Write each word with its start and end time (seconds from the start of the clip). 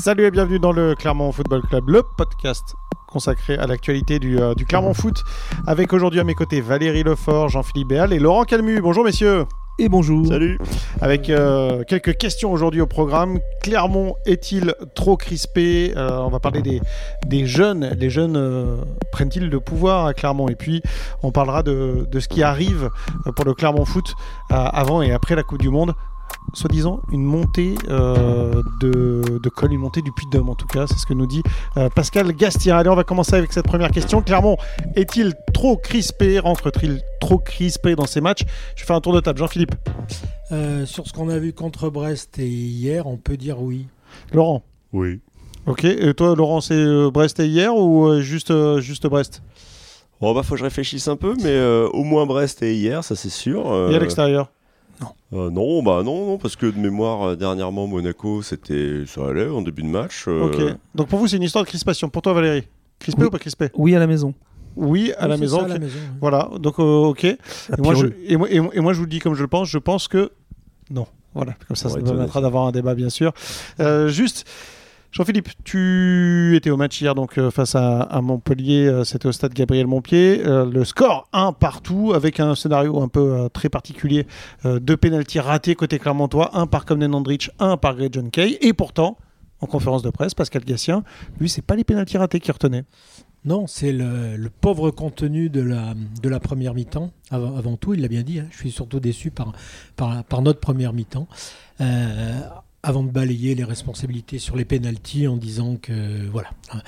Salut 0.00 0.26
et 0.26 0.30
bienvenue 0.30 0.60
dans 0.60 0.70
le 0.70 0.94
Clermont 0.94 1.32
Football 1.32 1.62
Club, 1.62 1.88
le 1.88 2.02
podcast 2.16 2.76
consacré 3.08 3.56
à 3.58 3.66
l'actualité 3.66 4.20
du, 4.20 4.38
euh, 4.38 4.54
du 4.54 4.64
Clermont 4.64 4.94
Foot. 4.94 5.24
Avec 5.66 5.92
aujourd'hui 5.92 6.20
à 6.20 6.24
mes 6.24 6.34
côtés 6.34 6.60
Valérie 6.60 7.02
Lefort, 7.02 7.48
Jean-Philippe 7.48 7.88
Béal 7.88 8.12
et 8.12 8.20
Laurent 8.20 8.44
Calmu. 8.44 8.80
Bonjour 8.80 9.04
messieurs. 9.04 9.44
Et 9.80 9.88
bonjour. 9.88 10.26
Salut. 10.26 10.58
Avec 11.00 11.30
euh, 11.30 11.82
quelques 11.84 12.16
questions 12.16 12.52
aujourd'hui 12.52 12.80
au 12.80 12.86
programme. 12.86 13.38
Clermont 13.62 14.14
est-il 14.24 14.74
trop 14.94 15.16
crispé? 15.16 15.92
Euh, 15.96 16.18
On 16.18 16.30
va 16.30 16.38
parler 16.38 16.62
des, 16.62 16.80
des 17.26 17.46
jeunes. 17.46 17.96
Les 17.98 18.10
jeunes 18.10 18.36
euh, 18.36 18.76
prennent-ils 19.10 19.48
le 19.48 19.60
pouvoir 19.60 20.06
à 20.06 20.14
Clermont? 20.14 20.48
Et 20.48 20.54
puis 20.56 20.80
on 21.22 21.32
parlera 21.32 21.62
de, 21.64 22.06
de 22.10 22.20
ce 22.20 22.28
qui 22.28 22.42
arrive 22.44 22.90
pour 23.34 23.44
le 23.44 23.54
Clermont 23.54 23.84
Foot 23.84 24.14
euh, 24.52 24.54
avant 24.54 25.02
et 25.02 25.12
après 25.12 25.34
la 25.34 25.42
Coupe 25.42 25.60
du 25.60 25.70
Monde. 25.70 25.92
Soi-disant 26.54 27.00
une 27.12 27.22
montée 27.24 27.74
euh, 27.90 28.62
de, 28.80 29.38
de 29.42 29.48
col, 29.50 29.70
une 29.72 29.80
montée 29.80 30.00
du 30.00 30.10
Puy-de-Dôme 30.12 30.48
en 30.48 30.54
tout 30.54 30.66
cas, 30.66 30.86
c'est 30.86 30.96
ce 30.96 31.04
que 31.04 31.12
nous 31.12 31.26
dit 31.26 31.42
euh, 31.76 31.90
Pascal 31.90 32.32
Gastier. 32.32 32.72
Allez, 32.72 32.88
on 32.88 32.94
va 32.94 33.04
commencer 33.04 33.34
avec 33.34 33.52
cette 33.52 33.66
première 33.66 33.90
question. 33.90 34.22
Clermont 34.22 34.56
est-il 34.96 35.34
trop 35.52 35.76
crispé? 35.76 36.38
Rentre-t-il 36.38 37.02
trop 37.20 37.38
crispé 37.38 37.94
dans 37.94 38.06
ces 38.06 38.22
matchs? 38.22 38.44
Je 38.76 38.84
fais 38.84 38.94
un 38.94 39.00
tour 39.00 39.12
de 39.12 39.20
table. 39.20 39.38
Jean-Philippe, 39.38 39.74
Euh, 40.50 40.86
sur 40.86 41.06
ce 41.06 41.12
qu'on 41.12 41.28
a 41.28 41.38
vu 41.38 41.52
contre 41.52 41.90
Brest 41.90 42.38
et 42.38 42.48
hier, 42.48 43.06
on 43.06 43.18
peut 43.18 43.36
dire 43.36 43.60
oui. 43.60 43.86
Laurent. 44.32 44.62
Oui. 44.94 45.20
Ok, 45.66 45.84
et 45.84 46.14
toi 46.14 46.34
Laurent, 46.34 46.62
c'est 46.62 46.72
euh, 46.72 47.10
Brest 47.10 47.40
et 47.40 47.46
hier 47.46 47.76
ou 47.76 48.06
euh, 48.06 48.22
juste, 48.22 48.50
euh, 48.50 48.80
juste 48.80 49.06
Brest? 49.06 49.42
Bon, 50.22 50.34
bah, 50.34 50.42
faut 50.42 50.54
que 50.54 50.58
je 50.60 50.64
réfléchisse 50.64 51.06
un 51.08 51.16
peu, 51.16 51.34
mais 51.36 51.50
euh, 51.50 51.86
au 51.92 52.02
moins 52.04 52.24
Brest 52.24 52.62
et 52.62 52.74
hier, 52.74 53.04
ça 53.04 53.14
c'est 53.14 53.28
sûr. 53.28 53.70
Euh, 53.70 53.90
Et 53.90 53.96
à 53.96 53.98
l'extérieur? 53.98 54.50
Euh, 55.32 55.50
Non, 55.50 55.82
bah 55.82 56.02
non, 56.04 56.26
non, 56.26 56.38
parce 56.38 56.56
que 56.56 56.66
de 56.66 56.78
mémoire, 56.78 57.28
euh, 57.30 57.36
dernièrement, 57.36 57.86
Monaco, 57.86 58.42
c'était, 58.42 59.04
ça 59.06 59.26
allait 59.28 59.48
en 59.48 59.62
début 59.62 59.82
de 59.82 59.88
match. 59.88 60.24
euh, 60.28 60.46
Ok, 60.46 60.76
donc 60.94 61.08
pour 61.08 61.18
vous 61.18 61.28
c'est 61.28 61.36
une 61.36 61.42
histoire 61.42 61.64
de 61.64 61.68
crispation. 61.68 62.08
Pour 62.08 62.22
toi 62.22 62.32
Valérie 62.32 62.64
Crispé 62.98 63.22
Oui. 63.22 63.28
ou 63.28 63.30
pas 63.30 63.38
crispé? 63.38 63.68
Oui, 63.74 63.94
à 63.94 63.98
la 63.98 64.06
maison. 64.06 64.34
Oui, 64.76 65.12
à 65.18 65.24
Oui, 65.24 65.28
la 65.30 65.34
c'est 65.36 65.40
maison. 65.40 65.56
ça, 65.58 65.62
à 65.64 65.66
ok. 65.66 65.72
la 65.74 65.78
maison, 65.80 65.98
oui. 66.00 66.16
Voilà, 66.20 66.48
donc 66.60 66.78
euh, 66.78 66.82
ok. 66.82 67.24
Et 67.24 67.36
moi, 67.78 67.94
je, 67.94 68.06
et, 68.26 68.36
moi, 68.36 68.48
et 68.50 68.60
moi- 68.60 68.70
et 68.74 68.80
moi, 68.80 68.92
je 68.92 68.98
vous 68.98 69.04
le 69.04 69.10
dis 69.10 69.18
comme 69.20 69.34
je 69.34 69.42
le 69.42 69.48
pense, 69.48 69.68
je 69.68 69.78
pense 69.78 70.08
que 70.08 70.30
non. 70.90 71.06
Voilà, 71.34 71.52
comme 71.68 71.76
ça, 71.76 71.88
On 71.88 71.92
ça 71.92 71.98
nous 71.98 72.04
permettra 72.04 72.40
d'avoir 72.40 72.66
un 72.66 72.72
débat, 72.72 72.94
bien 72.94 73.10
sûr. 73.10 73.32
Euh, 73.80 74.08
juste, 74.08 74.46
Jean-Philippe, 75.10 75.48
tu 75.64 76.54
étais 76.54 76.68
au 76.68 76.76
match 76.76 77.00
hier 77.00 77.14
donc 77.14 77.38
euh, 77.38 77.50
face 77.50 77.74
à, 77.74 78.20
Montpellier, 78.22 78.86
euh, 78.86 79.04
c'était 79.04 79.26
au 79.26 79.32
stade 79.32 79.54
Gabriel 79.54 79.86
Montpied. 79.86 80.42
Euh, 80.44 80.70
le 80.70 80.84
score 80.84 81.28
1 81.32 81.54
partout 81.54 82.12
avec 82.14 82.40
un 82.40 82.54
scénario 82.54 83.00
un 83.00 83.08
peu 83.08 83.48
très 83.52 83.68
particulier. 83.68 84.26
Deux 84.64 84.96
pénalties 84.96 85.40
ratés 85.40 85.74
côté 85.74 85.98
Clermontois, 85.98 86.50
un 86.56 86.66
par 86.66 86.84
Comnen 86.84 87.14
Andrich, 87.14 87.50
un 87.58 87.76
par 87.76 87.96
Greg 87.96 88.12
John 88.12 88.30
Kay. 88.30 88.58
Et 88.60 88.74
pourtant, 88.74 89.16
en 89.60 89.66
conférence 89.66 90.02
de 90.02 90.10
presse, 90.10 90.34
Pascal 90.34 90.64
Gassien, 90.64 91.02
lui, 91.40 91.48
c'est 91.48 91.62
pas 91.62 91.74
les 91.74 91.84
pénalties 91.84 92.18
ratés 92.18 92.40
qui 92.40 92.52
retenait. 92.52 92.84
Non, 93.44 93.66
c'est 93.66 93.92
le, 93.92 94.50
pauvre 94.60 94.90
contenu 94.90 95.48
de 95.48 95.62
la, 95.62 96.40
première 96.40 96.74
mi-temps. 96.74 97.10
Avant, 97.30 97.76
tout, 97.76 97.94
il 97.94 98.02
l'a 98.02 98.08
bien 98.08 98.22
dit, 98.22 98.40
hein, 98.40 98.46
je 98.50 98.58
suis 98.58 98.70
surtout 98.70 99.00
déçu 99.00 99.30
par, 99.30 99.52
notre 100.42 100.60
première 100.60 100.92
mi-temps. 100.92 101.28
Avant 102.88 103.02
de 103.02 103.10
balayer 103.10 103.54
les 103.54 103.64
responsabilités 103.64 104.38
sur 104.38 104.56
les 104.56 104.64
pénalties 104.64 105.28
en 105.28 105.36
disant 105.36 105.76
que 105.76 106.26
voilà, 106.32 106.48
hein, 106.72 106.80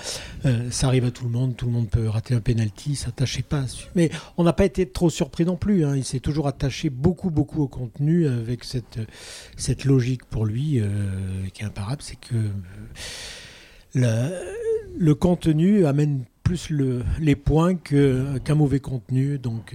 euh, 0.47 0.71
ça 0.71 0.87
arrive 0.87 1.05
à 1.05 1.11
tout 1.11 1.25
le 1.25 1.31
monde, 1.31 1.55
tout 1.57 1.67
le 1.67 1.73
monde 1.73 1.91
peut 1.91 2.09
rater 2.09 2.35
un 2.35 2.41
pénalty, 2.41 2.95
s'attachait 2.97 3.43
pas. 3.43 3.65
Mais 3.95 4.11
on 4.39 4.45
n'a 4.45 4.55
pas 4.55 4.65
été 4.65 4.89
trop 4.89 5.11
surpris 5.11 5.45
non 5.45 5.57
plus. 5.57 5.85
hein, 5.85 5.95
il 5.97 6.05
s'est 6.05 6.21
toujours 6.21 6.49
attaché 6.49 6.89
beaucoup, 6.89 7.29
beaucoup 7.31 7.61
au 7.63 7.69
contenu 7.69 8.27
avec 8.27 8.65
cette, 8.65 8.99
cette 9.59 9.85
logique 9.85 10.25
pour 10.25 10.47
lui 10.47 10.81
euh, 10.81 10.89
qui 11.53 11.63
est 11.63 11.67
imparable, 11.67 12.01
c'est 12.01 12.19
que 12.19 12.37
euh, 13.97 14.41
le 14.97 15.15
contenu 15.15 15.85
amène 15.85 16.25
plus 16.43 16.71
le- 16.71 17.05
les 17.21 17.37
points 17.37 17.75
qu'un 17.75 18.55
mauvais 18.55 18.81
contenu. 18.81 19.39
Donc, 19.39 19.75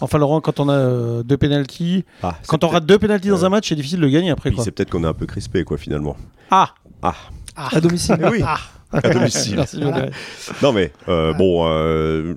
Enfin, 0.00 0.18
Laurent, 0.18 0.40
quand 0.40 0.60
on 0.60 0.68
a 0.68 0.74
euh, 0.74 1.22
deux 1.22 1.36
pénalties, 1.36 2.04
ah, 2.22 2.36
quand 2.46 2.62
on 2.64 2.68
rate 2.68 2.86
deux 2.86 2.98
pénalties 2.98 3.28
dans 3.28 3.42
euh, 3.42 3.46
un 3.46 3.50
match, 3.50 3.68
c'est 3.68 3.74
difficile 3.74 4.00
de 4.00 4.08
gagner 4.08 4.30
après. 4.30 4.50
puis 4.50 4.56
Quoi. 4.56 4.64
c'est 4.64 4.70
peut-être 4.70 4.90
qu'on 4.90 5.02
est 5.04 5.08
un 5.08 5.14
peu 5.14 5.26
crispé, 5.26 5.64
quoi, 5.64 5.76
finalement. 5.78 6.16
Ah 6.50 6.70
Ah, 7.02 7.14
À 7.56 7.80
domicile. 7.80 8.16
Eh 8.22 8.26
oui, 8.30 8.42
à 8.92 9.00
domicile. 9.12 9.56
Merci. 9.56 9.80
Non, 10.62 10.72
mais 10.72 10.92
euh, 11.08 11.32
bon, 11.34 11.64
euh, 11.66 12.34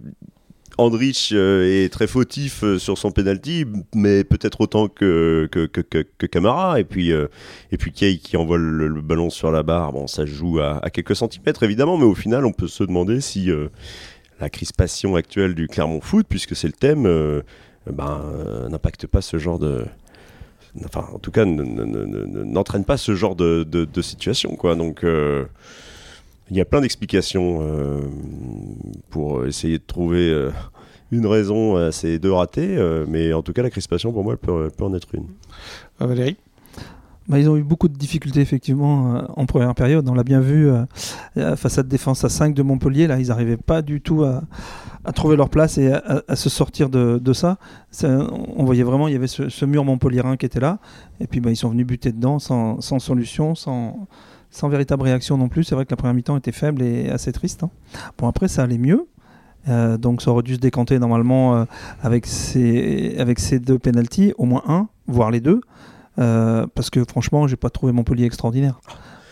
Andrich 0.77 1.31
est 1.33 1.93
très 1.93 2.07
fautif 2.07 2.63
sur 2.77 2.97
son 2.97 3.11
penalty, 3.11 3.65
mais 3.93 4.23
peut-être 4.23 4.61
autant 4.61 4.87
que, 4.87 5.47
que, 5.51 5.67
que, 5.67 5.81
que- 5.81 6.05
que 6.17 6.25
Camara. 6.25 6.79
Et 6.79 6.83
puis, 6.83 7.11
euh, 7.11 7.27
et 7.71 7.77
puis 7.77 7.91
Kay 7.91 8.17
qui 8.17 8.37
envoie 8.37 8.57
le, 8.57 8.87
le 8.87 9.01
ballon 9.01 9.29
sur 9.29 9.51
la 9.51 9.61
barre, 9.61 9.91
bon, 9.91 10.07
ça 10.07 10.23
se 10.25 10.31
joue 10.31 10.59
à, 10.59 10.83
à 10.83 10.89
quelques 10.89 11.15
centimètres 11.15 11.61
évidemment, 11.61 11.97
mais 11.97 12.05
au 12.05 12.15
final, 12.15 12.45
on 12.45 12.51
peut 12.53 12.67
se 12.67 12.83
demander 12.83 13.21
si 13.21 13.51
euh, 13.51 13.67
la 14.41 14.49
crispation 14.49 15.15
actuelle 15.15 15.55
du 15.55 15.67
Clermont 15.67 16.01
Foot, 16.01 16.25
puisque 16.27 16.55
c'est 16.55 16.67
le 16.67 16.73
thème, 16.73 17.05
euh, 17.05 17.41
ben, 17.89 18.21
euh, 18.25 18.67
n'impacte 18.69 19.07
pas 19.07 19.21
ce 19.21 19.37
genre 19.37 19.59
de. 19.59 19.85
Enfin, 20.85 21.05
en 21.13 21.19
tout 21.19 21.31
cas, 21.31 21.45
ne- 21.45 21.63
ne- 21.63 21.83
ne- 21.83 22.05
ne- 22.05 22.43
n'entraîne 22.43 22.85
pas 22.85 22.97
ce 22.97 23.15
genre 23.15 23.35
de, 23.35 23.63
situation. 24.01 24.57
Donc. 24.75 25.03
euh, 25.03 25.45
il 26.49 26.57
y 26.57 26.61
a 26.61 26.65
plein 26.65 26.81
d'explications 26.81 27.59
euh, 27.61 28.01
pour 29.09 29.45
essayer 29.45 29.77
de 29.77 29.83
trouver 29.87 30.29
euh, 30.29 30.51
une 31.09 31.25
raison 31.25 31.77
à 31.77 31.93
ces 31.93 32.19
deux 32.19 32.33
ratés, 32.33 32.75
euh, 32.77 33.05
mais 33.07 33.31
en 33.31 33.41
tout 33.41 33.53
cas, 33.53 33.63
la 33.63 33.69
crispation, 33.69 34.11
pour 34.11 34.25
moi, 34.25 34.33
elle 34.33 34.37
peut, 34.37 34.69
en 34.83 34.93
être 34.93 35.15
une. 35.15 35.27
Euh, 36.01 36.07
Valérie? 36.07 36.35
Bah, 37.27 37.37
ils 37.39 37.49
ont 37.49 37.55
eu 37.55 37.63
beaucoup 37.63 37.87
de 37.87 37.97
difficultés 37.97 38.41
effectivement 38.41 39.15
euh, 39.15 39.21
en 39.35 39.45
première 39.45 39.75
période. 39.75 40.07
On 40.09 40.13
l'a 40.13 40.23
bien 40.23 40.39
vu 40.39 40.69
euh, 40.69 41.55
face 41.55 41.77
à 41.77 41.83
la 41.83 41.87
défense 41.87 42.23
à 42.23 42.29
5 42.29 42.53
de 42.53 42.63
Montpellier. 42.63 43.07
Là, 43.07 43.19
ils 43.19 43.27
n'arrivaient 43.27 43.57
pas 43.57 43.81
du 43.81 44.01
tout 44.01 44.23
à, 44.23 44.41
trouver 45.13 45.35
leur 45.35 45.49
place 45.49 45.77
et 45.77 45.91
à, 45.93 46.35
se 46.35 46.49
sortir 46.49 46.89
de, 46.89 47.33
ça. 47.33 47.57
On 48.03 48.65
voyait 48.65 48.83
vraiment, 48.83 49.07
il 49.07 49.13
y 49.13 49.15
avait 49.15 49.27
ce, 49.27 49.49
ce 49.49 49.65
mur 49.65 49.85
montpelliérain 49.85 50.35
qui 50.35 50.45
était 50.45 50.59
là. 50.59 50.79
Et 51.19 51.27
puis, 51.27 51.39
bah, 51.39 51.51
ils 51.51 51.55
sont 51.55 51.69
venus 51.69 51.85
buter 51.85 52.11
dedans 52.11 52.39
sans, 52.39 52.81
solution, 52.81 53.55
sans, 53.55 54.07
sans 54.49 54.69
véritable 54.69 55.03
réaction 55.03 55.37
non 55.37 55.47
plus. 55.47 55.63
C'est 55.63 55.75
vrai 55.75 55.85
que 55.85 55.91
la 55.91 55.97
première 55.97 56.15
mi-temps 56.15 56.37
était 56.37 56.51
faible 56.51 56.81
et 56.81 57.09
assez 57.09 57.31
triste. 57.31 57.63
hein. 57.63 57.69
Bon, 58.17 58.27
après, 58.27 58.47
ça 58.47 58.63
allait 58.63 58.77
mieux. 58.77 59.07
Euh, 59.69 59.97
donc, 59.97 60.21
ça 60.21 60.31
aurait 60.31 60.43
dû 60.43 60.55
se 60.55 60.59
décanter 60.59 60.97
normalement 60.99 61.55
euh, 61.55 61.65
avec, 62.01 62.25
ces, 62.25 63.15
avec 63.19 63.39
ces 63.39 63.59
deux 63.59 63.77
pénalties, 63.77 64.33
au 64.37 64.45
moins 64.45 64.63
un, 64.67 64.87
voire 65.07 65.31
les 65.31 65.39
deux. 65.39 65.61
Euh, 66.19 66.67
parce 66.75 66.89
que 66.89 67.03
franchement, 67.07 67.47
j'ai 67.47 67.55
pas 67.55 67.69
trouvé 67.69 67.91
Montpellier 67.91 68.25
extraordinaire. 68.25 68.79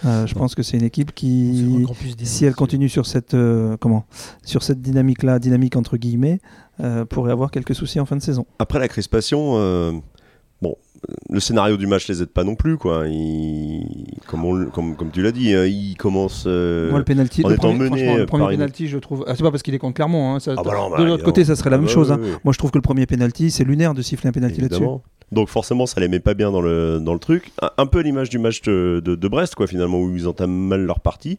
Euh, 0.06 0.26
je 0.26 0.34
pense 0.34 0.56
que 0.56 0.64
c'est 0.64 0.78
une 0.78 0.84
équipe 0.86 1.14
qui, 1.14 1.86
si 2.24 2.46
elle 2.46 2.56
continue 2.56 2.88
sur 2.88 3.06
cette 3.06 3.34
euh, 3.34 3.76
comment, 3.82 4.06
sur 4.46 4.64
cette 4.64 4.82
dynamique-là, 4.82 5.40
dynamique 5.40 5.76
entre 5.76 5.98
guillemets, 5.98 6.40
euh, 6.80 7.04
pourrait 7.04 7.34
avoir 7.34 7.52
quelques 7.52 7.76
soucis 7.76 8.00
en 8.00 8.06
fin 8.06 8.16
de 8.16 8.22
saison. 8.22 8.46
Après 8.60 8.80
la 8.80 8.88
crispation, 8.88 9.56
euh, 9.58 9.92
bon, 10.62 10.78
le 11.30 11.42
scénario 11.42 11.76
du 11.76 11.86
match 11.86 12.08
les 12.08 12.22
aide 12.22 12.30
pas 12.30 12.46
non 12.46 12.56
plus, 12.56 12.78
quoi. 12.78 13.08
Il- 13.10 14.16
comme, 14.26 14.46
on 14.46 14.54
le- 14.54 14.68
comme, 14.68 14.96
comme 14.96 15.12
tu 15.12 15.22
l'as 15.22 15.34
dit, 15.34 15.54
hein, 15.54 15.66
il 15.66 15.96
commence. 15.98 16.46
euh, 16.48 16.90
Moi, 16.92 17.00
le 17.00 17.06
penalty, 17.06 17.44
en 17.44 17.50
le 17.50 17.56
étant 17.56 17.64
premier, 17.64 17.78
mené 17.80 17.88
franchement, 17.90 18.16
le 18.16 18.26
premier 18.26 18.44
par 18.44 18.52
une- 18.52 18.58
penalty, 18.58 18.88
je 18.88 18.98
trouve. 19.00 19.26
Ah, 19.28 19.36
c'est 19.36 19.44
pas 19.44 19.52
parce 19.52 19.64
qu'il 19.64 19.74
est 19.74 19.80
contre 19.80 19.96
Clermont. 19.96 20.34
hein, 20.36 20.40
ça- 20.40 20.54
Ah 20.58 20.64
bah 20.64 20.72
non, 20.78 20.90
bah, 20.92 20.98
de 21.00 21.04
l'autre 21.04 21.26
côté, 21.26 21.44
ça 21.44 21.58
serait 21.58 21.72
la 21.72 21.76
Ah 21.76 21.80
même 21.80 21.88
bah 21.88 21.94
chose. 21.94 22.10
oui, 22.12 22.16
hein. 22.18 22.22
oui. 22.24 22.38
Moi, 22.46 22.54
je 22.54 22.58
trouve 22.58 22.72
que 22.72 22.78
le 22.78 22.82
premier 22.84 23.06
penalty, 23.06 23.52
c'est 23.52 23.66
lunaire 23.66 23.94
de 23.94 24.02
siffler 24.02 24.30
un 24.30 24.32
penalty 24.32 24.62
là-dessus. 24.62 24.84
Donc 25.32 25.50
forcément, 25.50 25.86
ça 25.86 26.00
les 26.00 26.08
met 26.08 26.20
pas 26.20 26.34
bien 26.34 26.52
dans 26.52 26.62
le, 26.62 27.00
dans 27.00 27.14
le 27.14 27.20
truc. 27.20 27.52
Un, 27.78 27.86
peu 27.86 28.00
à 28.00 28.02
l'image 28.02 28.30
du 28.30 28.40
match 28.40 28.62
de, 28.62 29.28
Brest, 29.28 29.56
quoi, 29.56 29.68
finalement, 29.68 30.00
où 30.00 30.16
ils 30.16 30.28
entament 30.28 30.52
mal 30.52 30.82
leur 30.86 31.00
partie. 31.00 31.38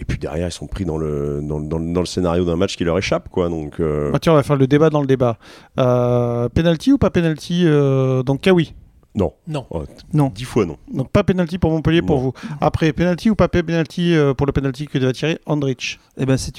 Et 0.00 0.04
puis 0.04 0.18
derrière, 0.18 0.48
ils 0.48 0.52
sont 0.52 0.66
pris 0.66 0.84
dans 0.84 0.98
le, 0.98 1.40
dans, 1.42 1.60
dans 1.60 2.00
le- 2.00 2.06
scénario 2.06 2.44
d'un 2.44 2.56
match 2.56 2.76
qui 2.76 2.84
leur 2.84 2.98
échappe, 2.98 3.28
quoi. 3.28 3.48
Donc, 3.48 3.78
euh, 3.78 4.10
Ah, 4.12 4.18
on 4.30 4.34
va 4.34 4.42
faire 4.42 4.56
le 4.56 4.66
débat 4.66 4.90
dans 4.90 5.00
le 5.00 5.06
débat. 5.06 5.38
Euh, 5.78 6.48
penalty 6.48 6.92
ou 6.92 6.98
pas 6.98 7.10
penalty 7.10 7.62
euh, 7.66 8.22
Donc 8.22 8.40
Kawi? 8.40 8.74
Non. 9.14 9.32
Non. 9.46 9.66
Oh, 9.70 9.84
Non. 10.14 10.32
Dix 10.34 10.44
fois 10.44 10.64
non. 10.64 10.76
Donc 10.92 11.10
pas 11.10 11.22
penalty 11.22 11.58
pour 11.58 11.70
Montpellier 11.70 12.00
pour 12.02 12.18
vous. 12.18 12.32
Après, 12.60 12.92
penalty 12.92 13.28
ou 13.30 13.34
pas 13.34 13.48
penalty 13.48 14.14
euh, 14.14 14.32
pour 14.34 14.46
le 14.46 14.52
penalty 14.52 14.86
que 14.86 14.98
va 14.98 15.12
tirer 15.12 15.38
Andrich? 15.46 15.98
Eh 16.18 16.24
ben, 16.26 16.36
c'est 16.38 16.52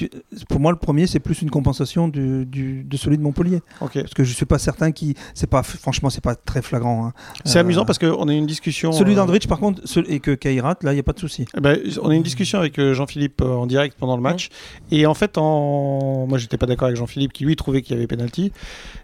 pour 0.48 0.60
moi 0.60 0.70
le 0.72 0.78
premier, 0.78 1.06
c'est 1.06 1.18
plus 1.20 1.42
une 1.42 1.50
compensation 1.50 2.08
du, 2.08 2.44
du- 2.46 2.84
de 2.84 2.96
celui 2.96 3.18
de 3.18 3.22
Montpellier. 3.22 3.60
Ok. 3.80 3.94
Parce 3.94 4.14
que 4.14 4.22
je 4.24 4.32
suis 4.34 4.46
pas 4.46 4.58
certain 4.58 4.92
qui, 4.92 5.14
c'est 5.34 5.48
pas, 5.48 5.62
franchement, 5.62 6.10
c'est 6.10 6.22
pas 6.22 6.34
très 6.36 6.62
flagrant. 6.62 7.06
hein. 7.06 7.12
C'est 7.44 7.58
Euh, 7.58 7.62
amusant 7.62 7.84
parce 7.84 7.98
qu'on 7.98 8.28
a 8.28 8.32
eu 8.32 8.36
une 8.36 8.46
discussion. 8.46 8.92
Celui 8.92 9.12
euh, 9.12 9.16
d'Andrich, 9.16 9.46
par 9.48 9.58
contre, 9.58 9.80
ce- 9.84 10.00
et 10.08 10.20
que 10.20 10.32
Kairat, 10.34 10.76
là, 10.82 10.92
il 10.92 10.94
n'y 10.94 11.00
a 11.00 11.04
pas 11.04 11.12
de 11.12 11.18
souci. 11.20 11.44
eh 11.56 11.60
ben, 11.60 11.78
on 12.02 12.10
a 12.10 12.14
eu 12.14 12.16
une 12.16 12.22
discussion 12.22 12.58
avec 12.58 12.80
Jean-Philippe 12.80 13.42
en 13.42 13.66
direct 13.66 13.96
pendant 13.98 14.16
le 14.16 14.22
match. 14.22 14.48
Et 14.90 15.06
en 15.06 15.14
fait, 15.14 15.38
en... 15.38 16.26
moi, 16.28 16.38
j'étais 16.38 16.56
pas 16.58 16.66
d'accord 16.66 16.86
avec 16.86 16.96
Jean-Philippe 16.98 17.32
qui 17.32 17.44
lui 17.44 17.56
trouvait 17.56 17.82
qu'il 17.82 17.94
y 17.94 17.98
avait 17.98 18.06
penalty. 18.06 18.52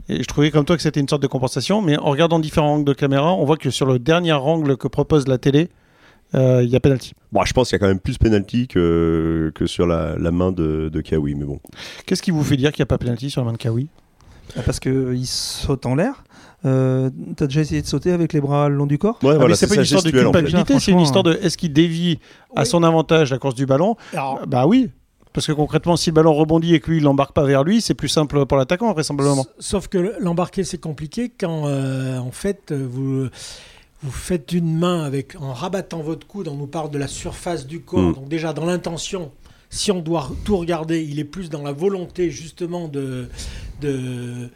Et 0.08 0.18
je 0.22 0.26
trouvais 0.26 0.50
comme 0.50 0.64
toi 0.64 0.76
que 0.76 0.82
c'était 0.82 1.00
une 1.00 1.08
sorte 1.08 1.22
de 1.22 1.26
compensation. 1.28 1.80
Mais 1.82 1.96
en 1.96 2.10
regardant 2.10 2.38
différents 2.38 2.74
angles 2.74 2.84
de 2.84 2.92
caméra, 2.92 3.32
on 3.40 3.44
voit 3.44 3.56
que 3.56 3.70
sur 3.70 3.86
le 3.86 3.98
dernier 3.98 4.32
angle 4.32 4.76
que 4.76 4.88
propose 4.88 5.26
la 5.28 5.38
télé, 5.38 5.68
euh, 6.34 6.62
il 6.62 6.68
y 6.70 6.76
a 6.76 6.80
penalty. 6.80 7.12
Bon, 7.32 7.44
je 7.44 7.52
pense 7.52 7.68
qu'il 7.68 7.74
y 7.76 7.78
a 7.78 7.80
quand 7.80 7.88
même 7.88 8.00
plus 8.00 8.18
penalty 8.18 8.68
que, 8.68 9.50
que 9.54 9.66
sur 9.66 9.86
la, 9.86 10.16
la 10.16 10.30
main 10.30 10.52
de, 10.52 10.88
de 10.92 11.00
Kawi, 11.00 11.34
mais 11.34 11.44
bon. 11.44 11.58
Qu'est-ce 12.06 12.22
qui 12.22 12.30
vous 12.30 12.44
fait 12.44 12.56
dire 12.56 12.70
qu'il 12.72 12.82
n'y 12.82 12.84
a 12.84 12.86
pas 12.86 12.98
penalty 12.98 13.30
sur 13.30 13.40
la 13.40 13.46
main 13.46 13.52
de 13.52 13.58
Kawi? 13.58 13.88
Parce 14.66 14.80
qu'il 14.80 15.26
saute 15.26 15.86
en 15.86 15.94
l'air. 15.94 16.24
Euh, 16.66 17.08
T'as 17.36 17.46
déjà 17.46 17.60
essayé 17.62 17.80
de 17.82 17.86
sauter 17.86 18.12
avec 18.12 18.32
les 18.32 18.40
bras 18.40 18.68
le 18.68 18.74
long 18.76 18.86
du 18.86 18.98
corps? 18.98 19.18
Ouais, 19.22 19.30
Ah, 19.34 19.38
voilà, 19.38 19.54
c'est 19.54 19.66
pas 19.66 19.76
une 19.76 19.82
histoire 19.82 20.02
de 20.02 20.08
gestuelle, 20.08 20.26
en 20.26 20.32
fait. 20.32 20.42
culpabilité, 20.42 20.78
c'est 20.78 20.90
une 20.92 21.00
histoire 21.00 21.22
de 21.24 21.32
est-ce 21.40 21.56
qu'il 21.56 21.72
dévie 21.72 22.18
à 22.54 22.64
son 22.64 22.82
avantage 22.82 23.30
la 23.30 23.38
course 23.38 23.54
du 23.54 23.64
ballon? 23.66 23.96
Alors, 24.12 24.46
Bah 24.46 24.66
oui. 24.66 24.90
Parce 25.32 25.46
que 25.46 25.52
concrètement, 25.52 25.96
si 25.96 26.10
le 26.10 26.14
ballon 26.14 26.34
rebondit 26.34 26.74
et 26.74 26.80
que 26.80 26.90
lui, 26.90 26.96
il 26.98 27.04
l'embarque 27.04 27.32
pas 27.32 27.44
vers 27.44 27.62
lui, 27.62 27.80
c'est 27.80 27.94
plus 27.94 28.08
simple 28.08 28.46
pour 28.46 28.58
l'attaquant, 28.58 28.92
vraisemblablement. 28.92 29.46
Sauf 29.60 29.86
que 29.86 30.14
l'embarquer, 30.18 30.64
c'est 30.64 30.78
compliqué 30.78 31.28
quand, 31.30 31.66
euh, 31.68 32.18
en 32.18 32.32
fait, 32.32 32.72
vous, 32.72 33.28
vous 34.02 34.10
faites 34.10 34.52
une 34.52 34.76
main 34.76 35.04
avec, 35.04 35.36
en 35.40 35.52
rabattant 35.52 36.00
votre 36.00 36.26
coude, 36.26 36.48
on 36.48 36.56
nous 36.56 36.66
parle 36.66 36.90
de 36.90 36.98
la 36.98 37.06
surface 37.06 37.66
du 37.66 37.80
corps. 37.80 38.00
Mm. 38.00 38.14
Donc, 38.14 38.28
déjà, 38.28 38.52
dans 38.52 38.66
l'intention, 38.66 39.30
si 39.68 39.92
on 39.92 40.00
doit 40.00 40.28
tout 40.44 40.56
regarder, 40.56 41.04
il 41.04 41.20
est 41.20 41.24
plus 41.24 41.48
dans 41.48 41.62
la 41.62 41.72
volonté, 41.72 42.30
justement, 42.30 42.88
de. 42.88 43.28
de 43.80 44.48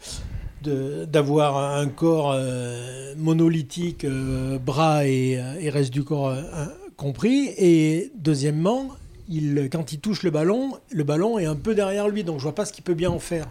de- 0.63 1.05
d'avoir 1.05 1.77
un 1.77 1.85
corps 1.87 2.31
euh, 2.33 3.13
monolithique, 3.17 4.03
euh, 4.03 4.57
bras 4.57 5.05
et, 5.05 5.39
et 5.59 5.69
reste 5.69 5.93
du 5.93 6.03
corps 6.03 6.29
euh, 6.29 6.41
compris. 6.97 7.49
Et 7.59 8.11
deuxièmement, 8.17 8.87
quand 9.71 9.91
il 9.91 9.99
touche 9.99 10.23
le 10.23 10.31
ballon, 10.31 10.73
le 10.91 11.03
ballon 11.03 11.39
est 11.39 11.45
un 11.45 11.55
peu 11.55 11.75
derrière 11.75 12.07
lui, 12.07 12.23
donc 12.23 12.39
je 12.39 12.43
vois 12.43 12.55
pas 12.55 12.65
ce 12.65 12.73
qu'il 12.73 12.83
peut 12.83 12.93
bien 12.93 13.09
en 13.09 13.19
faire. 13.19 13.47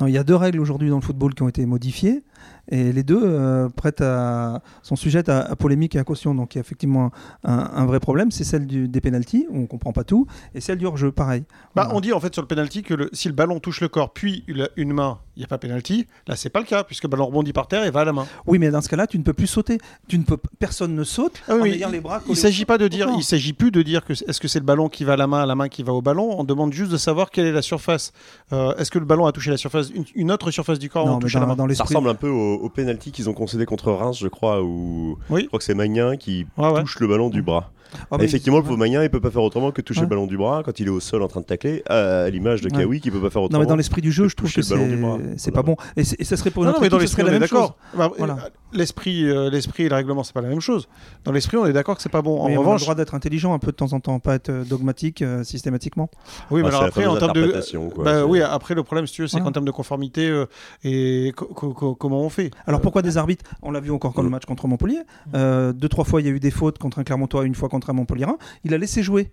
Non, 0.00 0.06
il 0.06 0.14
y 0.14 0.18
a 0.18 0.24
deux 0.24 0.36
règles 0.36 0.60
aujourd'hui 0.60 0.88
dans 0.88 0.96
le 0.96 1.02
football 1.02 1.34
qui 1.34 1.42
ont 1.42 1.48
été 1.48 1.66
modifiées 1.66 2.22
et 2.70 2.92
les 2.92 3.02
deux 3.02 3.20
euh, 3.22 3.68
prêtent 3.68 4.00
à, 4.00 4.62
sont 4.82 4.96
sujettes 4.96 5.28
à, 5.28 5.40
à 5.40 5.56
polémique 5.56 5.94
et 5.96 5.98
à 5.98 6.04
caution. 6.04 6.34
Donc 6.34 6.54
il 6.54 6.58
y 6.58 6.60
a 6.60 6.62
effectivement 6.62 7.10
un, 7.44 7.70
un 7.74 7.84
vrai 7.86 8.00
problème, 8.00 8.30
c'est 8.30 8.44
celle 8.44 8.66
du, 8.66 8.88
des 8.88 9.00
pénalties, 9.00 9.46
où 9.50 9.60
on 9.62 9.66
comprend 9.66 9.92
pas 9.92 10.04
tout, 10.04 10.26
et 10.54 10.60
celle 10.60 10.78
du 10.78 10.86
hors-jeu, 10.86 11.12
pareil. 11.12 11.44
Bah, 11.74 11.82
Voilà. 11.84 11.94
On 11.96 12.00
dit 12.00 12.12
en 12.12 12.20
fait 12.20 12.32
sur 12.32 12.42
le 12.42 12.48
penalty 12.48 12.82
que 12.82 12.94
le- 12.94 13.10
si 13.12 13.28
le 13.28 13.34
ballon 13.34 13.60
touche 13.60 13.80
le 13.80 13.88
corps 13.88 14.12
puis 14.12 14.44
une, 14.46 14.68
une 14.76 14.92
main, 14.92 15.18
il 15.36 15.40
n'y 15.40 15.44
a 15.44 15.48
pas 15.48 15.58
penalty. 15.58 16.06
Là, 16.26 16.36
c'est 16.36 16.50
pas 16.50 16.60
le 16.60 16.66
cas, 16.66 16.84
puisque 16.84 17.04
le 17.04 17.08
ballon 17.08 17.26
rebondit 17.26 17.52
par 17.52 17.66
terre 17.68 17.84
et 17.84 17.90
va 17.90 18.00
à 18.00 18.04
la 18.04 18.12
main. 18.12 18.26
Oui, 18.46 18.58
mais 18.58 18.70
dans 18.70 18.80
ce 18.80 18.88
cas-là, 18.88 19.06
tu 19.06 19.18
ne 19.18 19.22
peux 19.22 19.32
plus 19.32 19.46
sauter. 19.46 19.78
Tu 20.08 20.18
ne 20.18 20.24
peux, 20.24 20.36
personne 20.58 20.94
ne 20.94 21.04
saute 21.04 21.40
Ah 21.48 21.54
oui, 21.54 21.60
en 21.70 21.74
ayant 21.74 21.90
les 21.90 22.00
bras 22.00 22.20
Il 22.26 22.32
au 22.32 22.34
s'agit 22.34 22.58
sol. 22.58 22.66
pas 22.66 22.78
de 22.78 22.88
dire, 22.88 23.08
Non. 23.08 23.18
il 23.18 23.24
s'agit 23.24 23.52
plus 23.52 23.70
de 23.70 23.82
dire 23.82 24.04
que 24.04 24.12
est-ce 24.12 24.40
que 24.40 24.48
c'est 24.48 24.58
le 24.58 24.64
ballon 24.64 24.88
qui 24.88 25.04
va 25.04 25.14
à 25.14 25.16
la 25.16 25.26
main, 25.26 25.44
la 25.46 25.54
main 25.54 25.68
qui 25.68 25.82
va 25.82 25.92
au 25.92 26.02
ballon. 26.02 26.34
On 26.38 26.44
demande 26.44 26.72
juste 26.72 26.92
de 26.92 26.96
savoir 26.96 27.30
quelle 27.30 27.46
est 27.46 27.52
la 27.52 27.62
surface. 27.62 28.12
Euh, 28.52 28.74
est-ce 28.76 28.90
que 28.90 28.98
le 28.98 29.04
ballon 29.04 29.26
a 29.26 29.32
touché 29.32 29.50
la 29.50 29.56
surface, 29.56 29.90
une, 29.94 30.04
une 30.14 30.30
autre 30.30 30.50
surface 30.50 30.78
du 30.78 30.90
corps 30.90 31.06
Non, 31.06 31.14
mais 31.16 31.20
touchant 31.20 31.40
la 31.40 31.46
main? 31.46 31.56
dans 31.56 31.68
Ça 31.74 31.84
ressemble 31.84 32.08
un 32.10 32.14
peu 32.14 32.28
au, 32.28 32.59
au 32.60 32.68
penalty 32.68 33.12
qu'ils 33.12 33.28
ont 33.28 33.34
concédé 33.34 33.66
contre 33.66 33.90
Reims, 33.92 34.18
je 34.20 34.28
crois, 34.28 34.62
où 34.62 35.18
Oui. 35.30 35.42
je 35.42 35.46
crois 35.46 35.58
que 35.58 35.64
c'est 35.64 35.74
Magnin 35.74 36.16
qui 36.16 36.46
Ouais, 36.56 36.70
ouais. 36.70 36.80
touche 36.80 36.98
le 37.00 37.06
ballon 37.08 37.28
du 37.30 37.42
bras. 37.42 37.70
Ah, 38.12 38.18
effectivement, 38.20 38.58
le 38.58 38.62
pauvre 38.62 38.76
Magnin, 38.76 39.02
il 39.02 39.10
peut 39.10 39.20
pas 39.20 39.32
faire 39.32 39.42
autrement 39.42 39.72
que 39.72 39.80
toucher 39.80 40.00
Ouais. 40.00 40.06
le 40.06 40.10
ballon 40.10 40.26
du 40.28 40.36
bras 40.36 40.62
quand 40.64 40.78
il 40.78 40.86
est 40.86 40.90
au 40.90 41.00
sol 41.00 41.22
en 41.24 41.28
train 41.28 41.40
de 41.40 41.46
tacler, 41.46 41.82
à 41.88 42.30
l'image 42.30 42.60
de 42.60 42.70
Ouais. 42.70 42.78
Kawi 42.82 43.00
qui 43.00 43.10
peut 43.10 43.20
pas 43.20 43.30
faire 43.30 43.40
Non, 43.42 43.46
autrement. 43.46 43.60
mais 43.60 43.66
dans 43.66 43.74
l'esprit 43.74 44.00
du 44.00 44.12
jeu, 44.12 44.28
je 44.28 44.36
trouve 44.36 44.52
que 44.52 44.60
le 44.60 45.34
c'est 45.36 45.50
pas 45.50 45.62
bon. 45.62 45.74
Et, 45.96 46.04
ça 46.04 46.36
serait 46.36 46.50
pour 46.50 46.62
une 46.62 46.68
Non, 46.68 46.74
autre 46.74 46.82
mais 46.82 46.88
dans 46.88 46.98
l'esprit, 46.98 47.22
on 47.22 47.26
la 47.26 47.32
est 47.32 47.38
même 47.40 47.48
chose. 47.48 47.58
d'accord. 47.58 47.76
Bah, 47.96 48.12
Voilà. 48.16 48.50
L'esprit, 48.72 49.24
euh, 49.28 49.50
l'esprit 49.50 49.84
et 49.84 49.88
le 49.88 49.94
règlement, 49.96 50.22
c'est 50.22 50.32
pas 50.32 50.40
la 50.42 50.48
même 50.48 50.60
chose. 50.60 50.88
Dans 51.24 51.32
l'esprit, 51.32 51.56
on 51.56 51.66
est 51.66 51.72
d'accord 51.72 51.96
que 51.96 52.02
c'est 52.02 52.08
pas 52.08 52.22
bon. 52.22 52.40
En 52.40 52.46
Mais 52.48 52.52
on 52.56 52.60
a 52.60 52.62
le 52.62 52.66
revanche, 52.68 52.82
droit 52.82 52.94
d'être 52.94 53.14
intelligent 53.14 53.52
un 53.52 53.58
peu 53.58 53.72
de 53.72 53.76
temps 53.76 53.92
en 53.92 54.00
temps, 54.00 54.20
pas 54.20 54.36
être 54.36 54.48
euh, 54.50 54.64
dogmatique 54.64 55.22
euh, 55.22 55.42
systématiquement. 55.42 56.08
oui, 56.50 56.60
mais 56.62 56.66
Ah, 56.66 56.76
alors 56.76 56.82
après, 56.84 57.06
en 57.06 57.16
termes 57.16 57.32
de, 57.32 57.60
quoi. 57.94 58.04
bah 58.04 58.24
oui, 58.26 58.40
après 58.42 58.74
le 58.74 58.82
problème, 58.84 59.06
si 59.08 59.14
tu 59.14 59.22
veux, 59.22 59.28
c'est 59.28 59.38
Voilà. 59.38 59.46
qu'en 59.46 59.52
termes 59.52 59.64
de 59.66 59.70
conformité 59.72 60.28
euh, 60.28 60.46
et 60.84 61.32
co- 61.36 61.46
co- 61.46 61.74
co- 61.74 61.94
comment 61.96 62.20
on 62.22 62.28
fait? 62.28 62.50
Alors 62.66 62.80
pourquoi 62.80 63.02
des 63.02 63.16
arbitres? 63.16 63.44
On 63.62 63.72
l'a 63.72 63.80
vu 63.80 63.90
encore 63.90 64.12
quand 64.14 64.22
le 64.22 64.30
match 64.30 64.44
contre 64.46 64.68
Montpellier. 64.68 65.00
Euh, 65.34 65.72
deux, 65.72 65.88
trois 65.88 66.04
fois, 66.04 66.20
il 66.20 66.26
y 66.26 66.30
a 66.30 66.32
eu 66.32 66.40
des 66.40 66.50
fautes 66.52 66.78
contre 66.78 66.98
un 67.00 67.04
Clermontois, 67.04 67.44
une 67.46 67.54
fois 67.56 67.68
contre 67.68 67.90
un 67.90 67.94
Montpellier. 67.94 68.26
Il 68.64 68.72
a 68.72 68.78
laissé 68.78 69.02
jouer. 69.02 69.32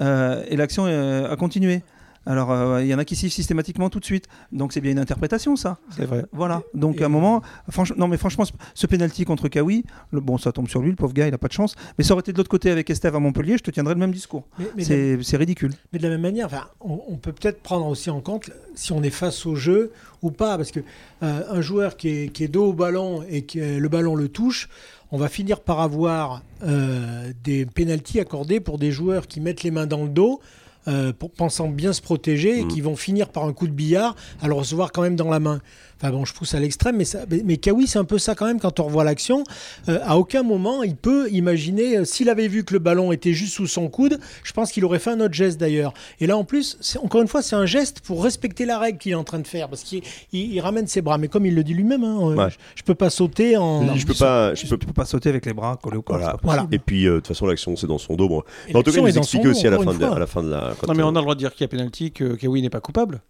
Euh, 0.00 0.42
et 0.48 0.56
l'action 0.56 0.84
euh, 0.86 1.30
a 1.32 1.36
continué. 1.36 1.82
Alors, 2.26 2.50
euh, 2.50 2.82
il 2.82 2.88
y 2.88 2.94
en 2.94 2.98
a 2.98 3.04
qui 3.04 3.14
sifflent 3.16 3.32
systématiquement 3.34 3.88
tout 3.88 4.00
de 4.00 4.04
suite. 4.04 4.26
Donc, 4.52 4.72
c'est 4.72 4.80
bien 4.80 4.90
une 4.92 4.98
interprétation, 4.98 5.54
ça. 5.56 5.78
C'est 5.96 6.04
vrai. 6.04 6.24
Voilà. 6.32 6.62
Donc, 6.74 7.00
Et- 7.00 7.02
à 7.02 7.06
un 7.06 7.08
moment, 7.08 7.40
franchement, 7.70 7.96
non, 7.98 8.08
mais 8.08 8.16
franchement, 8.16 8.44
ce- 8.74 8.86
penalty 8.86 9.24
contre 9.24 9.48
Kawi, 9.48 9.84
le, 10.10 10.20
bon, 10.20 10.36
ça 10.38 10.52
tombe 10.52 10.68
sur 10.68 10.80
lui, 10.82 10.90
le 10.90 10.96
pauvre 10.96 11.12
gars, 11.12 11.28
il 11.28 11.34
a 11.34 11.38
pas 11.38 11.48
de 11.48 11.52
chance. 11.52 11.74
Mais 11.98 12.04
ça 12.04 12.12
aurait 12.14 12.20
été 12.20 12.32
de 12.32 12.36
l'autre 12.38 12.50
côté 12.50 12.70
avec 12.70 12.90
Estève 12.90 13.14
à 13.14 13.20
Montpellier, 13.20 13.56
je 13.58 13.62
te 13.62 13.70
tiendrais 13.70 13.94
le 13.94 14.00
même 14.00 14.12
discours. 14.12 14.44
C'est 14.78 15.36
ridicule. 15.36 15.72
Mais 15.92 15.98
de 15.98 16.04
la 16.04 16.10
même 16.10 16.20
manière, 16.22 16.70
on, 16.80 17.00
on 17.08 17.16
peut 17.16 17.32
peut-être 17.32 17.62
prendre 17.62 17.86
aussi 17.86 18.10
en 18.10 18.20
compte 18.20 18.50
si 18.74 18.92
on 18.92 19.02
est 19.02 19.10
face 19.10 19.46
au 19.46 19.54
jeu 19.54 19.92
ou 20.22 20.30
pas, 20.30 20.56
parce 20.56 20.70
que 20.72 20.80
euh, 21.22 21.42
un 21.50 21.60
joueur 21.60 21.96
qui 21.96 22.08
est, 22.08 22.28
qui 22.32 22.44
est 22.44 22.48
dos 22.48 22.66
au 22.66 22.72
ballon 22.72 23.22
et 23.28 23.42
que 23.42 23.78
le 23.78 23.88
ballon 23.88 24.14
le 24.16 24.28
touche, 24.28 24.68
on 25.12 25.18
va 25.18 25.28
finir 25.28 25.60
par 25.60 25.80
avoir 25.80 26.42
euh, 26.64 27.32
des 27.44 27.66
pénalties 27.66 28.18
accordés 28.20 28.58
pour 28.60 28.78
des 28.78 28.90
joueurs 28.90 29.26
qui 29.28 29.40
mettent 29.40 29.62
les 29.62 29.70
mains 29.70 29.86
dans 29.86 30.02
le 30.02 30.08
dos. 30.10 30.40
Euh, 30.88 31.12
pour, 31.12 31.30
pensant 31.30 31.68
bien 31.68 31.92
se 31.92 32.00
protéger 32.02 32.60
et 32.60 32.64
Mm. 32.64 32.68
qui 32.68 32.80
vont 32.80 32.96
finir 32.96 33.28
par 33.28 33.44
un 33.44 33.52
coup 33.52 33.66
de 33.66 33.72
billard 33.72 34.14
à 34.40 34.48
le 34.48 34.54
recevoir 34.54 34.92
quand 34.92 35.02
même 35.02 35.16
dans 35.16 35.30
la 35.30 35.40
main. 35.40 35.60
Enfin 35.98 36.10
bon, 36.10 36.24
je 36.26 36.34
pousse 36.34 36.54
à 36.54 36.60
l'extrême, 36.60 36.96
mais, 36.96 37.06
ça, 37.06 37.20
mais, 37.30 37.40
mais 37.44 37.56
Kawi, 37.56 37.86
c'est 37.86 37.98
un 37.98 38.04
peu 38.04 38.18
ça 38.18 38.34
quand 38.34 38.44
même 38.46 38.60
quand 38.60 38.80
on 38.80 38.84
revoit 38.84 39.02
l'action. 39.02 39.44
Euh, 39.88 39.98
à 40.04 40.18
aucun 40.18 40.42
moment, 40.42 40.82
il 40.82 40.94
peut 40.94 41.30
imaginer, 41.30 41.96
euh, 41.98 42.04
s'il 42.04 42.28
avait 42.28 42.48
vu 42.48 42.64
que 42.64 42.74
le 42.74 42.78
ballon 42.80 43.12
était 43.12 43.32
juste 43.32 43.54
sous 43.54 43.66
son 43.66 43.88
coude, 43.88 44.18
je 44.44 44.52
pense 44.52 44.72
qu'il 44.72 44.84
aurait 44.84 44.98
fait 44.98 45.10
un 45.10 45.20
autre 45.20 45.32
geste 45.32 45.58
d'ailleurs. 45.58 45.94
Et 46.20 46.26
là, 46.26 46.36
en 46.36 46.44
plus, 46.44 46.76
c'est- 46.82 46.98
encore 46.98 47.22
une 47.22 47.28
fois, 47.28 47.40
c'est 47.40 47.56
un 47.56 47.64
geste 47.64 48.00
pour 48.00 48.22
respecter 48.22 48.66
la 48.66 48.78
règle 48.78 48.98
qu'il 48.98 49.12
est 49.12 49.16
en 49.16 49.24
train 49.24 49.38
de 49.38 49.46
faire, 49.46 49.68
parce 49.70 49.84
qu'il 49.84 50.02
il- 50.32 50.52
il 50.52 50.60
ramène 50.60 50.86
ses 50.86 51.00
bras. 51.00 51.16
Mais 51.16 51.28
comme 51.28 51.46
il 51.46 51.54
le 51.54 51.64
dit 51.64 51.72
lui-même, 51.72 52.04
hein, 52.04 52.18
euh, 52.20 52.34
Ouais. 52.34 52.50
je, 52.50 52.56
je 52.76 52.82
peux 52.82 52.94
pas 52.94 53.08
sauter 53.08 53.56
en. 53.56 53.94
Je 53.96 54.04
peux 54.06 54.12
pas, 54.14 54.54
je 54.54 54.66
peux 54.66 54.76
Tu 54.76 54.86
peux 54.86 54.92
pas 54.92 55.06
sauter 55.06 55.30
avec 55.30 55.46
les 55.46 55.54
bras 55.54 55.78
collés 55.82 55.96
au 55.96 56.02
corps. 56.02 56.18
Voilà. 56.18 56.36
Voilà. 56.42 56.66
Et 56.72 56.78
puis, 56.78 57.06
euh, 57.06 57.12
de 57.12 57.16
toute 57.20 57.28
façon, 57.28 57.46
l'action, 57.46 57.74
c'est 57.76 57.86
dans 57.86 57.96
son 57.98 58.14
dos. 58.16 58.28
Bon. 58.28 58.38
En 58.38 58.42
tout 58.42 58.46
cas, 58.46 58.72
l'action 58.74 58.92
il 58.92 58.96
est 58.98 59.00
nous 59.12 59.14
dans 59.14 59.20
explique 59.22 59.42
son 59.44 59.48
aussi 59.50 59.66
à 59.66 59.70
la, 59.70 59.78
fin 59.78 59.94
de, 59.94 60.04
à 60.04 60.18
la 60.18 60.26
fin 60.26 60.42
de 60.42 60.50
la. 60.50 60.74
quand, 60.78 60.88
Non, 60.88 60.94
mais 60.94 61.02
on 61.02 61.08
a 61.08 61.12
le 61.12 61.20
droit 61.22 61.34
de 61.34 61.38
dire 61.38 61.52
qu'il 61.54 61.62
y 61.62 61.64
a 61.64 61.68
penalty, 61.68 62.12
que 62.12 62.34
Kawi 62.34 62.60
n'est 62.60 62.68
pas 62.70 62.80
coupable. 62.80 63.22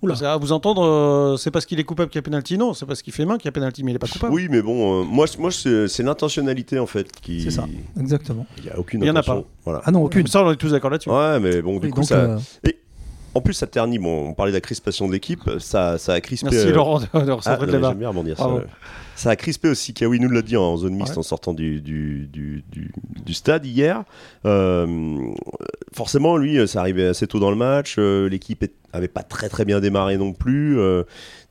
Oula. 0.00 0.12
Parce 0.12 0.20
que, 0.20 0.26
à 0.26 0.36
vous 0.36 0.52
entendre, 0.52 0.84
euh, 0.84 1.36
c'est 1.36 1.50
parce 1.50 1.66
qu'il 1.66 1.80
est 1.80 1.84
coupable 1.84 2.08
qu'il 2.10 2.18
y 2.18 2.20
a 2.20 2.22
penalty, 2.22 2.56
non, 2.56 2.72
c'est 2.72 2.86
parce 2.86 3.02
qu'il 3.02 3.12
fait 3.12 3.24
main 3.24 3.36
qu'il 3.36 3.46
y 3.46 3.48
a 3.48 3.52
penalty, 3.52 3.82
mais 3.82 3.90
il 3.92 3.96
est 3.96 3.98
pas 3.98 4.06
coupable. 4.06 4.32
Oui, 4.32 4.46
mais 4.50 4.62
bon, 4.62 5.00
euh, 5.00 5.04
moi, 5.04 5.26
moi 5.38 5.50
c'est 5.50 6.02
l'intentionnalité 6.02 6.78
en 6.78 6.86
fait 6.86 7.10
qui. 7.20 7.42
C'est 7.42 7.50
ça. 7.50 7.66
Exactement. 7.98 8.46
Il 8.58 8.64
n'y 8.64 8.70
a 8.70 8.78
aucune 8.78 9.02
Il 9.02 9.06
y 9.06 9.10
en 9.10 9.16
a 9.16 9.20
intention. 9.20 9.44
Voilà. 9.64 9.82
Ah 9.84 9.90
non, 9.90 10.04
aucune. 10.04 10.26
Ça, 10.28 10.44
on 10.44 10.52
est 10.52 10.56
tous 10.56 10.70
d'accord 10.70 10.90
là-dessus. 10.90 11.10
Ouais, 11.10 11.40
mais 11.40 11.60
bon, 11.62 11.78
du 11.78 11.86
Oui, 11.86 11.90
coup, 11.90 12.00
donc, 12.00 12.08
ça. 12.08 12.14
euh, 12.16 12.38
En 13.38 13.40
plus, 13.40 13.54
ça 13.54 13.66
ternit. 13.68 13.98
Bon, 14.00 14.28
on 14.30 14.34
parlait 14.34 14.50
de 14.52 14.56
la 14.56 14.60
crispation 14.60 15.06
de 15.06 15.12
l'équipe. 15.12 15.42
Ça, 15.60 15.96
ça 15.98 16.12
a 16.14 16.20
crispé. 16.20 16.48
Merci 16.50 16.66
euh, 16.68 16.74
Laurent 16.74 16.98
de, 16.98 17.04
de 17.04 17.08
Ah, 17.46 17.58
non, 17.80 17.94
bien 17.94 18.08
rebondir 18.08 18.36
ça. 18.36 19.30
A 19.30 19.36
crispé 19.36 19.68
aussi. 19.68 19.94
Kawi 19.94 20.20
nous 20.20 20.28
l'a 20.28 20.42
dit 20.42 20.56
en 20.56 20.76
zone 20.76 20.94
mixte 20.94 21.14
Ouais. 21.14 21.18
en 21.18 21.22
sortant 21.22 21.52
du, 21.54 21.80
du, 21.80 22.28
du, 22.32 22.64
du- 22.70 22.92
du 23.24 23.34
stade 23.34 23.64
hier. 23.66 24.04
Euh, 24.46 24.86
forcément, 25.94 26.36
lui, 26.36 26.66
ça 26.68 26.80
arrivait 26.80 27.06
assez 27.06 27.26
tôt 27.26 27.38
dans 27.40 27.50
le 27.50 27.56
match. 27.56 27.96
euh, 27.98 28.28
L'équipe 28.28 28.64
avait 28.92 29.08
pas 29.08 29.22
très 29.22 29.48
très 29.48 29.64
bien 29.64 29.80
démarré 29.80 30.16
non 30.16 30.32
plus. 30.32 30.78
euh, 30.78 31.02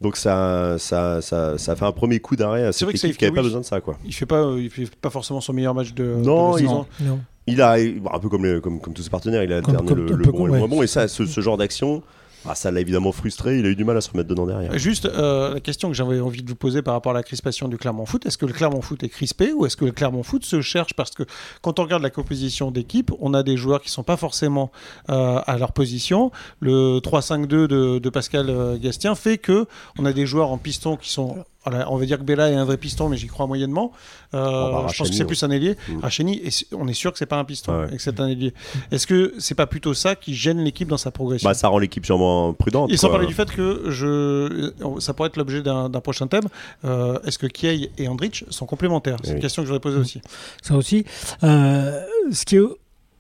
donc 0.02 0.16
ça, 0.18 0.76
ça, 0.80 1.22
ça, 1.22 1.58
fait 1.58 1.86
un 1.86 1.92
premier 1.92 2.20
coup 2.20 2.36
d'arrêt 2.36 2.64
à 2.66 2.72
C'est 2.72 2.80
cette 2.80 2.86
vrai 2.90 2.94
que 2.94 2.98
équipe 3.08 3.18
qui 3.18 3.26
n'avait 3.26 3.36
pas 3.36 3.42
besoin 3.44 3.62
de 3.62 3.66
ça. 3.66 3.82
Quoi. 3.82 3.98
Il 4.06 4.14
fait 4.14 4.26
pas, 4.26 4.44
euh, 4.44 4.62
il 4.62 4.70
fait 4.70 4.90
pas 4.96 5.10
forcément 5.10 5.42
son 5.42 5.54
meilleur 5.54 5.74
match 5.74 5.94
de, 5.94 6.04
Non, 6.24 6.52
de 6.52 6.56
la 6.58 6.62
il- 6.62 6.68
saison. 6.68 6.86
Non. 7.02 7.20
Il 7.48 7.62
a, 7.62 7.74
un 7.76 8.20
peu 8.20 8.28
comme, 8.30 8.46
les- 8.46 8.60
comme, 8.62 8.80
comme 8.82 8.94
tous 8.94 9.04
ses 9.04 9.10
partenaires, 9.10 9.44
il 9.44 9.54
a 9.54 9.62
Comme- 9.62 9.76
alterné 9.76 9.88
comme- 10.06 10.18
le, 10.18 10.32
bon 10.32 10.48
et 10.48 10.52
le 10.52 10.58
moins 10.60 10.68
bon. 10.68 10.84
Et 10.84 10.88
ça, 10.88 11.08
ce, 11.08 11.26
ce 11.26 11.42
genre 11.42 11.58
d'action, 11.58 12.04
ah, 12.46 12.56
ça 12.56 12.72
l'a 12.72 12.80
évidemment 12.80 13.12
frustré. 13.12 13.60
Il 13.60 13.66
a 13.66 13.70
eu 13.70 13.76
du 13.76 13.84
mal 13.84 13.98
à 13.98 14.02
se 14.02 14.10
remettre 14.10 14.30
dedans 14.30 14.46
derrière. 14.46 14.78
Juste 14.78 15.06
euh, 15.06 15.56
la 15.56 15.60
question 15.60 15.90
que 15.90 15.96
j'avais 15.96 16.20
envie 16.20 16.44
de 16.44 16.50
vous 16.50 16.56
poser 16.56 16.82
par 16.82 16.94
rapport 16.94 17.12
à 17.12 17.16
la 17.16 17.24
crispation 17.24 17.68
du 17.68 17.78
Clermont 17.78 18.06
Foot, 18.06 18.26
est-ce 18.26 18.38
que 18.38 18.46
le 18.46 18.54
Clermont 18.54 18.82
Foot 18.82 19.04
est 19.04 19.10
crispé 19.10 19.52
ou 19.54 19.66
est-ce 19.66 19.76
que 19.76 19.86
le 19.86 19.92
Clermont 19.92 20.24
Foot 20.24 20.46
se 20.46 20.62
cherche? 20.62 20.94
Parce 20.94 21.12
que 21.12 21.24
quand 21.62 21.80
on 21.80 21.84
regarde 21.84 22.04
la 22.04 22.10
composition 22.10 22.72
d'équipe, 22.72 23.12
on 23.20 23.34
a 23.34 23.44
des 23.44 23.58
joueurs 23.58 23.82
qui 23.82 23.90
sont 23.90 24.04
pas 24.04 24.18
forcément 24.18 24.72
euh, 25.10 25.42
à 25.46 25.58
leur 25.58 25.74
position. 25.74 26.32
Le 26.60 27.00
3-5-2 27.00 27.48
de, 27.48 28.00
de 28.00 28.10
Pascal 28.10 28.50
euh, 28.50 28.78
Gastien 28.78 29.16
fait 29.16 29.38
que 29.38 29.66
on 29.98 30.06
a 30.06 30.14
des 30.14 30.26
joueurs 30.26 30.52
en 30.52 30.58
piston 30.58 30.96
qui 30.98 31.10
sont 31.10 31.44
voilà, 31.70 31.92
on 31.92 31.98
va 31.98 32.06
dire 32.06 32.18
que 32.18 32.24
Bella 32.24 32.50
est 32.50 32.56
un 32.56 32.64
vrai 32.64 32.78
piston, 32.78 33.10
mais 33.10 33.18
j'y 33.18 33.28
crois 33.28 33.46
moyennement. 33.46 33.92
Euh, 34.34 34.72
bah, 34.72 34.86
je 34.90 34.98
pense 34.98 35.10
que 35.10 35.16
c'est 35.16 35.26
plus 35.26 35.44
un 35.44 35.52
ailier. 35.52 35.76
Mm. 35.90 36.00
Et 36.46 36.52
c'est- 36.52 36.74
on 36.74 36.88
est 36.88 36.94
sûr 36.94 37.12
que 37.12 37.18
c'est 37.18 37.26
pas 37.26 37.38
un 37.38 37.44
piston 37.44 37.74
Ouais. 37.82 37.88
et 37.92 37.98
que 37.98 38.02
c'est 38.02 38.20
un 38.22 38.28
ailier. 38.28 38.54
Est-ce 38.92 39.06
que 39.06 39.34
c'est 39.38 39.56
pas 39.56 39.68
plutôt 39.68 39.94
ça 39.94 40.16
qui 40.16 40.34
gêne 40.34 40.60
l'équipe 40.64 40.88
dans 40.88 40.98
sa 40.98 41.12
progression? 41.12 41.50
Bah, 41.50 41.54
ça 41.54 41.68
rend 41.68 41.80
l'équipe 41.80 42.06
sûrement 42.06 42.27
prudente. 42.58 42.92
et 42.92 42.98
sans 42.98 43.10
parler 43.10 43.28
du 43.28 43.34
fait 43.34 43.50
que 43.52 43.90
je, 43.90 44.72
ça 45.00 45.14
pourrait 45.14 45.28
être 45.30 45.38
l'objet 45.38 45.62
d'un 45.62 45.90
prochain 46.02 46.28
thème. 46.28 46.46
euh, 46.86 47.20
Est-ce 47.26 47.38
que 47.38 47.48
Kiei 47.48 47.92
et 47.98 48.08
Andrich 48.08 48.46
sont 48.50 48.66
complémentaires? 48.66 49.18
C'est 49.24 49.30
Oui. 49.30 49.36
une 49.36 49.42
question 49.42 49.62
que 49.64 49.68
je 49.68 49.74
voudrais 49.74 49.82
poser 49.82 49.98
aussi. 49.98 50.22
Ça 50.62 50.76
aussi. 50.76 51.06
Euh, 51.44 52.02
ce 52.32 52.46
qui 52.46 52.58
est 52.58 52.62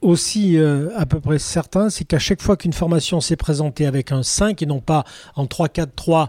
aussi 0.01 0.57
euh, 0.57 0.89
à 0.95 1.05
peu 1.07 1.19
près 1.19 1.39
certain, 1.39 1.89
c'est 1.89 2.05
qu'à 2.05 2.19
chaque 2.19 2.41
fois 2.41 2.55
qu'une 2.55 2.71
formation 2.73 3.19
s'est 3.19 3.35
présentée 3.35 3.87
avec 3.87 4.11
un 4.11 4.21
5 4.21 4.61
et 4.61 4.65
non 4.67 4.79
pas 4.79 5.03
en 5.35 5.45
3-4-3, 5.45 6.27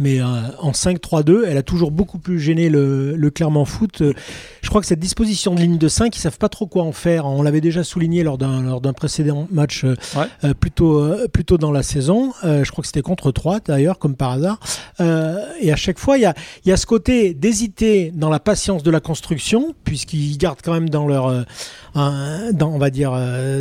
mais 0.00 0.20
euh, 0.20 0.24
en 0.58 0.72
5-3-2, 0.72 1.42
elle 1.46 1.56
a 1.56 1.62
toujours 1.62 1.90
beaucoup 1.92 2.18
plus 2.18 2.40
gêné 2.40 2.68
le, 2.70 3.14
le 3.14 3.30
Clermont 3.30 3.64
Foot. 3.64 4.00
Euh, 4.00 4.12
Je 4.62 4.68
crois 4.68 4.80
que 4.80 4.86
cette 4.86 4.98
disposition 4.98 5.54
de 5.54 5.60
ligne 5.60 5.78
de 5.78 5.88
5, 5.88 6.16
ils 6.16 6.18
savent 6.20 6.38
pas 6.38 6.48
trop 6.48 6.66
quoi 6.66 6.82
en 6.82 6.92
faire. 6.92 7.26
On 7.26 7.42
l'avait 7.42 7.60
déjà 7.60 7.84
souligné 7.84 8.22
lors 8.24 8.38
d'un 8.38 8.62
lors 8.62 8.80
d'un 8.80 8.92
précédent 8.92 9.46
match 9.52 9.84
euh, 9.84 9.94
Ouais. 10.16 10.54
plutôt 10.54 11.04
plutôt 11.32 11.58
dans 11.58 11.70
la 11.72 11.82
saison. 11.82 12.32
Je 12.42 12.68
crois 12.70 12.82
que 12.82 12.86
c'était 12.88 13.02
contre 13.02 13.30
3 13.30 13.60
d'ailleurs, 13.60 13.98
comme 13.98 14.16
par 14.16 14.32
hasard. 14.32 14.58
Et 14.98 15.70
à 15.72 15.76
chaque 15.76 15.98
fois, 15.98 16.16
il 16.18 16.22
y 16.22 16.26
a 16.26 16.34
il 16.64 16.68
y 16.68 16.72
a 16.72 16.76
ce 16.76 16.86
côté 16.86 17.34
d'hésiter 17.34 18.10
dans 18.14 18.30
la 18.30 18.40
patience 18.40 18.82
de 18.82 18.90
la 18.90 19.00
construction, 19.00 19.74
puisqu'ils 19.84 20.36
gardent 20.38 20.60
quand 20.64 20.72
même 20.72 20.88
dans 20.88 21.06
leur, 21.06 21.44
dans, 21.94 22.68
on 22.68 22.78
va 22.78 22.90
dire, 22.90 23.12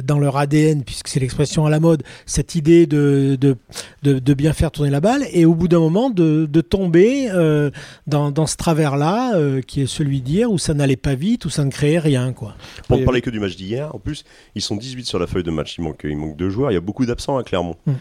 dans 0.03 0.19
leur 0.19 0.37
ADN, 0.37 0.83
puisque 0.83 1.07
c'est 1.09 1.19
l'expression 1.19 1.65
à 1.65 1.69
la 1.69 1.79
mode, 1.79 2.03
cette 2.25 2.55
idée 2.55 2.85
de, 2.87 3.37
de, 3.39 3.55
de, 4.03 4.19
de 4.19 4.33
bien 4.33 4.53
faire 4.53 4.71
tourner 4.71 4.89
la 4.91 5.01
balle, 5.01 5.25
et 5.33 5.45
au 5.45 5.53
bout 5.53 5.67
d'un 5.67 5.79
moment 5.79 6.09
de, 6.09 6.28
de 6.29 6.61
tomber 6.61 7.29
euh, 7.31 7.71
dans, 8.07 8.31
dans 8.31 8.47
ce 8.47 8.57
travers-là, 8.57 9.35
euh, 9.35 9.61
qui 9.61 9.81
est 9.81 9.87
celui 9.87 10.21
d'hier, 10.21 10.51
où 10.51 10.57
ça 10.57 10.73
n'allait 10.73 10.95
pas 10.95 11.15
vite, 11.15 11.45
où 11.45 11.49
ça 11.49 11.63
ne 11.65 11.71
créait 11.71 11.99
rien. 11.99 12.33
Quoi. 12.33 12.55
Pour 12.87 12.97
ne 12.97 13.05
parler 13.05 13.21
que 13.21 13.29
du 13.29 13.39
match 13.39 13.55
d'hier, 13.55 13.93
en 13.93 13.99
plus, 13.99 14.23
ils 14.55 14.61
sont 14.61 14.75
18 14.75 15.05
sur 15.05 15.19
la 15.19 15.27
feuille 15.27 15.43
de 15.43 15.51
match. 15.51 15.75
Il 15.77 15.83
manque, 15.83 16.01
il 16.03 16.17
manque 16.17 16.37
deux 16.37 16.49
joueurs. 16.49 16.71
Il 16.71 16.75
y 16.75 16.77
a 16.77 16.81
beaucoup 16.81 17.05
d'absents 17.05 17.37
à 17.37 17.43
Clermont. 17.43 17.75
Mm. 17.85 17.93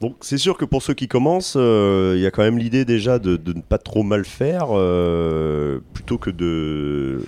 Donc 0.00 0.16
c'est 0.20 0.38
sûr 0.38 0.58
que 0.58 0.64
pour 0.64 0.82
ceux 0.82 0.94
qui 0.94 1.08
commencent, 1.08 1.56
euh, 1.56 2.14
il 2.16 2.22
y 2.22 2.26
a 2.26 2.30
quand 2.30 2.42
même 2.42 2.58
l'idée 2.58 2.84
déjà 2.84 3.18
de, 3.18 3.36
de 3.36 3.52
ne 3.54 3.62
pas 3.62 3.78
trop 3.78 4.02
mal 4.02 4.24
faire, 4.24 4.66
euh, 4.72 5.80
plutôt 5.94 6.18
que 6.18 6.30
de... 6.30 7.22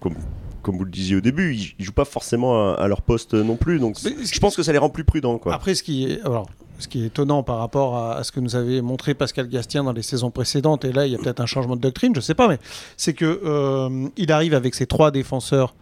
Comme, 0.00 0.14
comme 0.62 0.76
vous 0.76 0.84
le 0.84 0.90
disiez 0.90 1.16
au 1.16 1.20
début, 1.20 1.54
ils, 1.54 1.74
ils 1.78 1.84
jouent 1.84 1.92
pas 1.92 2.04
forcément 2.04 2.72
à, 2.72 2.74
à 2.74 2.88
leur 2.88 3.02
poste 3.02 3.34
non 3.34 3.56
plus. 3.56 3.78
Donc 3.78 3.96
je 3.98 4.38
pense 4.40 4.56
que 4.56 4.62
ça 4.62 4.72
les 4.72 4.78
rend 4.78 4.90
plus 4.90 5.04
prudents. 5.04 5.38
Quoi. 5.38 5.54
Après, 5.54 5.74
ce 5.74 5.82
qui 5.82 6.04
est, 6.04 6.22
alors, 6.22 6.48
ce 6.78 6.88
qui 6.88 7.02
est 7.02 7.06
étonnant 7.06 7.42
par 7.42 7.58
rapport 7.58 7.96
à, 7.96 8.16
à 8.16 8.24
ce 8.24 8.32
que 8.32 8.40
nous 8.40 8.56
avait 8.56 8.80
montré 8.80 9.14
Pascal 9.14 9.48
Gastien 9.48 9.84
dans 9.84 9.92
les 9.92 10.02
saisons 10.02 10.30
précédentes, 10.30 10.84
et 10.84 10.92
là, 10.92 11.06
il 11.06 11.12
y 11.12 11.14
a 11.14 11.18
peut-être 11.18 11.40
un 11.40 11.46
changement 11.46 11.76
de 11.76 11.80
doctrine, 11.82 12.14
je 12.14 12.20
sais 12.20 12.34
pas, 12.34 12.48
mais 12.48 12.58
c'est 12.96 13.14
que 13.14 13.40
euh, 13.44 14.08
il 14.16 14.32
arrive 14.32 14.54
avec 14.54 14.74
ses 14.74 14.86
trois 14.86 15.10
défenseurs 15.10 15.74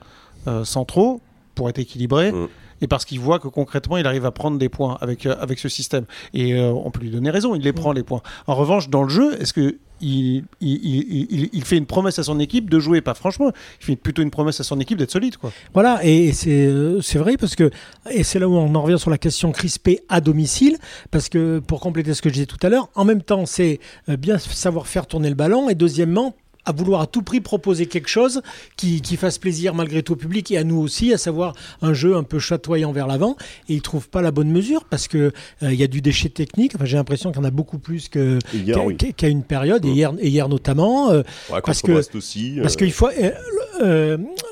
euh, 0.47 0.65
centraux 0.65 1.21
pour 1.55 1.69
être 1.69 1.79
équilibré. 1.79 2.33
Mm. 2.33 2.49
Et 2.81 2.87
parce 2.87 3.05
qu'il 3.05 3.21
voit 3.21 3.39
que 3.39 3.49
concrètement, 3.49 3.97
il 3.97 4.07
arrive 4.07 4.25
à 4.27 4.31
prendre 4.31 4.59
des 4.59 4.69
points 4.69 4.97
avec, 5.01 5.27
euh, 5.27 5.35
avec 5.41 5.59
ce 5.59 5.69
système. 5.69 6.05
Et 6.35 6.55
euh, 6.55 6.71
on 6.73 6.91
peut 6.91 7.01
lui 7.01 7.11
donner 7.11 7.31
raison, 7.31 7.55
il 7.55 7.63
les 7.63 7.73
prend 7.73 7.93
les 7.93 8.03
points. 8.03 8.23
En 8.47 8.55
revanche, 8.55 8.89
dans 8.89 9.03
le 9.03 9.09
jeu, 9.09 9.41
est-ce 9.41 9.53
que 9.53 9.77
il, 10.01 10.45
il, 10.61 10.71
il- 10.85 11.51
il- 11.53 11.65
fait 11.65 11.77
une 11.77 11.87
promesse 11.87 12.21
à 12.21 12.23
son 12.23 12.39
équipe 12.39 12.71
de 12.71 12.79
jouer? 12.79 13.01
Pas 13.01 13.15
franchement, 13.15 13.51
il 13.81 13.85
fait 13.85 13.97
plutôt 13.97 14.23
une 14.23 14.31
promesse 14.31 14.61
à 14.61 14.63
son 14.63 14.79
équipe 14.79 14.97
d'être 14.97 15.11
solide. 15.11 15.37
Quoi. 15.39 15.51
Voilà, 15.75 15.99
et, 16.05 16.33
c'est 16.33 16.67
euh, 16.67 17.01
c'est 17.01 17.19
vrai 17.19 17.37
parce 17.37 17.57
que, 17.57 17.71
et 18.11 18.23
c'est 18.23 18.39
là 18.39 18.49
où 18.49 18.55
on 18.55 18.73
en 18.77 18.83
revient 18.83 18.99
sur 19.01 19.11
la 19.11 19.19
question 19.19 19.51
crispée 19.51 20.01
à 20.09 20.21
domicile, 20.21 20.77
parce 21.11 21.29
que 21.29 21.59
pour 21.59 21.81
compléter 21.81 22.15
ce 22.15 22.23
que 22.23 22.29
je 22.29 22.35
disais 22.35 22.47
tout 22.47 22.65
à 22.65 22.69
l'heure, 22.69 22.91
en 22.95 23.05
même 23.05 23.23
temps, 23.23 23.45
c'est 23.45 23.81
bien 24.07 24.39
savoir 24.39 24.87
faire 24.87 25.07
tourner 25.09 25.31
le 25.31 25.35
ballon, 25.35 25.69
et 25.69 25.75
deuxièmement, 25.75 26.37
à 26.69 26.73
vouloir 26.73 27.01
à 27.01 27.07
tout 27.07 27.23
prix 27.23 27.41
proposer 27.41 27.87
quelque 27.87 28.09
chose 28.09 28.43
qui, 28.77 29.01
qui 29.01 29.17
fasse 29.17 29.39
plaisir 29.39 29.75
malgré 29.75 30.03
tout 30.03 30.13
au 30.13 30.17
public 30.17 30.51
et 30.51 30.59
à 30.59 30.65
nous 30.65 30.77
aussi, 30.79 31.13
à 31.15 31.19
savoir 31.19 31.55
un 31.83 31.95
jeu 31.95 32.17
un 32.17 32.23
peu 32.23 32.39
chatoyant 32.39 32.93
vers 32.93 33.07
l'avant. 33.07 33.37
Et 33.69 33.73
ils 33.75 33.77
ne 33.77 33.81
trouvent 33.83 34.09
pas 34.09 34.21
la 34.23 34.31
bonne 34.31 34.51
mesure 34.51 34.85
parce 34.85 35.09
que 35.09 35.19
euh, 35.63 35.73
il 35.73 35.75
y 35.75 35.83
a 35.83 35.87
du 35.87 36.01
déchet 36.03 36.29
technique. 36.29 36.73
Enfin, 36.75 36.85
j'ai 36.85 36.97
l'impression 36.97 37.31
qu'il 37.33 37.41
y 37.41 37.45
en 37.45 37.49
a 37.49 37.51
beaucoup 37.51 37.79
plus 37.79 38.09
que 38.09 38.39
qu'à 38.67 38.85
oui. 38.85 38.97
une 39.23 39.43
période, 39.43 39.85
et 39.85 39.89
Mm. 39.89 39.95
hier, 39.95 40.13
et 40.21 40.29
hier 40.29 40.49
notamment. 40.49 41.11
euh, 41.11 41.23
Ouais, 41.51 41.61
parce 41.65 41.81
que- 41.83 41.93
aussi. 42.17 42.59
parce 42.61 42.75
euh, 42.75 42.77
qu'il 42.77 42.93
faut. 42.93 43.09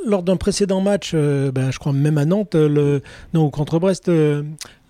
lors 0.06 0.22
d'un 0.22 0.36
précédent 0.36 0.80
match, 0.80 1.14
ben, 1.14 1.70
je 1.70 1.78
crois 1.78 1.92
même 1.92 2.18
à 2.18 2.24
Nantes, 2.24 2.54
le, 2.54 3.02
non, 3.34 3.50
contre 3.50 3.78
Brest, 3.78 4.10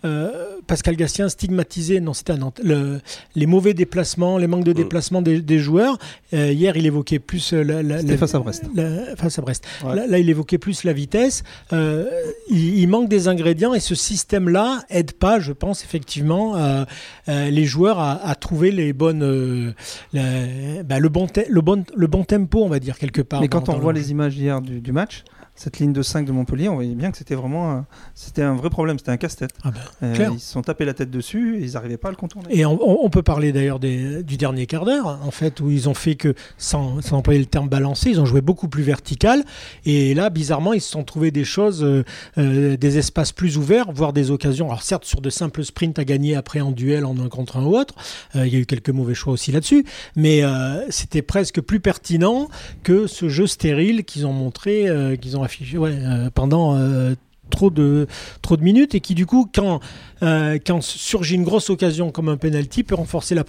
euh, 0.06 0.30
euh, 0.32 0.60
Pascal 0.66 0.96
Gastien 0.96 1.28
stigmatisait, 1.28 2.00
non, 2.00 2.14
c'était 2.14 2.32
à 2.32 2.36
Nantes, 2.36 2.60
le- 2.64 3.00
les 3.34 3.46
mauvais 3.46 3.74
déplacements, 3.74 4.38
les 4.38 4.46
manques 4.46 4.64
de 4.64 4.70
Mm. 4.70 4.74
déplacement 4.74 5.22
des, 5.22 5.40
des 5.40 5.58
joueurs. 5.58 5.98
Euh, 6.32 6.50
hier, 6.52 6.76
il 6.76 6.86
évoquait 6.86 7.18
plus 7.18 7.52
euh, 7.52 7.62
la, 7.62 7.82
la- 7.82 7.98
C'était 8.00 8.12
la- 8.12 8.18
face 8.18 8.34
à 8.34 8.38
Brest. 8.40 8.64
la- 8.74 9.16
face 9.16 9.38
à 9.38 9.42
Brest. 9.42 9.64
Ouais. 9.84 9.94
Là, 9.94 10.06
là, 10.06 10.18
il 10.18 10.28
évoquait 10.30 10.58
plus 10.58 10.84
la 10.84 10.92
vitesse. 10.92 11.42
Euh, 11.72 12.04
il, 12.48 12.78
il 12.78 12.86
manque 12.88 13.08
des 13.08 13.28
ingrédients 13.28 13.74
et 13.74 13.80
ce 13.80 13.94
système-là 13.94 14.82
aide 14.90 15.12
pas, 15.12 15.38
je 15.40 15.52
pense, 15.52 15.84
effectivement, 15.84 16.56
euh, 16.56 16.84
euh, 17.28 17.50
les 17.50 17.64
joueurs 17.64 17.98
à, 17.98 18.12
à 18.26 18.34
trouver 18.34 18.70
les 18.72 18.92
bonnes, 18.92 19.22
euh, 19.22 19.72
la- 20.12 20.82
bah, 20.82 20.98
le, 20.98 21.08
bon 21.08 21.26
te- 21.26 21.40
le, 21.48 21.60
bon, 21.60 21.84
le 21.94 22.06
bon 22.06 22.24
tempo, 22.24 22.64
on 22.64 22.68
va 22.68 22.78
dire, 22.80 22.98
quelque 22.98 23.22
part. 23.22 23.40
Mais 23.40 23.48
quand 23.48 23.68
on 23.68 23.78
voit 23.78 23.92
le- 23.92 23.98
les 24.00 24.10
images 24.10 24.34
d'hier 24.34 24.60
du, 24.60 24.80
du 24.80 24.92
match, 24.92 25.24
cette 25.56 25.78
ligne 25.78 25.92
de 25.92 26.02
5 26.02 26.26
de 26.26 26.32
Montpellier, 26.32 26.68
on 26.68 26.74
voyait 26.74 26.94
bien 26.94 27.10
que 27.10 27.18
c'était 27.18 27.34
vraiment 27.34 27.70
un, 27.72 27.86
c'était 28.14 28.42
un 28.42 28.54
vrai 28.54 28.70
problème, 28.70 28.98
c'était 28.98 29.10
un 29.10 29.16
casse-tête. 29.16 29.52
Ah 29.64 29.70
ben, 29.70 29.80
Euh, 30.02 30.28
ils 30.32 30.40
se 30.40 30.52
sont 30.52 30.62
tapés 30.62 30.84
la 30.84 30.94
tête 30.94 31.10
dessus 31.10 31.58
et 31.58 31.64
ils 31.64 31.72
n'arrivaient 31.72 31.96
pas 31.96 32.08
à 32.08 32.10
le 32.10 32.16
contourner. 32.16 32.48
Et 32.50 32.64
on, 32.64 33.08
peut 33.10 33.22
parler 33.22 33.52
d'ailleurs 33.52 33.78
du 33.78 34.36
dernier 34.36 34.66
quart 34.66 34.84
d'heure, 34.84 35.18
en 35.22 35.30
fait, 35.30 35.60
où 35.60 35.70
ils 35.70 35.88
ont 35.88 35.94
fait 35.94 36.16
que, 36.16 36.34
sans, 36.58 37.00
sans 37.00 37.16
employer 37.18 37.40
le 37.40 37.46
terme 37.46 37.68
balancé, 37.68 38.10
ils 38.10 38.20
ont 38.20 38.26
joué 38.26 38.40
beaucoup 38.40 38.68
plus 38.68 38.82
vertical. 38.82 39.44
Et 39.84 40.14
là, 40.14 40.30
bizarrement, 40.30 40.72
ils 40.72 40.80
se 40.80 40.90
sont 40.90 41.04
trouvés 41.04 41.30
des 41.30 41.44
choses, 41.44 41.82
euh, 41.82 42.04
euh, 42.38 42.76
des 42.76 42.98
espaces 42.98 43.32
plus 43.32 43.56
ouverts, 43.56 43.92
voire 43.92 44.12
des 44.12 44.30
occasions. 44.30 44.66
Alors 44.66 44.82
certes, 44.82 45.04
sur 45.04 45.20
de 45.20 45.30
simples 45.30 45.64
sprints 45.64 45.98
à 45.98 46.04
gagner 46.04 46.36
après 46.36 46.60
en 46.60 46.72
duel, 46.72 47.04
en 47.04 47.18
un 47.18 47.28
contre 47.28 47.56
un 47.56 47.64
ou 47.64 47.76
autre, 47.76 47.94
euh, 48.34 48.46
il 48.46 48.52
y 48.52 48.56
a 48.56 48.58
eu 48.58 48.66
quelques 48.66 48.90
mauvais 48.90 49.14
choix 49.14 49.32
aussi 49.32 49.52
là-dessus, 49.52 49.84
mais 50.14 50.42
c'était 50.90 51.22
presque 51.22 51.60
plus 51.60 51.80
pertinent 51.80 52.48
que 52.82 53.06
ce 53.06 53.28
jeu 53.28 53.46
stérile 53.46 54.04
qu'ils 54.04 54.26
ont 54.26 54.32
montré, 54.32 54.86
qu'ils 55.20 55.36
ont 55.36 55.44
affiché 55.46 55.78
ouais, 55.78 55.94
euh, 55.94 56.28
pendant... 56.32 56.76
euh, 56.76 57.14
trop 57.48 57.70
de 57.70 58.08
trop 58.42 58.56
de 58.56 58.62
minutes 58.62 58.96
et 58.96 59.00
qui 59.00 59.14
du 59.14 59.24
coup 59.24 59.48
quand 59.54 59.78
euh, 60.22 60.58
quand 60.66 60.82
surgit 60.82 61.36
une 61.36 61.44
grosse 61.44 61.70
occasion 61.70 62.10
comme 62.10 62.28
un 62.28 62.36
penalty 62.36 62.82
peut 62.82 62.96
renforcer 62.96 63.36
la, 63.36 63.44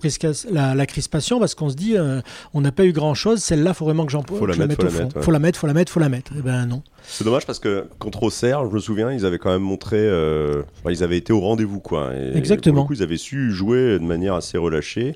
la, 0.51 0.75
la 0.75 0.85
crispation 0.85 1.39
parce 1.39 1.55
qu'on 1.55 1.69
se 1.69 1.75
dit 1.75 1.97
euh, 1.97 2.21
on 2.53 2.61
n'a 2.61 2.71
pas 2.71 2.85
eu 2.85 2.91
grand 2.91 3.15
chose 3.15 3.39
celle-là 3.39 3.73
faut 3.73 3.85
vraiment 3.85 4.05
que 4.05 4.11
j'en 4.11 4.21
Faut 4.21 4.45
la 4.45 4.55
mettre, 4.55 4.75
faut 4.81 4.87
au 4.87 4.91
fond 4.91 5.03
mettre, 5.03 5.17
ouais. 5.17 5.23
faut 5.23 5.31
la 5.31 5.39
mettre 5.39 5.59
faut 5.59 5.65
la 5.65 5.73
mettre 5.73 5.91
faut 5.91 5.99
la 5.99 6.09
mettre 6.09 6.31
et 6.37 6.41
ben 6.43 6.67
non 6.67 6.83
C'est 7.07 7.23
dommage 7.23 7.47
parce 7.47 7.57
que 7.57 7.87
contre 7.97 8.21
Auxerre, 8.21 8.69
je 8.69 8.75
me 8.75 8.79
souviens, 8.79 9.11
ils 9.11 9.25
avaient 9.25 9.39
quand 9.39 9.49
même 9.49 9.63
montré, 9.63 9.97
euh, 9.97 10.61
enfin, 10.79 10.91
ils 10.91 11.03
avaient 11.03 11.17
été 11.17 11.33
au 11.33 11.39
rendez-vous 11.39 11.79
quoi. 11.79 12.11
Et 12.15 12.37
Exactement. 12.37 12.75
Pour 12.75 12.83
le 12.83 12.87
coup, 12.95 13.01
ils 13.01 13.03
avaient 13.03 13.17
su 13.17 13.51
jouer 13.51 13.97
de 13.97 14.03
manière 14.05 14.35
assez 14.35 14.59
relâchée 14.59 15.15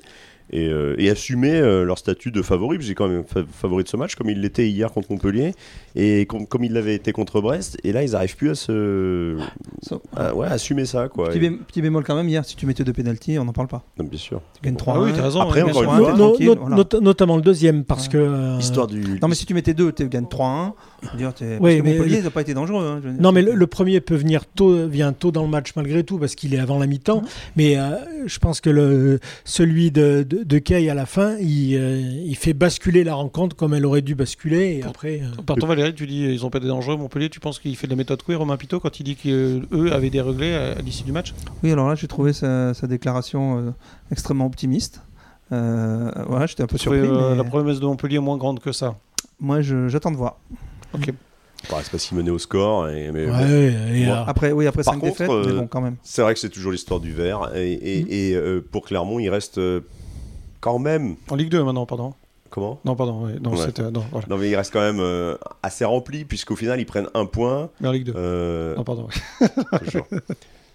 et, 0.52 0.68
euh, 0.68 0.94
et 0.98 1.08
assumer 1.10 1.52
euh, 1.54 1.84
leur 1.84 1.98
statut 1.98 2.30
de 2.30 2.42
favori. 2.42 2.76
J'ai 2.80 2.94
quand 2.94 3.08
même 3.08 3.24
fa- 3.24 3.44
favori 3.50 3.84
de 3.84 3.88
ce 3.88 3.96
match, 3.96 4.14
comme 4.14 4.28
ils 4.30 4.40
l'étaient 4.40 4.68
hier 4.68 4.92
contre 4.92 5.10
Montpellier 5.10 5.52
et 5.96 6.26
com- 6.26 6.46
comme 6.46 6.64
ils 6.64 6.72
l'avaient 6.72 6.94
été 6.94 7.12
contre 7.12 7.40
Brest. 7.40 7.78
Et 7.84 7.92
là, 7.92 8.02
ils 8.02 8.12
n'arrivent 8.12 8.36
plus 8.36 8.50
à 8.50 8.54
se, 8.54 9.38
Ça- 9.82 9.98
à- 10.16 10.34
ouais, 10.34 10.46
à 10.46 10.52
assumer 10.52 10.84
ça 10.84 11.08
quoi. 11.08 11.28
Petit, 11.28 11.38
Et- 11.38 11.50
bé- 11.50 11.56
petit 11.66 11.82
bémol 11.82 12.04
quand 12.04 12.14
même, 12.16 12.28
hier, 12.28 12.44
si 12.44 12.56
tu 12.56 12.66
mettais 12.66 12.84
deux 12.84 12.92
pénalties, 12.92 13.38
on 13.38 13.44
n'en 13.44 13.52
parle 13.52 13.68
pas. 13.68 13.82
non, 13.98 14.04
bien 14.04 14.18
sûr. 14.18 14.40
Tu 14.54 14.60
gagnes 14.66 14.76
3 14.76 14.94
Ah 14.96 15.00
oui, 15.02 15.10
t'as 15.14 15.22
raison. 15.22 15.40
Après, 15.40 15.62
encore 15.62 15.82
une 15.82 15.88
fois, 15.90 16.12
No- 16.12 16.28
tranquille, 16.28 16.46
no- 16.46 16.56
voilà. 16.56 16.76
not- 16.76 17.00
notamment 17.00 17.36
le 17.36 17.42
deuxième 17.42 17.84
parce 17.84 18.06
Ouais. 18.06 18.12
que 18.12 18.18
euh, 18.18 18.58
Histoire 18.58 18.86
du. 18.86 19.02
Non, 19.20 19.28
mais 19.28 19.34
si 19.34 19.46
tu 19.46 19.54
mettais 19.54 19.74
deux, 19.74 19.92
tu 19.92 20.08
gagnes 20.08 20.26
3-1. 20.26 20.74
Je 21.02 21.08
veux 21.10 21.16
dire, 21.18 21.34
t'es- 21.34 21.58
Oui, 21.60 21.80
mais 21.82 21.94
Montpellier, 21.94 22.16
le- 22.16 22.20
ils 22.20 22.24
n'ont 22.24 22.30
pas 22.30 22.42
été 22.42 22.54
dangereux. 22.54 22.84
hein, 22.84 23.00
je. 23.02 23.08
Non, 23.08 23.32
mais 23.32 23.42
le, 23.42 23.54
le 23.54 23.66
premier 23.66 24.00
peut 24.00 24.14
venir 24.14 24.44
tôt, 24.46 24.86
vient 24.86 25.12
tôt 25.12 25.30
dans 25.32 25.42
le 25.42 25.48
match 25.48 25.72
malgré 25.76 26.04
tout 26.04 26.18
parce 26.18 26.34
qu'il 26.34 26.54
est 26.54 26.58
avant 26.58 26.78
la 26.78 26.86
mi-temps. 26.86 27.22
Mais 27.56 27.76
euh, 27.78 27.90
je 28.26 28.38
pense 28.38 28.60
que 28.60 28.70
le, 28.70 29.18
celui 29.44 29.90
de, 29.90 30.24
de, 30.28 30.41
de 30.44 30.58
Kay 30.58 30.88
à 30.90 30.94
la 30.94 31.06
fin, 31.06 31.36
il, 31.38 31.74
euh, 31.76 31.98
il 32.00 32.34
fait 32.36 32.52
basculer 32.52 33.04
la 33.04 33.14
rencontre 33.14 33.54
comme 33.56 33.74
elle 33.74 33.84
aurait 33.86 34.02
dû 34.02 34.14
basculer. 34.14 34.76
Et 34.76 34.80
Pour- 34.80 34.90
après, 34.90 35.20
euh, 35.22 35.42
Par 35.42 35.56
ton 35.56 35.66
Valérie, 35.66 35.94
tu 35.94 36.06
dis 36.06 36.22
ils 36.24 36.44
ont 36.46 36.50
pas 36.50 36.58
été 36.58 36.66
dangereux 36.68 36.96
Montpellier. 36.96 37.28
Tu 37.30 37.40
penses 37.40 37.58
qu'il 37.58 37.76
fait 37.76 37.86
de 37.86 37.92
la 37.92 37.96
méthode 37.96 38.22
queer 38.22 38.38
Romain 38.38 38.56
Pitot 38.56 38.80
quand 38.80 39.00
il 39.00 39.04
dit 39.04 39.16
qu'eux 39.16 39.62
avaient 39.92 40.10
déréglé 40.10 40.54
à, 40.54 40.72
à 40.72 40.80
l'issue 40.82 41.04
du 41.04 41.12
match? 41.12 41.34
Oui, 41.62 41.70
alors 41.72 41.88
là, 41.88 41.94
j'ai 41.94 42.08
trouvé 42.08 42.32
sa, 42.32 42.74
sa 42.74 42.86
déclaration 42.86 43.58
euh, 43.58 43.70
extrêmement 44.10 44.46
optimiste. 44.46 45.02
Euh, 45.52 46.10
voilà, 46.28 46.46
j'étais 46.46 46.62
un 46.62 46.66
peu 46.66 46.78
surpris. 46.78 47.00
euh, 47.00 47.30
mais 47.32 47.36
La 47.36 47.44
promesse 47.44 47.78
de 47.80 47.86
Montpellier 47.86 48.16
est 48.16 48.20
moins 48.20 48.36
grande 48.38 48.60
que 48.60 48.72
ça? 48.72 48.96
Moi, 49.40 49.60
j'attends 49.60 50.10
de 50.12 50.16
voir. 50.16 50.38
Ok. 50.94 51.12
Bah, 51.70 51.76
c'est 51.82 51.92
pas 51.92 51.98
si 51.98 52.14
mené 52.14 52.30
au 52.30 52.38
score. 52.38 52.88
Et, 52.88 53.12
mais 53.12 53.26
bon. 53.26 53.32
ouais, 53.32 53.72
et, 53.94 54.04
Bon, 54.06 54.12
euh, 54.12 54.24
Après, 54.26 54.50
oui, 54.52 54.66
après 54.66 54.82
Par 54.82 54.94
5 54.94 55.00
contre, 55.00 55.12
défaites, 55.12 55.30
euh, 55.30 55.44
mais 55.46 55.52
bon, 55.60 55.66
quand 55.68 55.80
même. 55.80 55.96
C'est 56.02 56.22
vrai 56.22 56.34
que 56.34 56.40
c'est 56.40 56.48
toujours 56.48 56.72
l'histoire 56.72 56.98
du 57.00 57.12
vert. 57.12 57.50
Et, 57.54 57.72
et- 57.72 58.30
et, 58.30 58.34
euh, 58.34 58.60
pour 58.68 58.84
Clermont, 58.84 59.18
il 59.20 59.28
reste 59.28 59.58
euh, 59.58 59.80
quand 60.62 60.78
même. 60.78 61.16
En 61.28 61.34
Ligue 61.34 61.50
2 61.50 61.62
maintenant, 61.64 61.84
pardon. 61.84 62.14
Comment? 62.48 62.78
Non, 62.84 62.94
pardon. 62.96 63.26
ouais, 63.26 63.34
Non, 63.40 63.50
Ouais. 63.50 63.66
Non, 63.90 64.04
voilà. 64.10 64.26
Non, 64.28 64.36
mais 64.38 64.48
il 64.48 64.56
reste 64.56 64.72
quand 64.72 64.80
même 64.80 65.00
euh, 65.00 65.36
assez 65.62 65.84
rempli, 65.84 66.24
puisqu'au 66.24 66.54
final, 66.56 66.80
ils 66.80 66.86
prennent 66.86 67.08
un 67.14 67.26
point. 67.26 67.68
Mais 67.80 67.88
en 67.88 67.92
Ligue 67.92 68.04
2. 68.04 68.12
euh, 68.16 68.76
Non, 68.76 68.84
pardon. 68.84 69.08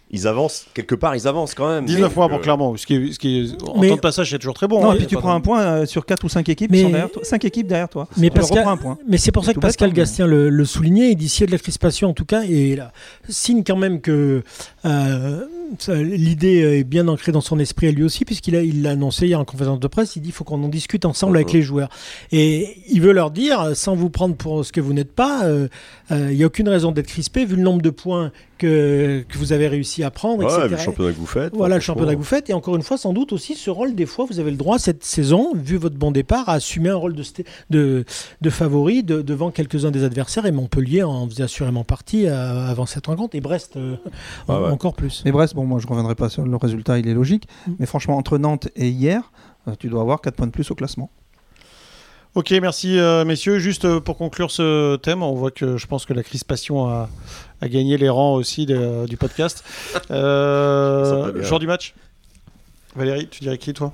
Ils 0.09 0.25
avancent, 0.25 0.67
quelque 0.73 0.95
part, 0.95 1.17
ils 1.17 1.27
avancent 1.27 1.53
quand 1.53 1.67
même. 1.67 1.85
19 1.85 2.03
Donc, 2.03 2.13
points 2.13 2.29
pour 2.29 2.37
euh, 2.37 2.41
Clermont. 2.41 2.77
Ce 2.77 2.85
qui 2.85 2.95
est, 2.95 3.11
ce 3.11 3.19
qui 3.19 3.39
est, 3.41 3.61
en 3.63 3.77
Mais- 3.79 3.89
temps 3.89 3.95
de 3.97 3.99
passage, 3.99 4.29
c'est 4.29 4.39
toujours 4.39 4.53
très 4.53 4.67
bon. 4.67 4.81
non, 4.81 4.91
hein, 4.91 4.93
et 4.93 4.97
puis 4.97 5.05
a 5.05 5.09
tu 5.09 5.15
prends 5.17 5.31
de- 5.33 5.35
un 5.35 5.41
point 5.41 5.61
euh, 5.61 5.85
sur 5.85 6.05
4 6.05 6.23
ou 6.23 6.29
5 6.29 6.47
équipes 6.47 6.71
Mais- 6.71 6.77
qui 6.77 6.83
sont 6.83 6.89
derrière 6.91 7.11
toi. 7.11 7.23
5 7.25 7.43
équipes 7.43 7.67
derrière 7.67 7.89
toi. 7.89 8.07
Mais 8.15 8.29
Pascal- 8.29 8.65
un 8.65 8.77
point. 8.77 8.97
Mais 9.05 9.17
c'est 9.17 9.33
pour 9.33 9.43
ça 9.43 9.53
que 9.53 9.59
Pascal 9.59 9.89
mais- 9.89 9.95
Gastien 9.95 10.25
le, 10.25 10.49
le 10.49 10.65
soulignait, 10.65 11.11
il 11.11 11.15
dit 11.17 11.27
s'il 11.27 11.41
y 11.41 11.43
a 11.43 11.47
de 11.47 11.51
la 11.51 11.57
crispation 11.57 12.07
en 12.09 12.13
tout 12.13 12.23
cas, 12.23 12.43
et 12.47 12.77
là, 12.77 12.93
signe 13.27 13.63
quand 13.65 13.75
même 13.75 13.99
que 13.99 14.43
euh, 14.85 15.45
l'idée 15.89 16.79
est 16.79 16.83
bien 16.85 17.07
ancrée 17.09 17.33
dans 17.33 17.41
son 17.41 17.59
esprit 17.59 17.87
à 17.87 17.91
lui 17.91 18.03
aussi, 18.03 18.23
puisqu'il 18.23 18.55
a, 18.55 18.61
il 18.61 18.83
l'a 18.83 18.91
annoncé 18.91 19.27
hier 19.27 19.39
en 19.39 19.43
conférence 19.45 19.79
de 19.81 19.87
presse, 19.87 20.15
il 20.15 20.21
dit 20.21 20.29
il 20.29 20.31
faut 20.31 20.45
qu'on 20.45 20.63
en 20.63 20.69
discute 20.69 21.03
ensemble 21.03 21.35
avec 21.35 21.51
les 21.51 21.61
joueurs. 21.61 21.89
Et 22.31 22.77
il 22.89 23.01
veut 23.01 23.11
leur 23.11 23.31
dire, 23.31 23.71
sans 23.75 23.95
vous 23.95 24.09
prendre 24.09 24.35
pour 24.35 24.63
ce 24.63 24.71
que 24.71 24.79
vous 24.79 24.93
n'êtes 24.93 25.11
pas, 25.13 25.43
euh, 25.43 25.67
euh, 26.11 26.29
il 26.31 26.37
n'y 26.37 26.43
a 26.43 26.47
aucune 26.47 26.69
raison 26.69 26.91
d'être 26.93 27.07
crispé, 27.07 27.43
vu 27.43 27.57
le 27.57 27.61
nombre 27.63 27.81
de 27.81 27.89
points 27.89 28.31
que, 28.57 29.23
que 29.27 29.37
vous 29.37 29.53
avez 29.53 29.67
réussi 29.67 30.03
à 30.03 30.11
prendre, 30.11 30.43
Ouais, 30.43 30.51
etc. 30.51 30.67
le 30.71 30.77
championnat 30.77 31.11
que 31.13 31.17
vous 31.17 31.25
faites. 31.25 31.53
Voilà 31.55 31.75
le 31.75 31.81
championnat 31.81 32.13
que 32.13 32.17
vous 32.17 32.23
faites. 32.23 32.49
Et 32.49 32.53
encore 32.53 32.75
une 32.75 32.81
fois, 32.83 32.97
sans 32.97 33.13
doute 33.13 33.33
aussi 33.33 33.55
ce 33.55 33.69
rôle, 33.69 33.95
des 33.95 34.05
fois, 34.05 34.25
vous 34.29 34.39
avez 34.39 34.51
le 34.51 34.57
droit 34.57 34.79
cette 34.79 35.03
saison, 35.03 35.53
vu 35.55 35.77
votre 35.77 35.95
bon 35.95 36.11
départ, 36.11 36.49
à 36.49 36.53
assumer 36.53 36.89
un 36.89 36.95
rôle 36.95 37.13
de, 37.13 37.23
de, 37.69 38.05
de 38.41 38.49
favori 38.49 39.03
de- 39.03 39.21
devant 39.21 39.51
quelques-uns 39.51 39.91
des 39.91 40.03
adversaires. 40.03 40.45
Et 40.45 40.51
Montpellier 40.51 41.03
en 41.03 41.27
faisait 41.29 41.43
assurément 41.43 41.83
partie 41.83 42.27
euh, 42.27 42.67
avant 42.67 42.85
cette 42.85 43.07
rencontre. 43.07 43.35
Et 43.35 43.41
Brest 43.41 43.77
euh, 43.77 43.95
en- 44.47 44.61
ouais. 44.63 44.69
encore 44.71 44.93
plus. 44.93 45.21
Mais 45.25 45.31
Brest, 45.31 45.55
bon, 45.55 45.65
moi, 45.65 45.79
je 45.79 45.87
reviendrai 45.87 46.15
pas 46.15 46.29
sur 46.29 46.43
le 46.45 46.55
résultat, 46.57 46.99
il 46.99 47.07
est 47.07 47.13
logique. 47.13 47.47
Mm. 47.67 47.71
Mais 47.79 47.85
franchement, 47.85 48.17
entre 48.17 48.37
Nantes 48.37 48.67
et 48.75 48.89
hier, 48.89 49.31
euh, 49.67 49.73
tu 49.77 49.87
dois 49.89 50.01
avoir 50.01 50.21
4 50.21 50.35
points 50.35 50.47
de 50.47 50.51
plus 50.51 50.69
au 50.71 50.75
classement. 50.75 51.09
Ok, 52.37 52.51
merci 52.61 52.99
euh, 52.99 53.25
messieurs. 53.25 53.57
Juste 53.57 53.85
euh, 53.85 53.99
pour 53.99 54.15
conclure 54.15 54.51
ce 54.51 54.95
thème, 54.97 55.23
on 55.23 55.33
voit 55.33 55.49
que 55.49 55.77
je 55.77 55.87
pense 55.87 56.05
que 56.05 56.13
la 56.13 56.21
crispation 56.21 56.87
a, 56.87 57.09
à 57.61 57.67
gagner 57.67 57.97
les 57.97 58.09
rangs 58.09 58.35
aussi 58.35 58.67
de- 58.67 59.07
du 59.07 59.17
podcast. 59.17 59.63
Euh, 60.11 61.31
bien. 61.31 61.41
joueur 61.43 61.59
du 61.59 61.65
match 61.65 61.95
Valérie, 62.95 63.27
tu 63.27 63.39
dirais 63.41 63.57
qui 63.57 63.73
toi? 63.73 63.91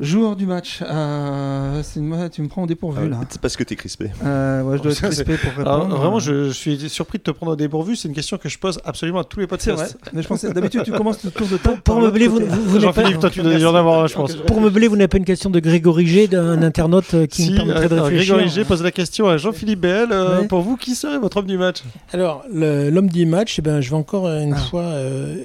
Joueur 0.00 0.36
du 0.36 0.46
match. 0.46 0.80
euh, 0.82 1.80
c'est 1.82 1.98
une- 1.98 2.28
Tu 2.30 2.40
me 2.42 2.48
prends 2.48 2.62
au 2.62 2.66
dépourvu 2.66 3.00
Ah, 3.04 3.08
là. 3.08 3.20
C'est 3.28 3.40
parce 3.40 3.56
que 3.56 3.64
t'es 3.64 3.74
crispé. 3.74 4.10
Euh, 4.24 4.62
ouais, 4.62 4.76
je 4.78 4.82
dois 4.82 4.92
être 4.92 5.00
crispé 5.02 5.36
pour 5.36 5.60
Alors, 5.60 5.82
répondre. 5.82 5.96
Vraiment, 5.96 6.18
je, 6.20 6.44
je 6.44 6.50
suis 6.52 6.88
surpris 6.88 7.18
de 7.18 7.24
te 7.24 7.30
prendre 7.32 7.52
au 7.52 7.56
dépourvu. 7.56 7.96
C'est 7.96 8.06
une 8.06 8.14
question 8.14 8.38
que 8.38 8.48
je 8.48 8.58
pose 8.58 8.80
absolument 8.84 9.20
à 9.20 9.24
tous 9.24 9.40
les 9.40 9.46
C'est 9.58 9.72
vrai. 9.72 9.84
podcasts. 9.86 9.98
Mais 10.12 10.22
je 10.22 10.28
pensais 10.28 10.52
d'habitude 10.52 10.82
tu 10.84 10.92
commences 10.92 11.24
le 11.24 11.30
tour 11.32 11.48
de 11.48 11.56
temps. 11.56 11.76
Pour 11.82 12.00
meubler, 12.00 12.28
vous, 12.28 12.38
côté. 12.38 12.46
vous, 12.48 12.62
vous 12.62 12.68
n'avez 12.74 12.80
Jean-Philippe, 12.86 13.14
pas, 13.14 13.20
toi, 13.22 13.30
tu 13.30 13.42
dois 13.42 13.54
y 13.54 13.64
en 13.66 13.74
avoir 13.74 14.04
un, 14.04 14.06
je 14.06 14.14
pense. 14.14 14.36
pour 14.36 14.60
meubler, 14.60 14.86
vous 14.86 14.96
n'avez 14.96 15.08
pas 15.08 15.18
une 15.18 15.24
question 15.24 15.50
de 15.50 15.58
Grégory 15.58 16.06
G, 16.06 16.28
d'un 16.28 16.62
internaute 16.62 17.14
euh, 17.14 17.26
qui 17.26 17.42
Si, 17.42 17.50
me 17.50 17.56
permettrait 17.56 17.88
de 17.88 17.94
alors, 17.94 18.06
réfléchir 18.06 18.34
Grégory 18.36 18.54
G 18.54 18.64
pose 18.64 18.82
la 18.84 18.90
question 18.92 19.26
à 19.28 19.36
Jean-Philippe 19.36 19.84
euh, 19.84 20.40
Ouais. 20.42 20.46
Pour 20.46 20.60
vous, 20.60 20.76
qui 20.76 20.94
serait 20.94 21.18
votre 21.18 21.38
homme 21.38 21.46
du 21.46 21.58
match? 21.58 21.82
Alors, 22.12 22.44
l'homme 22.52 23.08
du 23.08 23.26
match, 23.26 23.56
eh 23.58 23.62
ben, 23.62 23.80
je 23.80 23.90
vais 23.90 23.96
encore 23.96 24.26
euh, 24.26 24.40
une 24.42 24.54
Ah. 24.54 24.58
fois, 24.70 24.82
euh, 24.82 25.36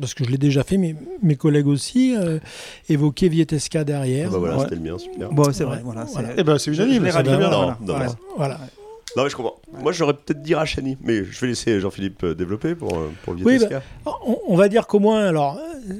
parce 0.00 0.14
que 0.14 0.24
je 0.24 0.30
l'ai 0.30 0.38
déjà 0.38 0.64
fait, 0.64 0.76
mais 0.76 0.94
mes 1.22 1.36
collègues 1.36 1.66
aussi, 1.66 2.16
euh, 2.16 2.38
évoquer 2.88 3.28
Vietesca 3.28 3.80
Ah 3.80 3.84
derrière. 3.84 4.30
bah 4.30 4.38
voilà, 4.38 4.56
Ouais. 4.56 4.62
c'était 4.64 4.76
le 4.76 4.80
mien, 4.82 4.98
super. 4.98 5.30
Bon, 5.30 5.52
c'est 5.52 5.64
vrai. 5.64 5.76
Ouais. 5.78 5.82
Voilà, 5.84 6.06
c'est- 6.06 6.12
Voilà. 6.14 6.28
Eh 6.36 6.42
ben, 6.42 6.58
c'est 6.58 6.70
unanime. 6.72 7.02
Bien. 7.02 7.12
Non, 7.22 7.22
Voilà. 7.22 7.48
non, 7.50 7.76
Voilà. 7.80 8.06
non. 8.06 8.14
Voilà. 8.36 8.58
Non 9.14 9.24
mais 9.24 9.28
je 9.30 9.36
comprends. 9.36 9.56
Moi 9.82 9.92
j'aurais 9.92 10.14
peut-être 10.14 10.40
dit 10.40 10.54
Rachani, 10.54 10.96
mais 11.02 11.22
je 11.22 11.38
vais 11.40 11.48
laisser 11.48 11.78
Jean-Philippe 11.80 12.24
euh, 12.24 12.34
développer 12.34 12.74
pour, 12.74 12.94
euh, 12.96 13.10
pour 13.24 13.34
Oui, 13.34 13.42
Vietesca. 13.58 13.82
On, 14.06 14.38
on 14.48 14.56
va 14.56 14.68
dire 14.70 14.86
qu'au 14.86 15.00
moins, 15.00 15.26
alors, 15.26 15.58
euh, 15.90 15.94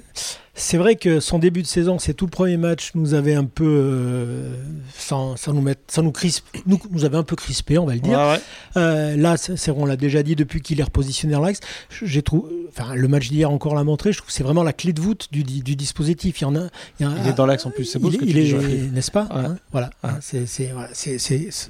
c'est 0.55 0.77
vrai 0.77 0.97
que 0.97 1.19
son 1.21 1.39
début 1.39 1.63
de 1.63 1.67
saison, 1.67 1.99
c'est 1.99 2.13
tout 2.13 2.27
le 2.27 2.31
premier 2.31 2.57
match, 2.59 2.91
nous 2.95 3.15
avait 3.15 3.35
un 3.35 3.45
peu, 3.47 3.65
euh, 3.65 4.55
sans, 4.95 5.35
sans 5.37 5.53
nous 5.55 5.63
mettre, 5.63 5.81
sans 5.89 6.03
nous 6.03 6.13
crisp, 6.13 6.45
nous, 6.67 6.79
nous 6.91 7.05
avait 7.07 7.17
un 7.17 7.23
peu 7.23 7.37
crispé, 7.37 7.79
on 7.79 7.87
va 7.87 7.95
le 7.95 8.01
dire. 8.01 8.19
Ouais, 8.19 8.33
ouais. 8.35 8.41
Euh, 8.77 9.17
là, 9.17 9.37
c'est, 9.39 9.71
on 9.71 9.87
l'a 9.87 9.97
déjà 9.97 10.23
dit 10.23 10.37
depuis 10.37 10.61
qu'il 10.61 10.79
est 10.79 10.83
repositionné 10.85 11.33
dans 11.35 11.41
l'axe. 11.41 11.61
J'ai 12.03 12.21
trouvé, 12.23 12.51
enfin, 12.69 12.95
le 12.95 13.09
match 13.09 13.29
d'hier 13.31 13.51
encore 13.51 13.75
l'a 13.75 13.83
montré. 13.85 14.13
Je 14.13 14.19
trouve 14.19 14.29
que 14.29 14.33
c'est 14.35 14.43
vraiment 14.45 14.63
la 14.63 14.73
clé 14.75 14.93
de 14.93 15.01
voûte 15.01 15.29
du, 15.33 15.43
du 15.43 15.75
dispositif. 15.75 16.41
Il 16.41 16.45
y 16.45 16.47
en 16.47 16.57
a, 16.57 16.69
il 17.01 17.07
y 17.07 17.09
a 17.09 17.13
Il 17.25 17.29
est 17.31 17.33
dans 17.35 17.47
l'axe 17.47 17.65
en 17.65 17.71
plus. 17.71 17.87
C'est 17.87 17.99
beau 17.99 18.09
il, 18.11 18.15
ce 18.15 18.19
que 18.19 18.25
il 18.27 18.33
tu 18.35 18.43
dis, 18.43 18.51
est, 18.51 18.93
n'est-ce 18.93 19.11
pas? 19.11 19.25
Ouais. 19.31 19.45
hein, 19.47 19.57
Voilà. 19.73 19.91
hein, 20.03 20.19
c'est, 20.21 20.45
voilà, 20.73 20.91
c'est, 20.93 21.19
c'est- 21.19 21.49
c'est- 21.51 21.69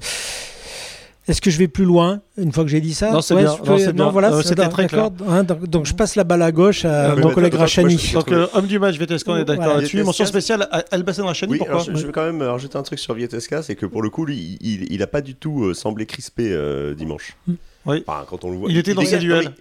Est-ce 1.27 1.39
que 1.41 1.49
je 1.49 1.57
vais 1.57 1.69
plus 1.69 1.85
loin 1.85 2.19
une 2.37 2.51
fois 2.51 2.65
que 2.65 2.69
j'ai 2.69 2.81
dit 2.81 2.93
ça? 2.93 3.11
Non, 3.11 3.21
c'est 3.21 3.33
Ouais, 3.33 3.43
bien. 3.43 3.55
peux- 3.55 3.69
Non, 3.71 3.77
c'est 3.77 3.93
bien. 3.93 4.09
voilà, 4.09 4.33
Euh, 4.33 4.37
c'est 4.41 4.49
c'était 4.49 4.55
d'accord, 4.63 4.73
très 4.73 4.87
clair. 4.87 5.09
hein, 5.27 5.43
donc, 5.43 5.65
donc 5.67 5.85
je 5.85 5.93
passe 5.93 6.15
la 6.17 6.25
balle 6.25 6.41
à 6.41 6.51
gauche 6.51 6.83
à 6.83 7.15
mon 7.15 7.29
collègue 7.31 7.53
moi, 7.53 7.61
Rachani. 7.61 8.11
Donc, 8.13 8.29
euh, 8.31 8.47
homme 8.53 8.65
du 8.67 8.77
match, 8.77 8.97
VTSK, 8.97 9.27
on 9.29 9.35
est 9.37 9.45
d'accord 9.45 9.63
Voilà. 9.63 9.75
là-dessus. 9.79 10.03
Mention 10.03 10.25
spéciale 10.25 10.67
à 10.69 10.83
Elbassan 10.91 11.25
Rachani. 11.25 11.53
Oui, 11.53 11.57
pourquoi? 11.59 11.75
alors 11.81 11.85
je, 11.85 11.95
je 11.95 12.05
vais 12.07 12.11
quand 12.11 12.25
même 12.25 12.41
rajouter 12.41 12.77
un 12.77 12.83
truc 12.83 12.99
sur 12.99 13.13
Vietesca, 13.13 13.61
c'est 13.63 13.75
que 13.75 13.85
pour 13.85 14.01
le 14.01 14.09
coup, 14.09 14.25
lui, 14.25 14.57
il, 14.59 14.91
il 14.91 15.01
a 15.01 15.07
pas 15.07 15.21
du 15.21 15.35
tout 15.35 15.63
euh, 15.63 15.73
semblé 15.73 16.05
crispé 16.05 16.49
euh, 16.51 16.93
dimanche. 16.93 17.37
Mm. 17.47 17.53
Oui. 17.85 18.03
Enfin, 18.07 18.25
quand 18.29 18.43
on 18.45 18.51
le 18.51 18.57
voit. 18.57 18.69
Il 18.69 18.77
était 18.77 18.93
dans 18.93 19.01
ses 19.01 19.17
dégage- 19.17 19.21
duels. 19.21 19.51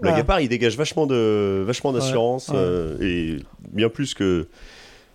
Blague 0.00 0.20
à 0.20 0.24
part, 0.24 0.40
il 0.40 0.48
dégage 0.48 0.76
vachement 0.76 1.06
de 1.06 1.62
vachement 1.66 1.92
d'assurance 1.92 2.50
euh, 2.54 2.96
et 3.00 3.38
bien 3.72 3.88
plus 3.88 4.14
que. 4.14 4.46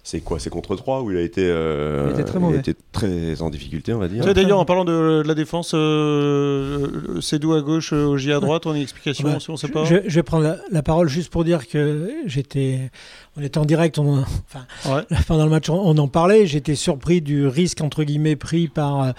C'est 0.06 0.20
quoi 0.20 0.38
C'est 0.38 0.50
contre 0.50 0.76
3 0.76 1.02
où 1.02 1.12
il 1.12 1.18
a 1.18 1.22
été, 1.22 1.46
euh, 1.48 2.08
Il 2.10 2.14
était 2.20 2.26
très 2.26 2.38
mauvais. 2.40 2.58
il 2.58 2.60
était 2.60 2.76
très 2.92 3.42
en 3.42 3.50
difficulté, 3.50 3.94
on 3.94 4.00
va 4.00 4.10
dire. 4.10 4.34
D'ailleurs, 4.34 4.60
en 4.60 4.66
parlant 4.66 4.84
de, 4.84 5.22
de 5.24 5.28
la 5.28 5.34
défense, 5.34 5.72
euh, 5.76 7.22
Cédou 7.22 7.54
à 7.54 7.62
gauche, 7.62 7.94
euh, 7.94 8.06
Ogier 8.08 8.34
à 8.34 8.42
droite, 8.42 8.66
on 8.66 8.72
a 8.72 8.76
une 8.76 8.82
explication 8.82 9.30
Ouais. 9.30 9.40
si 9.40 9.50
on 9.50 9.56
sait 9.56 9.70
pas 9.70 9.86
Je, 9.86 9.96
je 10.06 10.16
vais 10.16 10.24
prendre 10.24 10.44
la, 10.44 10.58
la 10.72 10.84
parole 10.84 11.08
juste 11.08 11.32
pour 11.32 11.46
dire 11.46 11.68
que 11.70 12.10
j'étais, 12.26 12.92
on 13.36 13.42
était 13.42 13.58
en 13.58 13.66
direct, 13.66 13.98
on, 14.00 14.20
enfin, 14.20 14.66
Ouais. 14.96 15.18
pendant 15.28 15.46
le 15.46 15.50
match, 15.50 15.70
on, 15.70 15.76
on 15.76 15.98
en 15.98 16.08
parlait. 16.08 16.46
J'étais 16.46 16.76
surpris 16.76 17.22
du 17.22 17.48
risque 17.48 17.82
entre 17.82 18.04
guillemets 18.04 18.36
pris 18.36 18.68
par 18.68 19.14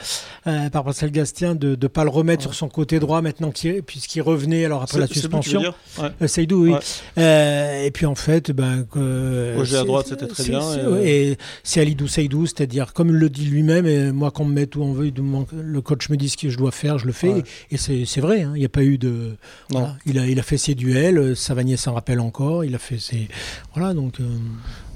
euh, 0.47 0.69
par 0.71 0.85
Pascal 0.85 1.11
Gastien 1.11 1.55
de 1.55 1.71
ne 1.81 1.87
pas 1.89 2.05
le 2.05 2.11
remettre 2.11 2.43
sur 2.43 2.55
son 2.55 2.69
côté 2.69 2.99
droit 3.01 3.23
maintenant 3.23 3.51
qu'il 3.51 3.83
puisqu'il 3.83 4.23
revenait 4.23 4.65
alors 4.65 4.83
après 4.83 4.99
la 5.01 5.07
suspension. 5.07 5.61
Ouais. 5.99 6.09
Euh, 6.23 6.27
Seydou, 6.29 6.65
oui. 6.67 6.75
Euh, 7.19 7.85
et 7.85 7.91
puis 7.91 8.07
en 8.07 8.15
fait, 8.15 8.51
ben, 8.53 8.87
Ogier 8.95 9.77
à 9.77 9.81
c'est- 9.81 9.87
droite, 9.87 10.07
c'était 10.09 10.27
très 10.27 10.45
bien, 10.45 10.61
et- 11.03 11.37
c'est 11.63 11.81
Alidou 11.81 12.07
Seydou, 12.09 12.47
c'est-à-dire 12.47 12.93
comme 12.93 13.09
il 13.09 13.15
le 13.17 13.29
dit 13.31 13.47
lui-même, 13.47 13.87
et 13.87 14.13
moi 14.13 14.31
qu'on 14.31 14.45
me 14.45 14.53
mette 14.53 14.77
où 14.77 14.83
on 14.83 14.93
veut, 14.93 15.11
le 15.53 15.81
coach 15.81 16.09
me 16.09 16.17
dit 16.17 16.29
ce 16.29 16.37
que 16.37 16.49
je 16.51 16.57
dois 16.59 16.71
faire, 16.71 16.99
je 16.99 17.07
le 17.07 17.13
fais. 17.13 17.43
Et 17.71 17.77
c'est 17.77 18.05
c'est 18.05 18.21
vrai, 18.21 18.43
hein, 18.43 18.53
il 18.55 18.61
n'y 18.61 18.65
a 18.65 18.69
pas 18.69 18.83
eu 18.85 18.99
de. 18.99 19.37
Voilà. 19.71 19.97
il, 20.07 20.19
a, 20.19 20.27
il 20.27 20.39
a 20.39 20.43
fait 20.43 20.59
ses 20.59 20.75
duels, 20.75 21.19
euh, 21.19 21.35
Savanier 21.35 21.77
s'en 21.77 21.95
rappelle 21.95 22.21
encore, 22.21 22.65
il 22.65 22.75
a 22.75 22.79
fait 22.79 22.99
ses. 22.99 23.29
Voilà, 23.75 23.93
donc. 23.95 24.04
Euh, 24.21 24.25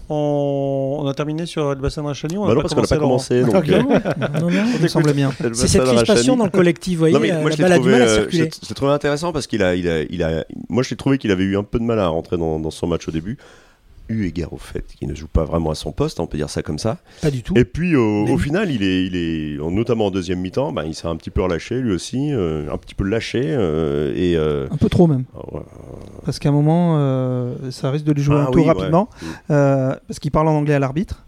On... 0.08 1.00
on 1.02 1.06
a 1.06 1.14
terminé 1.14 1.44
sur 1.46 1.70
Elbassan 1.72 2.06
Rachani. 2.06 2.38
On 2.38 2.46
Bah 2.46 2.52
a 2.52 2.54
non, 2.54 2.62
parce 2.62 2.74
qu'on 2.74 2.80
n'a 2.80 2.86
pas 2.86 2.96
commencé. 2.96 3.42
Donc, 3.42 3.54
Ok. 3.56 3.68
euh, 3.68 3.82
non, 4.40 4.50
non. 4.50 4.72
Ça 4.72 4.78
me 4.82 4.88
semblait 4.88 5.12
bien. 5.12 5.30
C'est 5.52 5.68
cette 5.68 5.84
crispation 5.84 6.36
dans 6.36 6.44
le 6.44 6.50
collectif, 6.50 6.94
vous 6.94 6.98
voyez, 7.00 7.14
Non, 7.14 7.20
mais 7.20 7.32
euh, 7.32 7.40
moi, 7.40 7.50
la 7.50 7.56
je 7.56 7.62
l'ai 7.62 7.68
balle 7.68 7.72
a 7.72 7.76
du 7.76 7.80
trouvé, 7.82 7.98
mal 7.98 8.08
à 8.08 8.12
euh, 8.12 8.74
trouvé 8.74 8.92
intéressant 8.92 9.32
parce 9.32 9.46
qu'il 9.46 9.62
a, 9.62 9.74
il 9.74 9.88
a, 9.88 10.02
il 10.02 10.22
a, 10.22 10.44
moi, 10.68 10.82
je 10.82 10.90
l'ai 10.90 10.96
trouvé 10.96 11.18
qu'il 11.18 11.30
avait 11.30 11.44
eu 11.44 11.56
un 11.58 11.62
peu 11.62 11.78
de 11.78 11.84
mal 11.84 11.98
à 12.00 12.08
rentrer 12.08 12.36
dans, 12.38 12.58
dans 12.58 12.70
son 12.70 12.86
match 12.86 13.06
au 13.08 13.10
début. 13.10 13.36
Eu 14.08 14.24
égard 14.26 14.52
au 14.52 14.58
fait 14.58 14.84
qu'il 14.98 15.06
ne 15.08 15.14
joue 15.14 15.28
pas 15.28 15.44
vraiment 15.44 15.70
à 15.70 15.74
son 15.74 15.92
poste, 15.92 16.18
on 16.20 16.26
peut 16.26 16.38
dire 16.38 16.48
ça 16.50 16.62
comme 16.62 16.78
ça. 16.78 16.98
Pas 17.20 17.30
du 17.30 17.42
tout. 17.42 17.54
Et 17.56 17.64
puis 17.64 17.94
au, 17.96 18.38
final, 18.38 18.70
il 18.70 18.82
est, 18.82 19.04
il 19.06 19.16
est, 19.16 19.58
notamment 19.70 20.06
en 20.06 20.10
deuxième 20.10 20.40
mi-temps, 20.40 20.72
ben, 20.72 20.84
il 20.84 20.94
s'est 20.94 21.06
un 21.08 21.16
petit 21.16 21.30
peu 21.30 21.42
relâché 21.42 21.80
lui 21.80 21.92
aussi, 21.92 22.32
euh, 22.32 22.72
un 22.72 22.78
petit 22.78 22.94
peu 22.94 23.04
lâché. 23.04 23.42
euh, 23.44 24.12
et, 24.16 24.36
euh, 24.36 24.66
Un 24.70 24.76
peu 24.76 24.88
trop 24.88 25.06
même. 25.06 25.24
ouais. 25.52 25.60
Parce 26.24 26.38
qu'à 26.38 26.48
un 26.48 26.52
moment, 26.52 26.96
euh, 26.98 27.70
ça 27.70 27.90
risque 27.90 28.04
de 28.06 28.12
lui 28.12 28.22
jouer 28.22 28.36
Ah 28.38 28.42
un 28.48 28.50
tour 28.50 28.62
oui, 28.62 28.68
rapidement. 28.68 29.08
Mm. 29.20 29.26
euh, 29.50 29.94
parce 30.06 30.18
qu'il 30.18 30.30
parle 30.30 30.48
en 30.48 30.56
anglais 30.56 30.74
à 30.74 30.78
l'arbitre. 30.78 31.26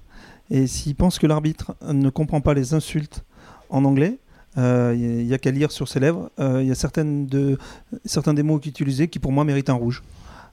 Et 0.51 0.67
s'il 0.67 0.95
pense 0.97 1.19
que 1.19 1.27
l'arbitre 1.27 1.75
ne 1.87 2.11
comprend 2.11 2.41
pas 2.41 2.55
les 2.55 2.75
insultes 2.75 3.25
en 3.69 3.85
anglais, 3.85 4.19
euh, 4.59 4.95
il 4.97 5.27
n'y 5.27 5.33
a, 5.35 5.39
qu'à 5.39 5.53
lire 5.53 5.71
sur 5.71 5.87
ses 5.87 6.01
lèvres. 6.01 6.31
Euh, 6.41 6.61
Il 6.63 6.69
y 6.69 6.73
a 6.73 6.75
certaines 6.75 7.27
de, 7.27 7.57
certains 8.05 8.35
des 8.35 8.43
mots 8.43 8.59
qu'il 8.59 8.71
utilisait 8.71 9.07
qui 9.07 9.19
pour 9.21 9.31
moi 9.31 9.45
méritent 9.45 9.71
un 9.71 9.75
rouge. 9.75 10.03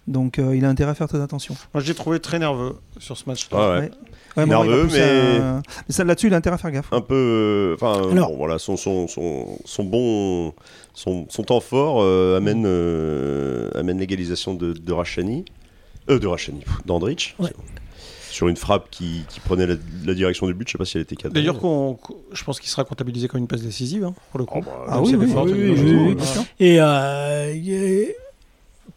Donc 0.08 0.39
euh, 0.39 0.56
il 0.56 0.63
a 0.63 0.70
intérêt 0.70 0.91
à 0.91 0.96
faire 0.96 1.08
très 1.10 1.20
attention. 1.22 1.56
Moi, 1.74 1.84
je 1.84 1.88
l'ai 1.89 1.93
trouvé 1.93 2.20
très 2.20 2.39
nerveux 2.39 2.76
sur 2.98 3.17
ce 3.17 3.24
match. 3.28 3.48
Ouais, 3.52 3.91
Nerveux, 4.46 4.88
mais- 4.91 5.39
un- 5.39 5.62
mais 5.88 5.93
ça, 5.93 6.04
là-dessus, 6.04 6.28
il 6.28 6.34
a 6.34 6.38
intérêt 6.38 6.56
à 6.56 6.58
faire 6.58 6.72
gaffe. 6.72 6.93
un 6.93 7.02
peu 7.02 7.15
euh, 7.15 7.74
enfin 7.76 8.00
euh, 8.06 8.12
Alors- 8.12 8.30
bon, 8.30 8.38
voilà 8.38 8.60
son 8.60 8.78
son, 8.78 9.08
son, 9.08 9.58
son 9.65 9.84
bon 9.84 10.54
son, 10.93 11.26
son 11.30 11.43
temps 11.43 11.60
fort 11.60 11.98
euh, 12.02 12.38
amène 12.38 12.63
euh, 12.67 13.70
amène 13.76 13.98
l'égalisation 14.00 14.54
de, 14.54 14.74
de 14.74 14.93
Rachani 14.93 15.43
euh, 16.10 16.20
de 16.20 16.28
Rachani 16.28 16.63
d'Andrich 16.86 17.36
Ouais. 17.39 17.50
sur 18.30 18.48
une 18.48 18.58
frappe 18.58 18.89
qui, 18.91 19.26
qui 19.28 19.39
prenait 19.39 19.65
la, 19.67 19.76
la 20.06 20.13
direction 20.13 20.46
du 20.46 20.54
but 20.54 20.67
je 20.67 20.74
sais 20.74 20.78
pas 20.78 20.86
si 20.86 20.98
elle 20.98 21.04
était 21.04 21.15
cadrée 21.15 21.34
D'ailleurs, 21.41 21.58
je 22.32 22.43
pense 22.43 22.60
qu'il 22.60 22.70
sera 22.70 22.84
comptabilisé 22.84 23.28
comme 23.28 23.39
une 23.41 23.48
passe 23.48 23.62
décisive, 23.63 24.04
hein, 24.06 24.13
pour 24.32 24.39
le 24.39 24.46
coup. 24.46 24.60
Oh, 24.60 24.63
bah, 24.65 24.86
Ah 24.88 25.02
oui, 25.02 25.10
c'est 25.12 25.15
oui, 25.17 25.34
oui, 25.36 25.62
une 25.82 26.08
oui, 26.10 26.15
bien 26.15 26.46
Et 26.60 26.80
euh, 26.80 27.54
y- 27.56 28.13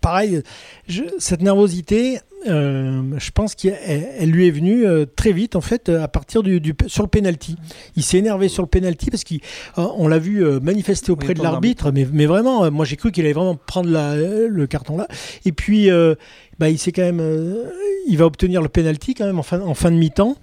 pareil, 0.01 0.43
je- 0.89 1.03
cette 1.19 1.43
nervosité, 1.43 2.19
euh, 2.49 3.03
je 3.19 3.31
pense 3.33 3.55
qu'elle 3.55 3.79
elle 4.19 4.31
lui 4.31 4.49
est 4.49 4.51
venue 4.51 4.87
euh, 4.87 5.05
très 5.05 5.33
vite 5.33 5.57
en 5.57 5.61
fait 5.61 5.89
à 5.91 6.09
partir 6.09 6.43
du, 6.43 6.59
du- 6.61 6.75
sur 6.87 7.03
le 7.03 7.09
penalty. 7.09 7.57
Il 7.97 8.03
s'est 8.03 8.19
énervé 8.19 8.49
sur 8.49 8.63
le 8.63 8.69
penalty 8.69 9.11
parce 9.11 9.25
qu'on 9.25 10.09
l'a 10.09 10.19
vu 10.19 10.43
euh, 10.45 10.59
manifester 10.61 11.13
auprès 11.13 11.29
Oui, 11.29 11.35
de 11.35 11.43
l'arbitre, 11.43 11.93
mais, 11.93 12.07
mais 12.11 12.27
vraiment, 12.27 12.65
euh, 12.65 12.71
moi 12.71 12.85
j'ai 12.87 12.97
cru 12.97 13.13
qu'il 13.13 13.25
allait 13.25 13.35
vraiment 13.35 13.57
prendre 13.57 13.91
la- 13.91 14.17
le 14.17 14.67
carton 14.67 14.97
là. 14.97 15.07
Et 15.45 15.53
puis, 15.53 15.91
euh, 15.91 16.15
bah, 16.59 16.71
il 16.71 16.79
s'est 16.79 16.93
quand 16.93 17.03
même, 17.03 17.21
euh, 17.21 17.65
il 18.09 18.17
va 18.17 18.25
obtenir 18.27 18.63
le 18.63 18.69
penalty 18.69 19.15
quand 19.15 19.27
même 19.27 19.39
en 19.39 19.43
fin, 19.43 19.61
en 19.61 19.75
fin 19.75 19.91
de 19.91 19.97
mi-temps. 19.97 20.37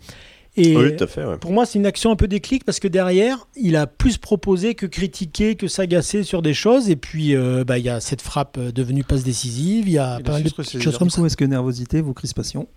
Et 0.58 0.76
oui 0.76 0.96
tout 0.96 1.04
à 1.04 1.08
fait 1.08 1.24
ouais. 1.24 1.38
pour 1.38 1.52
moi, 1.52 1.68
c'est 1.68 1.78
une 1.78 1.86
action 1.86 2.12
un 2.12 2.16
peu 2.16 2.28
déclic 2.28 2.66
parce 2.66 2.80
que 2.80 2.88
derrière, 2.88 3.48
il 3.56 3.76
a 3.76 3.86
plus 3.86 4.18
proposé 4.18 4.74
que 4.74 4.88
critiqué, 4.88 5.56
que 5.56 5.68
s'agacer 5.68 6.24
sur 6.24 6.42
des 6.42 6.56
choses. 6.56 6.90
Et 6.90 6.96
puis, 6.96 7.36
euh, 7.36 7.64
bah, 7.64 7.78
il 7.78 7.86
y 7.86 7.90
a 7.90 8.00
cette 8.00 8.22
frappe 8.22 8.58
euh, 8.58 8.72
devenue 8.72 9.04
passe 9.04 9.24
décisive. 9.24 9.88
Il 9.88 9.94
y 9.94 10.00
a 10.00 10.20
pas 10.20 10.34
mal 10.34 10.44
de 10.44 10.50
choses 10.50 10.98
comme 10.98 11.10
ça. 11.12 11.26
est-ce 11.26 11.38
que 11.38 11.46
nervosité 11.46 12.02
vous 12.02 12.16
crispation 12.16 12.68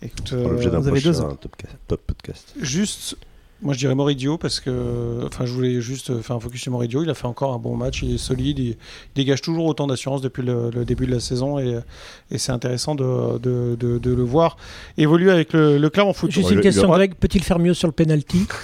Écoute, 0.00 0.30
Pour 0.30 0.50
l'objet 0.50 0.68
euh, 0.68 0.78
vous 0.78 0.88
avez 0.88 1.00
deux 1.00 1.20
ans. 1.20 1.34
top, 1.34 1.56
top 1.86 2.00
podcast 2.06 2.54
Juste, 2.60 3.16
moi 3.62 3.72
je 3.74 3.78
dirais 3.78 3.94
Moridio 3.94 4.36
parce 4.38 4.60
que, 4.60 5.24
enfin, 5.26 5.46
je 5.46 5.52
voulais 5.52 5.80
juste 5.80 6.10
euh, 6.10 6.20
faire 6.22 6.36
un 6.36 6.40
focus 6.40 6.60
sur 6.62 6.72
Moridio. 6.72 7.02
Il 7.02 7.10
a 7.10 7.14
fait 7.14 7.26
encore 7.26 7.54
un 7.54 7.58
bon 7.58 7.74
match, 7.76 8.02
il 8.02 8.14
est 8.14 8.18
solide, 8.18 8.58
il 8.58 8.76
dégage 9.14 9.40
toujours 9.40 9.64
autant 9.66 9.86
d'assurance 9.86 10.20
depuis 10.20 10.42
le, 10.42 10.70
le 10.70 10.84
début 10.84 11.06
de 11.06 11.12
la 11.12 11.20
saison 11.20 11.58
et, 11.58 11.80
et 12.30 12.38
c'est 12.38 12.52
intéressant 12.52 12.94
de, 12.94 13.38
de, 13.38 13.76
de- 13.78 13.98
de 13.98 14.14
le 14.14 14.22
voir 14.22 14.56
évoluer 14.98 15.30
avec 15.30 15.52
le, 15.52 15.78
le 15.78 15.90
Clermont 15.90 16.12
Foot. 16.12 16.30
Juste 16.30 16.50
une 16.50 16.58
il- 16.58 16.62
question, 16.62 16.88
Greg. 16.90 17.14
Peut-il 17.14 17.42
faire 17.42 17.58
mieux 17.58 17.74
sur 17.74 17.88
le 17.88 17.92
penalty? 17.92 18.46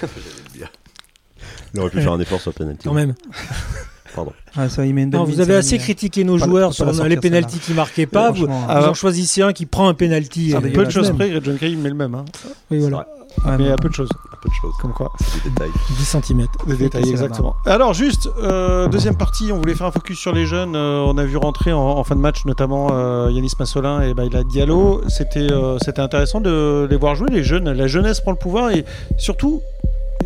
Il 1.75 1.81
aurait 1.81 1.89
pu 1.91 2.03
faire 2.03 2.13
un 2.13 2.21
effort 2.21 2.39
sur 2.41 2.51
le 2.51 2.55
penalty 2.55 2.85
quand 2.85 2.93
même 2.93 3.15
pardon 4.14 4.33
ah, 4.57 4.68
ça, 4.68 4.85
il 4.85 4.94
met 4.94 5.05
une 5.05 5.11
Non, 5.11 5.25
demi, 5.25 5.35
vous 5.35 5.40
avez 5.40 5.55
assez 5.57 5.79
critiqué 5.79 6.25
nos 6.25 6.38
Pas 6.38 6.44
joueurs 6.44 6.68
pas 6.70 6.75
sur 6.75 6.85
les 6.87 6.92
sortir, 6.94 7.20
penalties 7.20 7.59
qui 7.59 7.72
marquaient 7.72 8.07
pas. 8.07 8.31
Vous, 8.31 8.46
Ah, 8.68 8.90
en 8.90 8.94
choisissez 8.94 9.40
un 9.42 9.53
qui 9.55 9.64
prend 9.64 9.88
un 9.88 9.94
penalty. 9.94 10.51
Ça, 10.51 10.59
euh, 10.59 10.72
peu 10.72 10.85
de 10.85 10.90
choses 10.90 11.11
près, 11.12 11.33
John 11.42 11.57
Kay, 11.57 11.72
il 11.72 11.79
met 11.79 11.88
le 11.88 11.94
même. 11.94 12.14
hein. 12.14 12.25
Oui, 12.70 12.81
voilà. 12.81 13.07
ouais, 13.46 13.57
mais 13.59 13.70
à 13.70 13.77
peu 13.77 13.88
de 13.88 13.94
choses, 13.94 14.11
peu 14.42 14.48
de 14.51 14.55
choses 14.61 14.75
comme 14.83 14.92
quoi. 14.92 15.11
des 15.44 15.48
détails 15.51 15.70
10 15.98 16.05
cm. 16.05 16.46
Des 16.66 16.77
détails, 16.77 17.09
exactement. 17.09 17.57
Alors, 17.64 17.94
juste, 17.94 18.29
euh, 18.42 18.88
deuxième 18.88 19.16
partie, 19.16 19.53
on 19.53 19.57
voulait 19.57 19.75
faire 19.75 19.87
un 19.87 19.90
focus 19.92 20.18
sur 20.18 20.33
les 20.35 20.44
jeunes. 20.44 20.77
Euh, 20.77 21.03
on 21.07 21.16
a 21.16 21.25
vu 21.25 21.38
rentrer 21.38 21.72
en, 21.72 21.81
en 21.81 22.05
fin 22.05 22.14
de 22.14 22.20
match, 22.20 22.44
notamment 22.44 22.88
euh, 22.92 23.31
Yanis 23.33 23.53
Massolin 23.59 24.03
et 24.03 24.12
Baila 24.12 24.44
Diallo. 24.44 25.01
C'était 25.09 25.51
euh, 25.51 25.79
c'était 25.83 26.01
intéressant 26.03 26.42
de 26.42 26.87
les 26.90 26.96
voir 26.96 27.14
jouer, 27.14 27.29
les 27.31 27.42
jeunes. 27.42 27.70
La 27.72 27.87
jeunesse 27.87 28.20
prend 28.20 28.33
le 28.33 28.37
pouvoir 28.37 28.68
et 28.70 28.85
surtout, 29.16 29.62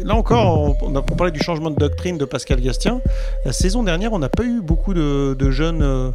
là 0.04 0.14
encore, 0.14 0.76
on, 0.82 0.94
a 0.94 1.02
parlé 1.02 1.32
du 1.32 1.40
changement 1.40 1.70
de 1.70 1.76
doctrine 1.76 2.18
de 2.18 2.24
Pascal 2.24 2.60
Gastien. 2.60 3.00
La 3.44 3.52
saison 3.52 3.82
dernière, 3.82 4.12
on 4.12 4.18
n'a 4.18 4.28
pas 4.28 4.44
eu 4.44 4.60
beaucoup 4.60 4.94
de, 4.94 5.50
jeunes 5.50 5.82
euh, 5.82 6.10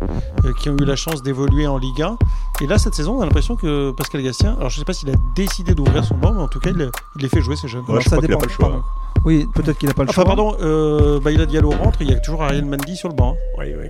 qui 0.61 0.69
ont 0.69 0.77
eu 0.77 0.85
la 0.85 0.95
chance 0.95 1.23
d'évoluer 1.23 1.67
en 1.67 1.77
Ligue 1.77 2.01
1. 2.01 2.17
Et 2.61 2.67
là, 2.67 2.77
cette 2.77 2.93
saison, 2.93 3.17
on 3.17 3.21
a 3.21 3.25
l'impression 3.25 3.55
que 3.55 3.91
Pascal 3.91 4.21
Gastien, 4.21 4.55
alors 4.57 4.69
je 4.69 4.75
ne 4.75 4.79
sais 4.79 4.85
pas 4.85 4.93
s'il 4.93 5.09
a 5.09 5.15
décidé 5.35 5.73
d'ouvrir 5.73 6.03
son 6.03 6.15
banc, 6.15 6.33
mais 6.33 6.41
en 6.41 6.47
tout 6.47 6.59
cas, 6.59 6.71
il, 6.71 6.89
les 7.21 7.29
fait 7.29 7.41
jouer 7.41 7.55
ces 7.55 7.67
jeunes. 7.67 7.83
je 7.87 8.05
crois 8.05 8.19
qu'il 8.19 8.29
n'a 8.29 8.37
pas 8.37 8.45
le 8.45 8.51
choix. 8.51 8.83
Oui, 9.25 9.47
peut-être 9.53 9.77
qu'il 9.77 9.87
n'a 9.87 9.93
pas 9.93 10.03
le 10.03 10.11
choix. 10.11 10.23
Enfin, 10.23 10.35
pardon, 10.35 10.55
euh, 10.61 11.19
Baïla 11.19 11.45
Diallo 11.45 11.71
rentre, 11.71 12.01
il 12.01 12.09
y 12.09 12.13
a 12.13 12.19
toujours 12.19 12.43
Ariel 12.43 12.65
Mendy 12.65 12.95
sur 12.95 13.09
le 13.09 13.15
banc. 13.15 13.35
Hein. 13.35 13.59
Oui, 13.59 13.73
oui. 13.79 13.87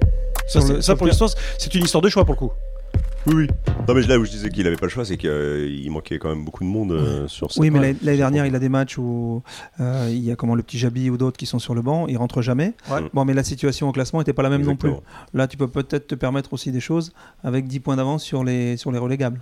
Ça, 0.47 0.81
ça 0.81 0.95
pour 0.95 1.07
l'histoire, 1.07 1.29
c'est 1.57 1.73
une 1.75 1.83
histoire 1.83 2.01
de 2.01 2.09
choix 2.09 2.25
pour 2.25 2.35
le 2.35 2.39
coup. 2.39 2.51
Oui, 3.27 3.33
oui. 3.35 3.47
Non, 3.87 3.93
mais 3.93 4.01
là 4.01 4.17
où 4.17 4.25
je 4.25 4.31
disais 4.31 4.49
qu'il 4.49 4.63
n'avait 4.63 4.77
pas 4.77 4.87
le 4.87 4.91
choix, 4.91 5.05
c'est 5.05 5.17
qu'il 5.17 5.29
euh, 5.29 5.89
manquait 5.89 6.17
quand 6.17 6.29
même 6.29 6.43
beaucoup 6.43 6.63
de 6.63 6.69
monde 6.69 6.91
euh, 6.91 7.27
sur 7.27 7.51
cette 7.51 7.61
Oui, 7.61 7.69
mais 7.69 7.79
l'année 8.01 8.17
dernière, 8.17 8.45
il 8.45 8.55
a 8.55 8.59
des 8.59 8.69
matchs 8.69 8.97
où 8.97 9.43
euh, 9.79 10.07
il 10.09 10.23
y 10.23 10.31
a 10.31 10.35
comment 10.35 10.55
le 10.55 10.63
petit 10.63 10.79
Jabi 10.79 11.09
ou 11.09 11.17
d'autres 11.17 11.37
qui 11.37 11.45
sont 11.45 11.59
sur 11.59 11.75
le 11.75 11.81
banc, 11.81 12.07
ils 12.07 12.17
rentrent 12.17 12.41
jamais. 12.41 12.73
Bon, 13.13 13.25
mais 13.25 13.33
la 13.33 13.43
situation 13.43 13.89
au 13.89 13.91
classement 13.91 14.19
n'était 14.19 14.33
pas 14.33 14.43
la 14.43 14.49
même 14.49 14.63
non 14.63 14.75
plus. 14.75 14.91
Là, 15.33 15.47
tu 15.47 15.57
peux 15.57 15.67
peut-être 15.67 16.07
te 16.07 16.15
permettre 16.15 16.53
aussi 16.53 16.71
des 16.71 16.79
choses 16.79 17.13
avec 17.43 17.67
10 17.67 17.79
points 17.79 17.95
d'avance 17.95 18.23
sur 18.23 18.43
les, 18.43 18.77
sur 18.77 18.91
les 18.91 18.99
relégables. 18.99 19.39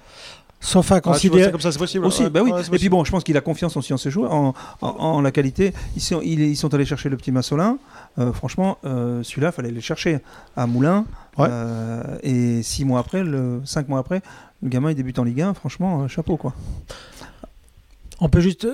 Sauf 0.61 0.91
à 0.91 0.95
ah, 0.95 1.01
considérer. 1.01 1.51
comme 1.51 1.61
ça, 1.61 1.71
c'est 1.71 1.79
possible. 1.79 2.05
Aussi, 2.05 2.29
bah 2.29 2.41
oui. 2.43 2.51
et 2.51 2.77
puis 2.77 2.89
bon, 2.89 3.05
je 3.05 3.11
pense 3.11 3.23
qu'il 3.23 3.37
a 3.37 3.41
confiance 3.41 3.77
aussi 3.77 3.93
en 3.93 3.97
ses 3.97 4.11
joueurs, 4.11 4.33
en, 4.33 4.53
en, 4.81 5.21
la 5.21 5.31
qualité. 5.31 5.73
Ils 5.95 6.01
sont, 6.01 6.21
ils, 6.21 6.57
sont 6.57 6.73
allés 6.73 6.85
chercher 6.85 7.07
le 7.07 7.15
petit 7.15 7.31
Massolin. 7.31 7.77
Euh, 8.17 8.33
franchement, 8.33 8.77
euh, 8.83 9.23
celui-là, 9.23 9.49
il 9.49 9.53
fallait 9.53 9.71
le 9.71 9.79
chercher 9.79 10.19
à 10.57 10.67
Moulin. 10.67 11.05
Euh, 11.39 12.03
et 12.23 12.61
six 12.61 12.83
mois 12.83 12.99
après, 12.99 13.23
le, 13.23 13.61
cinq 13.63 13.87
mois 13.87 13.99
après, 13.99 14.21
le 14.61 14.67
gamin 14.67 14.91
il 14.91 14.95
débute 14.95 15.17
en 15.19 15.23
Ligue 15.23 15.41
1. 15.41 15.53
Franchement, 15.53 16.05
chapeau 16.09 16.35
quoi. 16.35 16.53
On 18.19 18.27
peut 18.27 18.41
juste, 18.41 18.67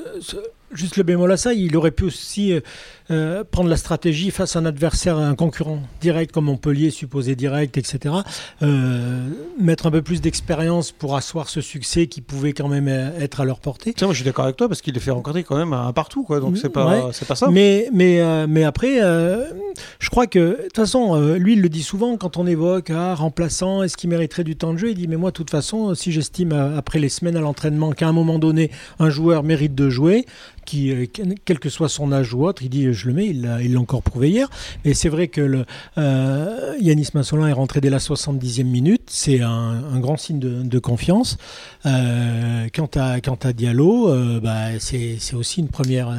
juste 0.71 0.98
le 0.98 1.04
bémol 1.04 1.32
à 1.32 1.38
ça, 1.38 1.54
il 1.54 1.78
aurait 1.78 1.91
pu 1.91 2.06
aussi 2.06 2.60
euh, 3.12 3.44
prendre 3.44 3.70
la 3.70 3.78
stratégie 3.78 4.32
face 4.32 4.56
à 4.56 4.60
un 4.60 4.65
adversaire, 4.65 5.18
un 5.18 5.36
concurrent 5.36 5.80
direct 6.02 6.32
comme 6.32 6.46
Montpellier, 6.46 6.89
supposé 6.89 7.36
direct, 7.36 7.78
etc. 7.78 8.15
Euh, 8.63 9.30
mettre 9.60 9.86
un 9.86 9.91
peu 9.91 10.02
plus 10.02 10.22
d'expérience 10.22 10.91
pour 10.91 11.15
asseoir 11.15 11.48
ce 11.48 11.62
succès 11.62 12.08
qui 12.08 12.22
pouvait 12.22 12.54
quand 12.54 12.68
même 12.68 12.88
euh, 12.88 13.20
être 13.20 13.41
à 13.41 13.46
leur 13.46 13.60
portée. 13.60 13.94
moi 14.02 14.10
je 14.10 14.15
suis 14.15 14.26
d'accord 14.26 14.46
avec 14.46 14.58
toi 14.58 14.68
parce 14.68 14.82
qu'il 14.82 14.96
les 14.96 15.00
fait 15.00 15.12
rencontrer 15.12 15.44
quand 15.44 15.56
même 15.56 15.74
un 15.74 15.94
partout, 15.94 16.24
quoi. 16.24 16.39
Donc 16.39 16.58
c'est 16.58 16.70
pas, 16.70 17.12
c'est 17.13 17.28
pas 17.28 17.36
ça. 17.36 17.50
Mais, 17.52 17.89
mais, 17.94 18.48
mais 18.48 18.63
après, 18.63 19.00
je 20.00 20.10
crois 20.10 20.26
que 20.26 20.39
de 20.39 20.63
toute 20.63 20.76
façon, 20.76 21.36
lui 21.36 21.54
il 21.54 21.62
le 21.62 21.70
dit 21.70 21.84
souvent 21.84 22.18
quand 22.18 22.38
on 22.38 22.48
évoque 22.48 22.89
un 22.89 23.12
ah, 23.12 23.15
remplaçant, 23.15 23.84
est-ce 23.84 23.98
qu'il 23.98 24.10
mériterait 24.10 24.44
du 24.44 24.56
temps 24.56 24.74
de 24.74 24.78
jeu 24.78 24.89
Il 24.89 24.96
dit 24.96 25.08
mais 25.08 25.18
moi 25.18 25.30
de 25.30 25.36
toute 25.36 25.52
façon, 25.52 25.94
si 25.94 26.12
j'estime 26.12 26.54
après 26.54 26.98
les 26.98 27.10
semaines 27.10 27.38
à 27.38 27.41
l'entraînement 27.41 27.91
qu'à 27.91 28.08
un 28.08 28.13
moment 28.13 28.39
donné 28.39 28.72
un 28.98 29.10
joueur 29.10 29.44
mérite 29.44 29.76
de 29.76 29.89
jouer, 29.89 30.26
qui, 30.65 31.10
quel 31.46 31.60
que 31.60 31.70
soit 31.70 31.89
son 31.89 32.12
âge 32.12 32.34
ou 32.34 32.46
autre, 32.46 32.63
il 32.63 32.70
dit 32.70 32.94
je 32.96 33.08
le 33.08 33.14
mets, 33.14 33.28
il 33.28 33.42
l'a 33.42 33.80
encore 33.80 34.02
prouvé 34.02 34.30
hier. 34.30 34.50
Mais 34.84 34.94
c'est 34.94 35.10
vrai 35.10 35.28
que 35.28 35.42
le, 35.42 35.66
euh, 35.98 36.74
Yanis 36.80 37.10
Massolin 37.14 37.48
est 37.48 37.54
rentré 37.54 37.82
dès 37.82 37.90
la 37.90 37.98
70e 37.98 38.64
minute, 38.64 39.04
c'est 39.08 39.42
un, 39.42 40.00
grand 40.00 40.18
signe 40.18 40.40
de, 40.40 40.80
confiance. 40.80 41.38
Euh, 41.86 42.68
quant, 42.74 42.90
à, 42.96 43.22
quant 43.22 43.38
à 43.42 43.54
Diallo, 43.54 44.10
euh, 44.10 44.40
bah, 44.42 44.80
c'est 44.80 45.18
aussi 45.34 45.62
une 45.62 45.70
première, 45.70 46.10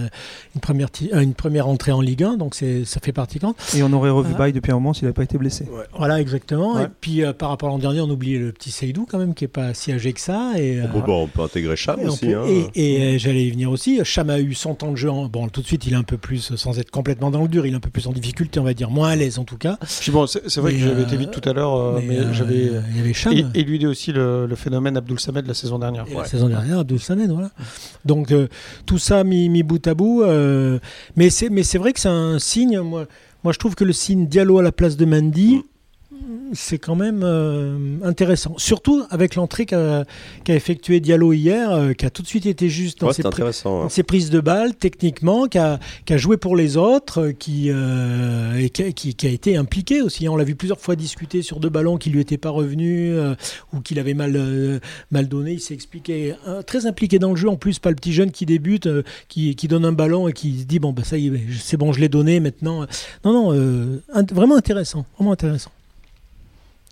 une, 0.55 0.61
première, 0.61 0.89
une 1.13 1.35
première 1.35 1.69
entrée 1.69 1.93
en 1.93 2.01
Ligue 2.01 2.25
1, 2.25 2.37
donc 2.37 2.55
ça 2.55 3.01
fait 3.01 3.13
partie 3.13 3.39
quand. 3.39 3.55
Et 3.77 3.83
on 3.83 3.93
aurait 3.93 4.11
revu 4.11 4.35
Baye 4.35 4.53
depuis 4.53 4.73
un 4.73 4.77
moment 4.77 4.93
s'il 4.93 5.05
n'avait 5.05 5.15
pas 5.15 5.25
été 5.25 5.39
blessé. 5.39 5.67
Voilà, 5.97 6.21
exactement. 6.21 6.81
Et 6.81 6.87
puis 7.01 7.23
par 7.39 7.51
rapport 7.51 7.69
à 7.69 7.73
l'an 7.73 7.79
dernier, 7.79 8.01
on 8.01 8.11
oubliait 8.11 8.39
le 8.39 8.53
petit 8.53 8.71
Seydou 8.71 9.07
quand 9.09 9.19
même, 9.19 9.35
qui 9.35 9.45
n'est 9.45 9.49
pas 9.49 9.75
si 9.75 9.93
âgé 9.93 10.13
que 10.13 10.21
ça. 10.21 10.53
Et, 10.57 10.81
bon, 10.93 11.01
bon, 11.01 11.23
on 11.25 11.27
peut 11.27 11.43
intégrer 11.43 11.77
Cham 11.77 12.01
aussi. 12.01 12.33
Hein. 12.33 12.43
Et, 12.75 13.19
j'allais 13.19 13.45
y 13.45 13.51
venir 13.51 13.71
aussi. 13.71 14.01
Cham 14.05 14.31
a 14.31 14.41
eu 14.41 14.55
100 14.55 14.83
ans 14.83 14.91
de 14.93 14.97
jeu. 14.97 15.11
Bon, 15.31 15.49
tout 15.49 15.61
de 15.63 15.67
suite, 15.67 15.87
il 15.87 15.93
est 15.93 15.97
un 15.97 16.03
peu 16.03 16.17
plus, 16.17 16.57
sans 16.67 16.81
être 16.81 16.91
complètement 16.91 17.31
dans 17.31 17.43
le 17.43 17.49
dur, 17.49 17.65
il 17.65 17.75
est 17.75 17.77
un 17.77 17.81
peu 17.81 17.91
plus 17.91 18.09
en 18.09 18.13
difficulté, 18.13 18.59
on 18.59 18.65
va 18.65 18.75
dire, 18.75 18.91
moins 18.91 19.11
à 19.11 19.17
l'aise 19.17 19.39
en 19.39 19.45
tout 19.45 19.57
cas. 19.57 19.79
bon, 20.09 20.27
c'est 20.27 20.57
vrai 20.57 20.73
que 20.73 20.79
j'avais 20.79 21.03
été 21.03 21.17
vite 21.17 21.31
tout 21.31 21.49
à 21.49 21.53
l'heure, 21.53 21.77
euh, 21.77 22.01
mais, 22.05 22.19
euh, 22.19 22.33
j'avais. 22.33 22.73
Il 22.91 22.97
y 22.97 23.01
avait 23.01 23.13
Cham. 23.13 23.33
Et, 23.55 23.63
lui, 23.63 23.77
il 23.77 23.87
aussi 23.87 24.13
le, 24.13 24.49
phénomène 24.57 24.97
Abdul 24.97 25.21
Samed 25.21 25.47
la 25.47 25.55
saison 25.55 25.79
dernière. 25.79 26.07
La 26.13 26.25
saison 26.25 26.49
dernière, 26.49 26.81
Abdul 26.81 26.99
Samed, 26.99 27.31
voilà. 27.31 27.51
Donc, 28.05 28.33
euh, 28.33 28.49
tout 28.85 28.99
ça 28.99 29.23
mis, 29.23 29.63
bout 29.63 29.87
à 29.87 29.95
bout. 29.95 30.25
mais 31.15 31.31
c'est 31.31 31.79
vrai 31.79 31.93
que 31.93 32.01
c'est 32.01 32.09
un 32.09 32.41
signe. 32.41 32.81
Moi, 32.81 33.07
moi, 33.45 33.53
je 33.53 33.61
trouve 33.61 33.77
que 33.77 33.85
le 33.85 33.93
signe 33.93 34.27
Diallo 34.27 34.59
à 34.59 34.63
la 34.63 34.73
place 34.73 34.97
de 34.97 35.05
Mandy. 35.05 35.59
Mm 35.59 35.63
c'est 36.53 36.79
quand 36.79 36.95
même 36.95 37.23
euh, 37.23 37.99
intéressant. 38.03 38.55
Surtout 38.59 39.05
avec 39.11 39.35
l'entrée 39.35 39.67
qu'a 39.67 40.05
effectué 40.47 41.01
Diallo 41.01 41.33
hier, 41.33 41.71
euh, 41.71 41.93
qui 41.93 42.07
a 42.07 42.11
tout 42.11 42.23
de 42.23 42.27
suite 42.27 42.47
été 42.47 42.69
juste 42.69 43.01
dans, 43.01 43.13
ses, 43.13 43.23
prises 44.03 44.31
de 44.31 44.41
balles, 44.41 44.75
techniquement, 44.75 45.47
qui 45.47 45.59
a, 45.59 45.79
joué 46.11 46.37
pour 46.37 46.57
les 46.57 46.77
autres, 46.77 47.29
euh, 47.29 47.33
qui, 47.33 47.71
a 47.71 49.31
été 49.31 49.57
impliqué 49.57 50.03
aussi. 50.03 50.29
On 50.29 50.37
l'a 50.37 50.45
vu 50.45 50.55
plusieurs 50.55 50.81
fois 50.81 50.97
discuter 50.97 51.43
sur 51.43 51.61
deux 51.61 51.69
ballons 51.69 51.97
qui 51.97 52.11
lui 52.11 52.21
étaient 52.21 52.39
pas 52.39 52.51
revenus 52.51 53.17
ou 53.73 53.81
qu'il 53.81 53.99
avait 53.99 54.15
mal, 54.15 54.81
mal 55.11 55.29
donné. 55.29 55.53
Il 55.53 55.61
s'est 55.61 55.75
expliqué, 55.75 56.35
très 56.67 56.87
impliqué 56.87 57.19
dans 57.19 57.31
le 57.31 57.37
jeu. 57.37 57.49
En 57.49 57.57
plus, 57.57 57.79
pas 57.79 57.91
le 57.91 57.97
petit 57.97 58.13
jeune 58.13 58.31
qui 58.31 58.47
débute, 58.47 58.89
qui, 59.29 59.55
qui, 59.57 59.69
donne 59.69 59.85
un 59.85 59.93
ballon 59.93 60.29
et 60.29 60.33
qui 60.33 60.61
se 60.61 60.65
dit 60.65 60.79
bon, 60.79 60.93
bah, 60.93 61.03
ça 61.05 61.19
y 61.19 61.29
est, 61.29 61.33
c'est 61.61 61.77
bon, 61.77 61.93
je 61.93 62.01
l'ai 62.01 62.09
donné 62.09 62.41
maintenant. 62.41 62.87
Non, 63.25 63.53
non, 63.53 64.01
vraiment 64.33 64.57
intéressant. 64.57 65.05
Vraiment 65.17 65.33
intéressant. 65.33 65.71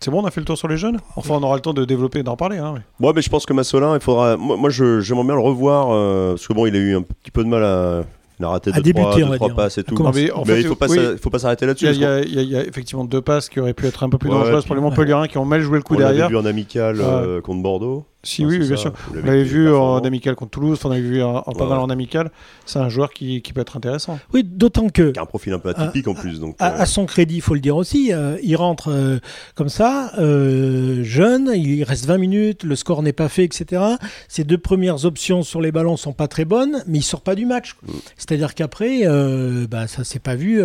C'est 0.05 0.11
bon, 0.11 0.21
on 0.21 0.27
a 0.27 0.31
fait 0.31 0.43
le 0.43 0.45
tour 0.45 0.59
sur 0.59 0.69
les 0.69 0.77
jeunes? 0.77 0.99
Enfin, 1.17 1.37
on 1.37 1.43
aura 1.43 1.55
le 1.55 1.63
temps 1.63 1.73
de 1.73 1.83
développer 1.87 2.19
et 2.19 2.23
d'en 2.23 2.37
parler. 2.37 2.59
Hein, 2.59 2.75
mais... 3.01 3.13
mais 3.15 3.23
je 3.23 3.31
pense 3.31 3.47
que 3.47 3.55
Massolin, 3.55 3.95
il 3.95 4.03
faudra. 4.03 4.37
Moi, 4.37 4.69
je, 4.69 5.01
j'aimerais 5.01 5.25
bien 5.25 5.35
le 5.35 5.41
revoir, 5.41 5.89
euh, 5.93 6.33
parce 6.33 6.47
que 6.47 6.53
bon, 6.53 6.67
il 6.67 6.77
a 6.77 6.79
eu 6.79 6.95
un 6.95 7.01
petit 7.01 7.31
peu 7.31 7.43
de 7.43 7.49
mal 7.49 7.65
à 7.65 8.05
il 8.39 8.45
a 8.45 8.49
raté 8.49 8.71
deux, 8.73 8.83
débuter, 8.83 9.03
trois, 9.03 9.31
deux, 9.31 9.37
trois 9.37 9.55
passes 9.55 9.79
et 9.79 9.85
tout. 9.85 9.97
Mais, 10.15 10.61
il 10.61 10.67
faut 10.67 10.75
pas, 10.75 10.89
faut 11.17 11.31
pas 11.31 11.39
s'arrêter 11.39 11.65
là-dessus. 11.65 11.87
Il 11.87 12.01
y, 12.01 12.05
a 12.05 12.65
effectivement 12.67 13.07
deux 13.07 13.23
passes 13.23 13.49
qui 13.49 13.61
auraient 13.61 13.73
pu 13.73 13.87
être 13.87 14.03
un 14.03 14.11
peu 14.11 14.19
plus 14.19 14.29
dangereuses 14.29 14.67
pour 14.67 14.77
les 14.77 15.29
qui 15.29 15.39
ont 15.39 15.47
mal 15.47 15.63
joué 15.63 15.79
le 15.79 15.83
coup 15.83 15.97
derrière. 15.97 16.27
On 16.27 16.29
l'a 16.29 16.29
vu 16.29 16.37
en 16.37 16.45
amical 16.45 17.01
euh, 17.01 17.41
contre 17.41 17.63
Bordeaux. 17.63 18.05
Si, 18.25 18.45
oui, 18.45 18.59
bien 18.59 18.77
sûr. 18.77 18.93
On 19.13 19.27
l'avait 19.27 19.45
vu 19.45 19.73
en 19.73 19.99
amical 19.99 20.35
contre 20.35 20.51
Toulouse, 20.53 20.79
on 20.85 20.91
avait 20.91 21.01
vu 21.01 21.23
en, 21.23 21.43
pas 21.43 21.67
mal 21.67 21.79
en 21.79 21.91
amical. 21.91 22.31
C'est 22.67 22.79
un 22.79 22.89
joueur 22.89 23.13
qui, 23.13 23.43
qui, 23.43 23.53
peut 23.53 23.61
être 23.61 23.77
intéressant. 23.77 24.19
Oui, 24.33 24.43
d'autant 24.45 24.89
que. 24.89 25.11
Qui 25.11 25.19
a 25.19 25.23
un 25.23 25.27
profil 25.27 25.53
un 25.53 25.59
peu 25.59 25.71
atypique 25.71 26.09
en 26.09 26.15
plus. 26.15 26.41
Donc, 26.41 26.57
à, 26.59 26.83
euh. 26.83 26.87
son 26.87 27.07
crédit, 27.07 27.37
il 27.37 27.41
faut 27.41 27.55
le 27.55 27.61
dire 27.61 27.77
aussi, 27.77 28.13
euh, 28.13 28.37
il 28.43 28.57
rentre 28.57 28.91
euh, 28.91 29.19
comme 29.55 29.69
ça, 29.69 30.13
jeune, 30.17 31.51
il 31.55 31.85
reste 31.85 32.07
20 32.07 32.19
minutes, 32.19 32.65
le 32.65 32.77
score 32.77 33.03
n'est 33.03 33.13
pas 33.13 33.29
fait, 33.29 33.45
etc. 33.45 33.83
Ses 34.29 34.45
deux 34.45 34.59
premières 34.59 35.05
options 35.05 35.43
sur 35.43 35.61
les 35.61 35.73
ballons 35.73 35.97
sont 35.97 36.13
pas 36.13 36.29
très 36.29 36.45
bonnes, 36.45 36.83
mais 36.87 36.99
il 36.99 37.03
sort 37.03 37.21
pas 37.21 37.35
du 37.35 37.47
match. 37.47 37.77
Mm. 37.83 37.93
C'est-à-dire 38.17 38.55
qu'après, 38.55 39.07
bah, 39.69 39.87
ça 39.87 40.05
s'est 40.05 40.19
pas 40.19 40.35
vu 40.35 40.63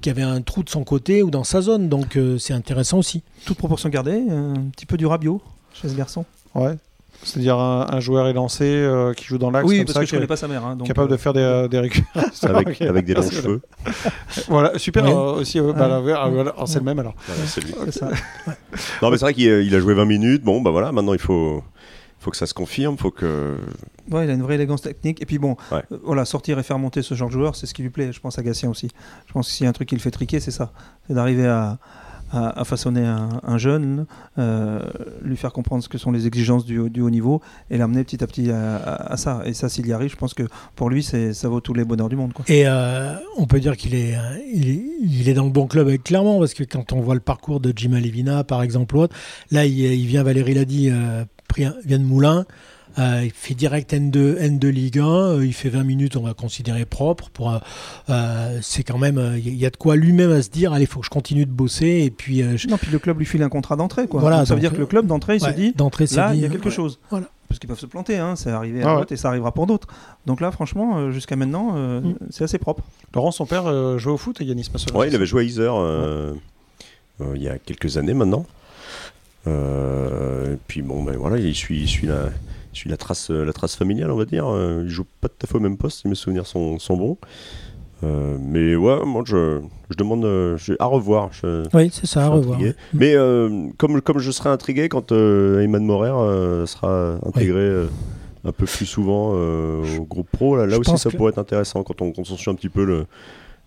qu'il 0.00 0.10
y 0.10 0.14
avait 0.14 0.22
un 0.22 0.40
trou 0.40 0.62
de 0.62 0.70
son 0.70 0.84
côté 0.84 1.22
ou 1.22 1.30
dans 1.30 1.44
sa 1.44 1.60
zone, 1.60 1.88
donc 1.88 2.18
c'est 2.38 2.54
intéressant 2.54 2.98
aussi. 2.98 3.22
Toute 3.44 3.58
proportion 3.58 3.88
gardée, 3.88 4.22
un 4.30 4.54
petit 4.74 4.86
peu 4.86 4.96
du 4.96 5.06
rabio 5.06 5.40
chez 5.74 5.88
ce 5.88 5.94
garçon. 5.94 6.24
Ouais. 6.56 6.76
C'est-à-dire 7.22 7.58
un, 7.58 8.00
joueur 8.00 8.28
élancé 8.28 8.64
euh, 8.64 9.12
qui 9.12 9.24
joue 9.24 9.38
dans 9.38 9.50
l'axe. 9.50 9.66
Oui, 9.66 9.84
parce 9.84 9.98
que 9.98 10.06
je 10.06 10.10
connais 10.12 10.26
pas 10.26 10.36
sa 10.36 10.48
mère. 10.48 10.64
Hein, 10.64 10.78
capable 10.84 11.08
de 11.08 11.14
euh, 11.14 11.18
faire 11.18 11.32
des, 11.32 11.40
euh, 11.40 11.66
des 11.66 11.80
récupérations. 11.80 12.48
avec, 12.48 12.80
avec, 12.82 13.04
des 13.04 13.14
longs 13.14 13.30
cheveux. 13.30 13.60
voilà, 14.48 14.78
super. 14.78 15.04
aussi, 15.16 15.60
bah, 15.60 16.02
c'est 16.66 16.78
le 16.78 16.84
même 16.84 16.98
alors. 16.98 17.14
non, 19.02 19.10
mais 19.10 19.18
c'est 19.18 19.24
vrai 19.24 19.34
qu'il 19.34 19.74
a 19.74 19.80
joué 19.80 19.94
20 19.94 20.04
minutes. 20.04 20.44
Bon, 20.44 20.60
bah 20.60 20.70
voilà, 20.70 20.92
maintenant 20.92 21.14
il 21.14 21.18
faut 21.18 21.64
faut 22.20 22.30
que 22.30 22.36
ça 22.36 22.46
se 22.46 22.54
confirme, 22.54 22.96
faut 22.96 23.10
que. 23.10 23.56
Ouais, 24.10 24.24
il 24.24 24.30
a 24.30 24.34
une 24.34 24.42
vraie 24.42 24.54
élégance 24.54 24.82
technique. 24.82 25.20
Et 25.22 25.26
puis 25.26 25.38
bon, 25.38 25.56
voilà, 26.04 26.24
sortir 26.24 26.58
et 26.58 26.62
faire 26.62 26.78
monter 26.78 27.02
ce 27.02 27.14
genre 27.14 27.28
de 27.28 27.32
joueur, 27.34 27.56
c'est 27.56 27.66
ce 27.66 27.74
qui 27.74 27.82
lui 27.82 27.90
plaît. 27.90 28.12
Je 28.12 28.20
pense 28.20 28.38
à 28.38 28.42
Gatien 28.42 28.70
aussi. 28.70 28.88
Je 29.26 29.32
pense 29.32 29.48
que 29.48 29.52
s'il 29.52 29.64
y 29.64 29.66
a 29.66 29.70
un 29.70 29.72
truc 29.72 29.88
qui 29.88 29.94
le 29.94 30.00
fait 30.00 30.10
triquer, 30.10 30.38
c'est 30.38 30.50
ça. 30.50 30.72
C'est 31.06 31.14
d'arriver 31.14 31.46
à, 31.46 31.78
à, 32.32 32.64
façonner 32.64 33.04
un, 33.04 33.58
jeune, 33.58 34.06
euh, 34.38 34.80
lui 35.22 35.36
faire 35.36 35.52
comprendre 35.52 35.82
ce 35.82 35.88
que 35.88 35.98
sont 35.98 36.12
les 36.12 36.26
exigences 36.26 36.64
du, 36.64 36.78
haut 36.78 37.10
niveau 37.10 37.40
et 37.70 37.78
l'amener 37.78 38.04
petit 38.04 38.22
à 38.22 38.26
petit 38.26 38.50
à, 38.50 39.16
ça. 39.16 39.42
Et 39.44 39.54
ça, 39.54 39.68
s'il 39.68 39.86
y 39.86 39.92
arrive, 39.92 40.10
je 40.10 40.16
pense 40.16 40.34
que 40.34 40.44
pour 40.74 40.90
lui, 40.90 41.02
ça 41.02 41.48
vaut 41.48 41.60
tous 41.60 41.74
les 41.74 41.84
bonheurs 41.84 42.08
du 42.08 42.16
monde. 42.16 42.32
Et 42.48 42.64
euh, 42.66 43.14
on 43.36 43.46
peut 43.46 43.60
dire 43.60 43.76
qu'il 43.76 43.94
est, 43.94 44.16
il 44.52 45.28
est, 45.28 45.34
dans 45.34 45.44
le 45.44 45.50
bon 45.50 45.66
club 45.66 45.88
avec 45.88 46.04
Clermont, 46.04 46.38
parce 46.38 46.54
que 46.54 46.64
quand 46.64 46.92
on 46.92 47.00
voit 47.00 47.14
le 47.14 47.20
parcours 47.20 47.60
de 47.60 47.72
Jim 47.74 47.92
Alevina, 47.92 48.44
par 48.44 48.62
exemple, 48.62 48.96
là, 49.50 49.66
il, 49.66 50.06
vient, 50.06 50.22
Valérie 50.22 50.54
l'a 50.54 50.64
dit, 50.64 50.90
euh, 50.90 51.24
vient 51.56 51.98
de 51.98 52.04
Moulins. 52.04 52.44
Euh, 52.98 53.22
il 53.24 53.30
fait 53.30 53.54
direct 53.54 53.92
N2, 53.92 54.38
N2 54.40 54.68
Ligue 54.68 54.98
1. 54.98 55.04
Euh, 55.04 55.46
il 55.46 55.52
fait 55.52 55.68
20 55.68 55.84
minutes, 55.84 56.16
on 56.16 56.22
va 56.22 56.34
considérer 56.34 56.84
propre. 56.84 57.30
Pour, 57.30 57.60
euh, 58.08 58.58
c'est 58.62 58.84
quand 58.84 58.98
même, 58.98 59.34
il 59.36 59.54
y 59.54 59.66
a 59.66 59.70
de 59.70 59.76
quoi 59.76 59.96
lui-même 59.96 60.32
à 60.32 60.42
se 60.42 60.50
dire, 60.50 60.72
allez, 60.72 60.84
il 60.84 60.88
faut 60.88 61.00
que 61.00 61.06
je 61.06 61.10
continue 61.10 61.44
de 61.44 61.50
bosser. 61.50 62.02
Et 62.04 62.10
puis, 62.10 62.42
Non, 62.68 62.78
puis 62.78 62.90
le 62.90 62.98
club 62.98 63.18
lui 63.18 63.26
file 63.26 63.42
un 63.42 63.48
contrat 63.48 63.76
d'entrée. 63.76 64.06
Quoi. 64.06 64.20
Voilà, 64.20 64.46
ça 64.46 64.54
veut 64.54 64.60
dire 64.60 64.72
que 64.72 64.78
le 64.78 64.86
club 64.86 65.06
d'entrée, 65.06 65.36
il 65.36 65.40
se 65.40 65.50
dit, 65.50 65.74
là, 66.16 66.34
il 66.34 66.40
y 66.40 66.44
a 66.44 66.48
quelque 66.48 66.70
chose. 66.70 66.98
Voilà. 67.10 67.26
Parce 67.48 67.60
qu'ils 67.60 67.68
peuvent 67.68 67.78
se 67.78 67.86
planter, 67.86 68.18
hein, 68.18 68.34
c'est 68.34 68.50
arrivé 68.50 68.82
à 68.82 68.90
ah 68.90 68.98
d'autres 68.98 69.12
et 69.12 69.16
ça 69.16 69.28
arrivera 69.28 69.52
pour 69.52 69.68
d'autres. 69.68 69.86
Donc 70.26 70.40
là, 70.40 70.50
franchement, 70.50 71.12
jusqu'à 71.12 71.36
maintenant, 71.36 71.74
mm. 72.00 72.16
c'est 72.30 72.42
assez 72.42 72.58
propre. 72.58 72.82
Laurent, 73.14 73.30
son 73.30 73.46
père 73.46 73.98
jouait 73.98 74.12
au 74.12 74.16
foot, 74.16 74.38
Yanis 74.40 74.68
Massola 74.72 74.98
Oui, 74.98 75.06
il 75.08 75.14
avait 75.14 75.26
joué 75.26 75.42
à 75.42 75.44
Iser 75.44 75.70
il 77.20 77.42
y 77.42 77.48
a 77.48 77.56
quelques 77.58 77.98
années 77.98 78.14
maintenant. 78.14 78.46
et 79.46 79.50
puis 80.66 80.82
bon, 80.82 81.04
ben 81.04 81.16
voilà, 81.16 81.38
il 81.38 81.54
suit, 81.54 81.82
il 81.82 81.88
suit 81.88 82.08
la, 82.08 82.30
suis 82.76 82.90
la 82.90 82.96
trace, 82.96 83.30
la 83.30 83.52
trace 83.52 83.76
familiale, 83.76 84.10
on 84.10 84.16
va 84.16 84.24
dire. 84.24 84.46
il 84.82 84.88
joue 84.88 85.04
pas 85.20 85.28
tout 85.28 85.36
à 85.42 85.46
fait 85.46 85.56
au 85.56 85.60
même 85.60 85.76
poste, 85.76 86.02
si 86.02 86.08
mes 86.08 86.14
souvenirs 86.14 86.46
sont, 86.46 86.78
sont 86.78 86.96
bons. 86.96 87.18
Euh, 88.04 88.36
mais 88.40 88.76
ouais, 88.76 89.04
moi 89.06 89.22
je, 89.24 89.60
je 89.88 89.96
demande 89.96 90.24
euh, 90.24 90.58
à 90.78 90.86
revoir. 90.86 91.30
oui, 91.72 91.90
c'est 91.92 92.06
ça, 92.06 92.26
à 92.26 92.28
revoir. 92.28 92.58
Mais 92.92 93.14
euh, 93.14 93.68
comme, 93.78 94.00
comme 94.02 94.18
je 94.18 94.30
serai 94.30 94.50
intrigué 94.50 94.88
quand 94.88 95.12
Ayman 95.12 95.84
Morer 95.84 96.66
sera 96.66 97.18
intégré 97.24 97.86
un 98.44 98.52
peu 98.52 98.66
plus 98.66 98.86
souvent 98.86 99.32
au 99.32 100.04
groupe 100.04 100.28
pro, 100.30 100.56
là, 100.56 100.66
là 100.66 100.78
aussi 100.78 100.96
ça 100.98 101.10
pourrait 101.10 101.30
être 101.30 101.38
intéressant 101.38 101.82
quand 101.82 102.02
on, 102.02 102.12
quand 102.12 102.22
un 102.22 102.54
petit 102.54 102.68
peu 102.68 102.84
le, 102.84 103.06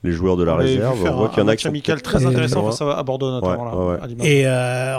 les 0.04 0.12
joueurs 0.12 0.38
de 0.38 0.44
la 0.44 0.56
réserve. 0.56 1.04
On 1.06 1.18
voit 1.18 1.30
qu'il 1.30 1.40
y 1.40 1.46
en 1.46 1.48
a 1.48 1.56
qui 1.56 1.68
amical 1.68 2.02
très 2.02 2.26
intéressant 2.26 2.64
face 2.66 2.82
à 2.82 3.04
Bordeaux 3.04 3.32
notamment. 3.32 3.96
et 4.24 4.46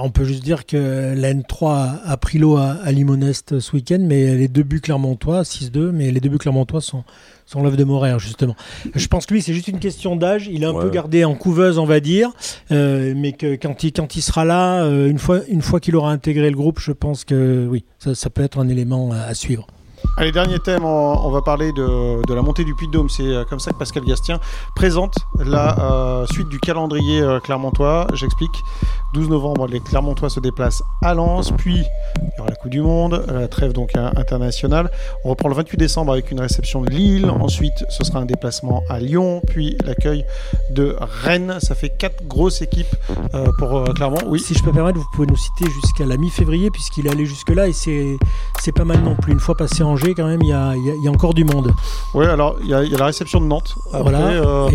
on 0.03 0.11
peut 0.11 0.25
juste 0.25 0.43
dire 0.43 0.67
que 0.67 1.15
la 1.17 1.33
N3 1.33 2.01
a 2.05 2.17
pris 2.17 2.39
l'eau 2.39 2.57
à, 2.57 2.77
à, 2.83 2.93
Limonest 2.93 3.61
ce 3.61 3.77
week-end, 3.77 4.01
mais 4.01 4.35
les 4.35 4.49
deux 4.49 4.63
buts 4.63 4.81
clermontois, 4.81 5.43
6-2, 5.43 5.91
mais 5.91 6.11
les 6.11 6.21
deux 6.21 6.29
buts 6.29 6.39
clermontois 6.39 6.81
sont 6.81 7.05
son 7.51 7.63
l'œuvre 7.63 7.77
de 7.77 7.83
Morer, 7.83 8.17
justement. 8.21 8.55
Je 8.95 9.09
pense 9.09 9.27
que 9.27 9.35
lui, 9.35 9.43
c'est 9.43 9.53
juste 9.53 9.67
une 9.67 9.81
question 9.81 10.15
d'âge. 10.15 10.49
Il 10.53 10.63
est 10.63 10.67
un 10.67 10.75
peu 10.75 10.89
gardé 10.89 11.25
en 11.25 11.35
couveuse, 11.35 11.79
on 11.79 11.85
va 11.85 11.99
dire. 11.99 12.31
Euh, 12.71 13.13
mais 13.17 13.33
que 13.33 13.57
quand 13.57 13.83
il, 13.83 13.93
quand 13.93 14.15
il 14.15 14.23
sera 14.23 14.45
là, 14.45 14.85
euh, 14.85 15.11
une 15.11 15.19
fois, 15.19 15.41
une 15.49 15.61
fois 15.61 15.81
qu'il 15.81 15.97
aura 15.97 16.13
intégré 16.13 16.49
le 16.49 16.57
groupe, 16.57 16.79
je 16.79 16.93
pense 16.93 17.25
que 17.25 17.67
oui, 17.69 17.85
ça, 17.99 18.15
ça 18.15 18.31
peut 18.31 18.45
être 18.45 18.61
un 18.61 18.69
élément 18.69 19.11
à 19.11 19.35
suivre. 19.35 19.67
Allez, 20.17 20.33
dernier 20.33 20.59
thème, 20.59 20.85
on, 20.85 21.31
va 21.31 21.41
parler 21.41 21.73
de, 21.73 22.35
la 22.35 22.43
montée 22.43 22.65
du 22.65 22.75
Puy-de-Dôme. 22.75 23.09
C'est 23.09 23.23
euh, 23.23 23.45
comme 23.45 23.61
ça 23.61 23.71
que 23.71 23.77
Pascal 23.77 24.05
Gastien 24.05 24.39
présente 24.75 25.15
la 25.39 25.79
euh, 25.79 26.27
suite 26.27 26.49
du 26.49 26.59
calendrier 26.61 27.23
euh, 27.23 27.41
clermontois. 27.41 28.07
J'explique. 28.15 28.63
12 29.13 29.29
novembre, 29.29 29.67
les 29.67 29.81
Clermontois 29.81 30.31
se 30.31 30.39
déplacent 30.39 30.85
à 31.03 31.15
Lens, 31.15 31.51
puis 31.59 31.79
il 31.79 32.31
y 32.39 32.41
aura 32.41 32.51
la 32.51 32.55
Coupe 32.55 32.71
du 32.71 32.81
Monde, 32.81 33.25
la 33.27 33.49
trêve 33.49 33.73
donc 33.73 33.97
internationale. 33.97 34.89
On 35.25 35.31
reprend 35.31 35.49
le 35.49 35.57
28 35.57 35.77
décembre 35.79 36.13
avec 36.13 36.31
une 36.31 36.39
réception 36.39 36.81
de 36.83 36.91
Lille. 36.91 37.29
Ensuite, 37.29 37.85
ce 37.89 38.05
sera 38.05 38.21
un 38.21 38.25
déplacement 38.25 38.85
à 38.89 39.01
Lyon, 39.01 39.43
puis 39.49 39.77
l'accueil 39.85 40.25
de 40.71 40.95
Rennes. 41.25 41.57
Ça 41.59 41.75
fait 41.75 41.89
quatre 41.89 42.25
grosses 42.29 42.63
équipes 42.63 42.95
pour 43.59 43.83
Clermont. 43.95 44.39
Si 44.39 44.55
je 44.55 44.63
peux 44.63 44.71
permettre, 44.71 45.01
vous 45.01 45.11
pouvez 45.13 45.27
nous 45.27 45.37
citer 45.37 45.69
jusqu'à 45.69 46.07
la 46.07 46.17
mi-février, 46.17 46.71
puisqu'il 46.71 47.09
est 47.09 47.11
allé 47.11 47.27
jusque-là 47.27 47.67
et 47.67 47.73
c'est 47.73 48.73
pas 48.73 48.85
mal 48.85 49.01
non 49.01 49.17
plus. 49.17 49.33
Une 49.33 49.41
fois 49.41 49.57
passé 49.57 49.83
en 49.83 49.97
quand 50.15 50.27
même, 50.27 50.43
il 50.43 50.49
y 50.49 50.53
a, 50.53 51.11
encore 51.11 51.35
du 51.35 51.45
monde. 51.45 51.73
Oui, 52.15 52.27
alors 52.27 52.57
il 52.63 52.69
y, 52.69 52.75
a 52.75 52.83
la 52.83 53.07
réception 53.07 53.41
de 53.41 53.47
Nantes. 53.47 53.75
voilà. 53.93 54.19
Euh, 54.19 54.69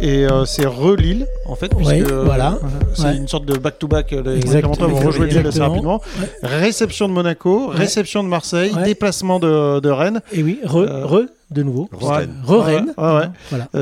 et, 0.00 0.24
euh, 0.24 0.44
c'est 0.44 0.66
re-Lille, 0.66 1.26
en 1.46 1.54
fait. 1.54 1.74
Puisque, 1.74 2.10
voilà. 2.10 2.58
C'est 2.94 3.16
une 3.16 3.28
sorte 3.28 3.44
de 3.44 3.56
back-to-back. 3.56 4.10
les 4.12 4.40
Clermontois 4.40 4.88
vont 4.88 5.00
rejouer 5.00 5.28
Lille 5.28 5.46
assez 5.46 5.60
rapidement. 5.60 6.00
Réception 6.42 7.08
de 7.08 7.12
Monaco, 7.12 7.68
réception 7.68 8.22
de 8.22 8.28
Marseille, 8.28 8.72
déplacement 8.84 9.38
de, 9.38 9.88
Rennes. 9.88 10.20
Et 10.32 10.42
oui, 10.42 10.58
re, 10.64 10.76
euh, 10.76 11.06
re 11.06 11.22
de 11.50 11.62
nouveau. 11.62 11.88
Re-Rennes. 11.92 12.94
voilà. 12.96 13.32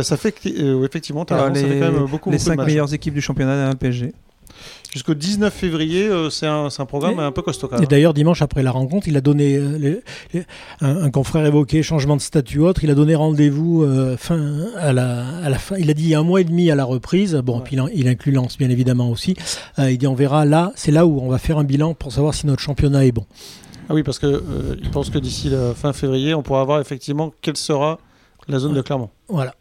ça 0.03 0.17
fait 0.17 0.33
que, 0.33 0.85
effectivement, 0.85 1.25
as 1.25 1.49
les, 1.51 1.61
ça 1.61 1.67
fait 1.67 1.79
quand 1.79 1.93
même 1.93 2.05
beaucoup, 2.07 2.31
les 2.31 2.39
5 2.39 2.59
meilleures 2.59 2.93
équipes 2.93 3.15
du 3.15 3.21
championnat 3.21 3.69
d'un 3.69 3.77
PSG 3.77 4.13
jusqu'au 4.93 5.15
19 5.15 5.53
février, 5.53 6.09
euh, 6.09 6.31
c'est 6.31 6.47
un, 6.47 6.69
programme 6.87 7.19
un 7.19 7.33
peu 7.33 7.43
costaud. 7.43 7.71
Et 7.81 7.87
d'ailleurs, 7.87 8.15
dimanche 8.15 8.43
après 8.43 8.63
la 8.63 8.71
rencontre, 8.71 9.09
il 9.09 9.17
a 9.17 9.21
donné, 9.21 9.57
euh, 9.57 10.01
un, 10.81 11.11
confrère 11.11 11.47
évoqué 11.47 11.83
changement 11.83 12.17
de 12.17 12.21
statut 12.21 12.61
autre, 12.61 12.85
il 12.85 12.91
a 12.91 12.95
donné 12.95 13.15
rendez-vous 13.15 13.83
euh, 13.83 14.17
fin, 14.17 14.67
à, 14.77 14.93
la, 14.93 15.27
à 15.45 15.49
la 15.49 15.59
fin, 15.59 15.77
il 15.77 15.91
a 15.91 15.95
dit 15.95 16.15
un 16.15 16.23
mois 16.23 16.41
et 16.41 16.45
demi 16.45 16.71
à 16.71 16.75
la 16.75 16.85
reprise, 16.85 17.35
bon, 17.37 17.61
puis 17.61 17.77
il, 17.95 18.09
inclut 18.09 18.33
Lens 18.33 18.59
bien 18.59 18.71
évidemment 18.71 19.11
aussi, 19.11 19.37
il 19.79 19.99
dit 19.99 20.07
on 20.07 20.15
verra 20.15 20.45
là, 20.45 20.73
c'est 20.75 20.93
là 20.93 21.07
où 21.07 21.21
on 21.21 21.29
va 21.29 21.39
faire 21.39 21.59
un 21.59 21.65
bilan 21.65 21.95
pour 21.95 22.13
savoir 22.13 22.35
si 22.35 22.47
notre 22.47 22.63
championnat 22.63 23.05
est 23.07 23.13
bon. 23.13 23.27
Ah 23.89 23.95
oui, 23.95 24.03
parce 24.03 24.19
qu'il 24.19 24.41
il 24.83 24.91
pense 24.91 25.11
que 25.11 25.19
d'ici 25.19 25.49
la 25.49 25.75
fin 25.75 25.93
février, 25.93 26.35
on 26.35 26.43
pourra 26.43 26.65
voir 26.65 26.81
effectivement 26.81 27.33
quelle 27.43 27.57
sera 27.57 27.99
la 28.49 28.59
zone 28.59 28.75
de 28.75 28.83
Clermont. 28.83 29.11
Voilà. 29.29 29.55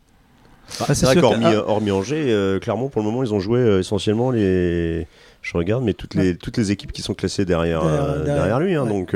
Ah, 0.88 0.94
c'est 0.94 1.06
vrai 1.06 1.16
qu'hormis 1.16 1.46
ah. 1.46 1.64
hormis 1.68 1.92
Angers, 1.92 2.26
euh, 2.28 2.60
Clermont, 2.60 2.90
pour 2.90 3.02
le 3.02 3.08
moment, 3.08 3.24
ils 3.24 3.34
ont 3.34 3.40
joué 3.40 3.60
euh, 3.60 3.80
essentiellement 3.80 4.32
les. 4.32 5.08
Je 5.42 5.58
regarde, 5.58 5.84
mais 5.84 5.94
toutes 5.94 6.16
les, 6.16 6.36
toutes 6.36 6.58
les 6.58 6.72
équipes 6.72 6.92
qui 6.92 7.02
sont 7.02 7.14
classées 7.14 7.46
derrière, 7.46 7.82
derrière, 8.24 8.58
euh, 8.58 8.60
lui. 8.60 8.76
Hein, 8.76 8.86
donc. 8.86 9.14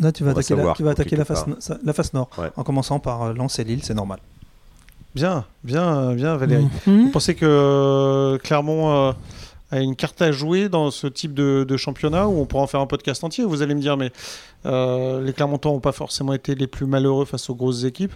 Là, 0.00 0.12
tu 0.12 0.22
vas 0.22 0.32
attaquer, 0.32 0.54
la, 0.54 0.74
tu 0.74 0.82
vas 0.82 0.90
attaquer 0.90 1.16
la, 1.16 1.24
face, 1.24 1.46
la 1.82 1.92
face 1.94 2.12
nord, 2.12 2.28
en 2.56 2.62
commençant 2.62 2.98
par 2.98 3.32
Lens 3.32 3.58
et 3.58 3.64
Lille, 3.64 3.80
c'est 3.82 3.94
normal. 3.94 4.18
Bien, 5.14 5.46
bien, 5.64 6.14
bien, 6.14 6.36
Valérie. 6.36 6.68
Mhm. 6.86 7.04
Vous 7.04 7.10
pensez 7.10 7.34
que 7.34 8.38
Clermont 8.42 9.14
a 9.70 9.80
une 9.80 9.96
carte 9.96 10.20
à 10.20 10.30
jouer 10.30 10.68
dans 10.68 10.90
ce 10.90 11.06
type 11.06 11.32
de, 11.32 11.64
de, 11.66 11.76
championnat 11.78 12.28
où 12.28 12.38
on 12.38 12.44
pourra 12.44 12.64
en 12.64 12.66
faire 12.66 12.80
un 12.80 12.86
podcast 12.86 13.24
entier 13.24 13.44
Vous 13.44 13.62
allez 13.62 13.74
me 13.74 13.80
dire, 13.80 13.96
mais 13.96 14.12
les 14.64 15.32
Clermontois 15.32 15.72
n'ont 15.72 15.80
pas 15.80 15.92
forcément 15.92 16.34
été 16.34 16.54
les 16.54 16.66
plus 16.66 16.86
malheureux 16.86 17.24
face 17.24 17.48
aux 17.48 17.54
grosses 17.54 17.84
équipes? 17.84 18.12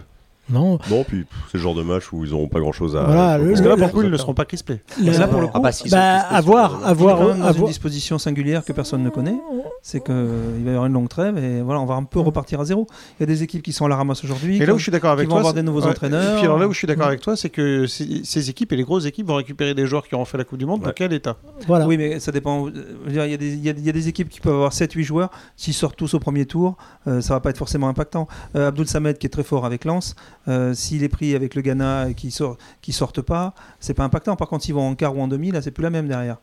Non. 0.49 0.77
Non, 0.89 1.03
puis 1.03 1.25
c'est 1.51 1.57
le 1.57 1.63
genre 1.63 1.75
de 1.75 1.83
match 1.83 2.11
où 2.11 2.25
ils 2.25 2.31
n'auront 2.31 2.49
pas 2.49 2.59
grand 2.59 2.73
chose 2.73 2.95
à. 2.95 3.03
Voilà, 3.03 3.39
parce 3.39 3.61
que 3.61 3.67
là, 3.67 3.77
pour 3.77 3.87
le 3.87 3.93
coup, 3.93 4.01
ils 4.03 4.09
ne 4.09 4.17
seront 4.17 4.33
pas 4.33 4.45
crispés. 4.45 4.81
Là, 5.01 5.27
pour 5.27 5.41
le 5.41 5.47
coup, 5.47 5.53
ah 5.55 5.59
bah, 5.59 5.71
bah, 5.89 6.19
avoir, 6.29 7.29
une 7.31 7.65
disposition 7.65 8.17
singulière 8.17 8.65
que 8.65 8.73
personne 8.73 9.03
ne 9.03 9.09
connaît, 9.09 9.37
c'est 9.81 10.03
qu'il 10.03 10.13
va 10.13 10.65
y 10.65 10.69
avoir 10.69 10.85
une 10.85 10.93
longue 10.93 11.09
trêve 11.09 11.37
et 11.37 11.61
voilà, 11.61 11.79
on 11.79 11.85
va 11.85 11.95
un 11.95 12.03
peu 12.03 12.19
repartir 12.19 12.59
à 12.59 12.65
zéro. 12.65 12.87
Il 13.19 13.21
y 13.21 13.23
a 13.23 13.27
des 13.27 13.43
équipes 13.43 13.61
qui 13.61 13.73
sont 13.73 13.85
à 13.85 13.89
la 13.89 13.95
ramasse 13.95 14.23
aujourd'hui. 14.23 14.61
Et 14.61 14.65
là 14.65 14.73
où 14.73 14.77
je 14.77 14.83
suis 14.83 14.91
d'accord 14.91 15.11
avec 15.11 15.27
toi, 15.27 15.35
vont 15.35 15.39
avoir 15.39 15.53
des 15.53 15.63
nouveaux 15.63 15.85
entraîneurs. 15.85 16.33
Et 16.33 16.37
puis 16.37 16.45
alors 16.45 16.59
là 16.59 16.67
où 16.67 16.73
je 16.73 16.77
suis 16.77 16.87
d'accord 16.87 17.07
avec 17.07 17.21
toi, 17.21 17.35
c'est 17.35 17.49
que 17.49 17.87
ces 17.87 18.49
équipes 18.49 18.71
et 18.73 18.75
les 18.75 18.83
grosses 18.83 19.05
équipes 19.05 19.27
vont 19.27 19.35
récupérer 19.35 19.73
des 19.73 19.87
joueurs 19.87 20.07
qui 20.07 20.15
auront 20.15 20.25
fait 20.25 20.37
la 20.37 20.43
Coupe 20.43 20.59
du 20.59 20.65
Monde. 20.65 20.81
Dans 20.81 20.91
quel 20.91 21.13
état? 21.13 21.37
Voilà. 21.67 21.87
Oui, 21.87 21.97
mais 21.97 22.19
ça 22.19 22.31
dépend. 22.31 22.67
Il 23.07 23.13
y, 23.13 23.19
a 23.19 23.37
des, 23.37 23.53
il, 23.53 23.63
y 23.63 23.69
a, 23.69 23.93
des 23.93 24.07
équipes 24.07 24.29
qui 24.29 24.39
peuvent 24.39 24.55
avoir 24.55 24.71
7-8 24.71 25.03
joueurs. 25.03 25.29
S'ils 25.55 25.73
sortent 25.73 25.95
tous 25.95 26.13
au 26.13 26.19
premier 26.19 26.45
tour, 26.45 26.75
euh, 27.07 27.21
ça 27.21 27.33
va 27.33 27.39
pas 27.39 27.49
être 27.49 27.57
forcément 27.57 27.87
impactant. 27.87 28.27
Euh, 28.55 28.67
Abdul 28.67 28.87
Samed, 28.87 29.17
qui 29.17 29.27
est 29.27 29.29
très 29.29 29.43
fort 29.43 29.65
avec 29.65 29.85
Lens, 29.85 30.15
euh, 30.47 30.73
s'il 30.73 31.03
est 31.03 31.09
pris 31.09 31.35
avec 31.35 31.55
le 31.55 31.61
Ghana 31.61 32.09
et 32.09 32.13
qui 32.13 32.31
sort, 32.31 32.57
qui 32.81 32.91
sortent 32.91 33.21
pas, 33.21 33.53
c'est 33.79 33.93
pas 33.93 34.03
impactant. 34.03 34.35
Par 34.35 34.47
contre, 34.47 34.65
s'ils 34.65 34.73
vont 34.73 34.87
en 34.87 34.95
quart 34.95 35.15
ou 35.15 35.21
en 35.21 35.27
demi, 35.27 35.51
là, 35.51 35.61
c'est 35.61 35.71
plus 35.71 35.83
la 35.83 35.89
même 35.89 36.07
derrière. 36.07 36.37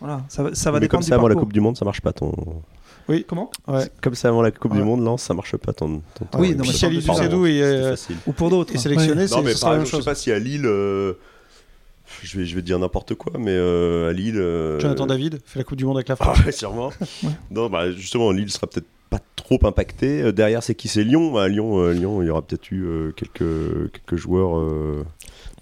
Voilà, 0.00 0.22
ça, 0.28 0.54
ça 0.54 0.70
va 0.70 0.80
Mais 0.80 0.88
comme 0.88 1.02
ça 1.02 1.14
avant 1.14 1.28
la 1.28 1.34
Coupe 1.34 1.52
du 1.52 1.60
Monde, 1.60 1.76
ça 1.76 1.84
marche 1.84 2.00
pas 2.00 2.12
ton. 2.12 2.32
Oui, 3.08 3.24
comment? 3.26 3.50
Comme 4.02 4.14
ça 4.14 4.28
avant 4.28 4.42
la 4.42 4.50
Coupe 4.50 4.74
du 4.74 4.82
Monde, 4.82 5.00
non, 5.00 5.16
ça 5.16 5.32
marche 5.32 5.56
pas 5.56 5.72
ton. 5.72 6.02
ton 6.14 6.38
oui, 6.38 6.54
non, 6.54 6.64
mais 6.66 6.72
si 6.72 6.84
euh, 6.84 7.96
ou 8.26 8.32
pour 8.32 8.50
d'autres, 8.50 8.74
est 8.74 8.78
sélectionné, 8.78 9.28
c'est 9.28 9.36
la 9.36 9.42
même 9.42 9.86
chose. 9.86 9.90
Je 9.90 9.96
sais 9.96 10.10
pas 10.10 10.14
si 10.14 10.32
à 10.32 10.38
Lille. 10.38 10.66
Euh, 10.66 11.14
je 12.22 12.38
vais, 12.38 12.46
je 12.46 12.54
vais 12.54 12.62
dire 12.62 12.78
n'importe 12.78 13.14
quoi, 13.14 13.32
mais 13.38 13.52
euh, 13.52 14.10
à 14.10 14.12
Lille. 14.12 14.42
Jonathan 14.80 15.06
David 15.06 15.40
fait 15.44 15.60
la 15.60 15.64
Coupe 15.64 15.78
du 15.78 15.84
Monde 15.84 15.96
avec 15.96 16.08
la 16.08 16.16
France. 16.16 16.38
Ah, 16.46 16.52
sûrement. 16.52 16.92
Non, 17.50 17.70
bah, 17.70 17.90
justement, 17.92 18.30
Lille 18.32 18.50
sera 18.50 18.66
peut-être 18.66 18.86
trop 19.46 19.64
impacté. 19.66 20.22
Euh, 20.22 20.32
derrière, 20.32 20.62
c'est 20.62 20.74
qui? 20.74 20.88
C'est 20.88 21.04
Lyon. 21.04 21.36
À 21.36 21.48
Lyon, 21.48 21.78
euh, 21.78 21.92
Lyon, 21.92 22.22
il 22.22 22.26
y 22.26 22.30
aura 22.30 22.42
peut-être 22.42 22.70
eu 22.72 22.84
euh, 22.84 23.12
quelques, 23.12 23.92
quelques 23.92 24.16
joueurs 24.16 24.62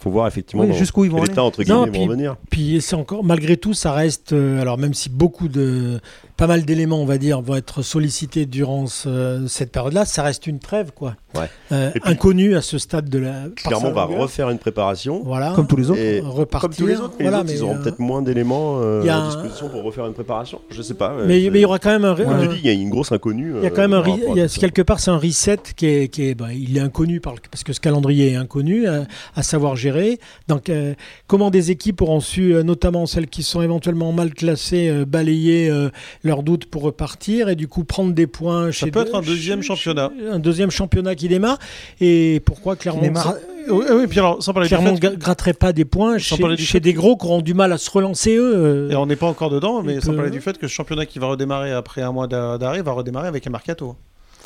faut 0.01 0.11
voir 0.11 0.27
effectivement 0.27 0.71
jusqu'où 0.71 1.07
ils 1.07 1.11
vont 1.11 1.25
état 1.25 1.43
entre 1.43 1.63
guillemets 1.63 1.99
vont 1.99 2.07
venir. 2.09 2.37
Puis 2.51 2.83
c'est 2.83 2.95
encore 2.95 3.25
malgré 3.25 3.57
tout 3.57 3.73
ça 3.73 3.93
reste 3.93 4.35
alors 4.35 4.77
même 4.77 4.93
si 4.93 5.09
beaucoup 5.09 5.49
de 5.49 5.99
pas 6.37 6.47
mal 6.47 6.65
d'éléments 6.65 7.01
on 7.01 7.07
va 7.07 7.19
dire 7.19 7.41
vont 7.41 7.57
être 7.57 7.83
sollicités 7.83 8.47
durant 8.47 8.87
cette 8.87 9.73
période-là, 9.73 10.05
ça 10.05 10.23
reste 10.23 10.47
une 10.47 10.59
trêve 10.59 10.93
quoi. 10.93 11.17
Ouais. 11.35 11.51
Euh, 11.73 11.91
inconnu 12.05 12.57
à 12.57 12.63
ce 12.63 12.79
stade 12.79 13.09
de 13.09 13.19
la. 13.19 13.45
Clairement, 13.57 13.89
on 13.89 13.93
va 13.93 14.05
refaire 14.05 14.51
une 14.51 14.59
préparation. 14.59 15.23
Voilà. 15.25 15.53
Comme 15.55 15.67
tous 15.67 15.77
les 15.77 15.91
autres. 15.91 16.01
Et 16.01 16.21
repartir. 16.21 16.69
Comme 16.69 16.77
tous 16.77 16.87
les 16.87 17.01
autres. 17.01 17.15
voilà, 17.19 17.43
ils 17.49 17.63
auront 17.63 17.75
euh, 17.75 17.83
peut-être 17.83 17.99
moins 17.99 18.23
d'éléments 18.23 18.79
euh, 18.81 19.03
à 19.03 19.27
disposition 19.27 19.69
pour 19.69 19.83
refaire 19.83 20.07
une 20.07 20.15
préparation. 20.15 20.61
Je 20.71 20.81
sais 20.83 20.95
pas. 20.95 21.15
Mais, 21.19 21.27
mais 21.27 21.59
il 21.59 21.63
y 21.63 21.65
aura 21.65 21.79
quand 21.79 21.91
même 21.91 22.05
un. 22.05 22.17
il 22.55 22.65
y 22.65 22.69
a 22.69 22.73
une 22.73 22.91
grosse 22.91 23.13
inconnue. 23.13 23.55
Il 23.57 23.65
y 23.65 23.67
a 23.67 23.71
quand 23.71 23.83
même 23.83 23.95
un. 23.95 24.05
Il 24.07 24.37
y 24.37 24.41
a, 24.41 24.49
quelque 24.49 24.83
part, 24.83 25.01
c'est 25.01 25.11
un 25.11 25.19
reset 25.19 25.59
qui 25.77 25.87
est, 25.87 26.09
qui 26.09 26.29
est 26.29 26.35
bah, 26.35 26.53
il 26.53 26.77
est 26.77 26.81
inconnu 26.81 27.21
par, 27.21 27.35
parce 27.51 27.65
que 27.65 27.73
ce 27.73 27.81
calendrier 27.81 28.33
est 28.33 28.37
inconnu 28.37 28.87
à, 28.87 29.43
savoir 29.43 29.77
gérer. 29.77 30.19
Donc, 30.49 30.71
comment 31.27 31.51
des 31.51 31.71
équipes 31.71 32.01
auront 32.03 32.21
su, 32.21 32.55
notamment 32.65 33.07
celles 33.07 33.27
qui 33.27 33.43
sont 33.43 33.63
éventuellement 33.63 34.13
mal 34.13 34.33
classées, 34.33 35.05
balayer 35.07 35.71
leurs 36.25 36.43
doutes 36.43 36.67
pour 36.67 36.83
repartir 36.83 37.49
et 37.49 37.55
du 37.55 37.69
coup 37.69 37.85
prendre 37.85 38.13
des 38.13 38.27
points. 38.27 38.73
Ça 38.73 38.87
peut 38.89 39.01
être 39.01 39.15
un 39.15 39.23
deuxième 39.23 39.63
championnat. 39.63 40.11
Un 40.31 40.39
deuxième 40.39 40.71
championnat 40.71 41.15
qui 41.15 41.29
démarre. 41.29 41.59
Et 42.01 42.41
pourquoi 42.45 42.77
Clermont, 42.77 43.13
oui, 43.69 44.07
puis 44.09 44.19
alors, 44.19 44.43
sans 44.43 44.53
parler 44.53 44.69
Clermont 44.69 44.95
gratterait 44.95 45.55
pas 45.55 45.73
des 45.73 45.85
points 45.85 46.19
chez, 46.19 46.81
des 46.81 46.93
gros 46.93 47.17
qui 47.17 47.27
auront 47.27 47.41
du 47.41 47.55
mal 47.55 47.73
à 47.73 47.79
se 47.79 47.91
relancer 47.91 48.37
eux. 48.37 48.55
Euh, 48.55 48.91
et 48.91 48.97
on 48.97 49.07
n'est 49.07 49.17
pas 49.17 49.27
encore 49.27 49.51
dedans, 49.51 49.83
mais 49.83 50.01
sans 50.01 50.15
parler 50.15 50.31
du 50.31 50.41
fait 50.41 50.59
que 50.59 50.67
ce 50.67 50.73
championnat 50.73 51.07
qui 51.07 51.19
va 51.19 51.29
redémarrer 51.29 51.73
après 51.73 52.03
un 52.03 52.13
mois 52.13 52.27
d'arrêt 52.27 52.83
va 52.83 52.93
redémarrer 52.93 53.29
avec 53.29 53.47
un 53.47 53.51
mercato. 53.51 53.97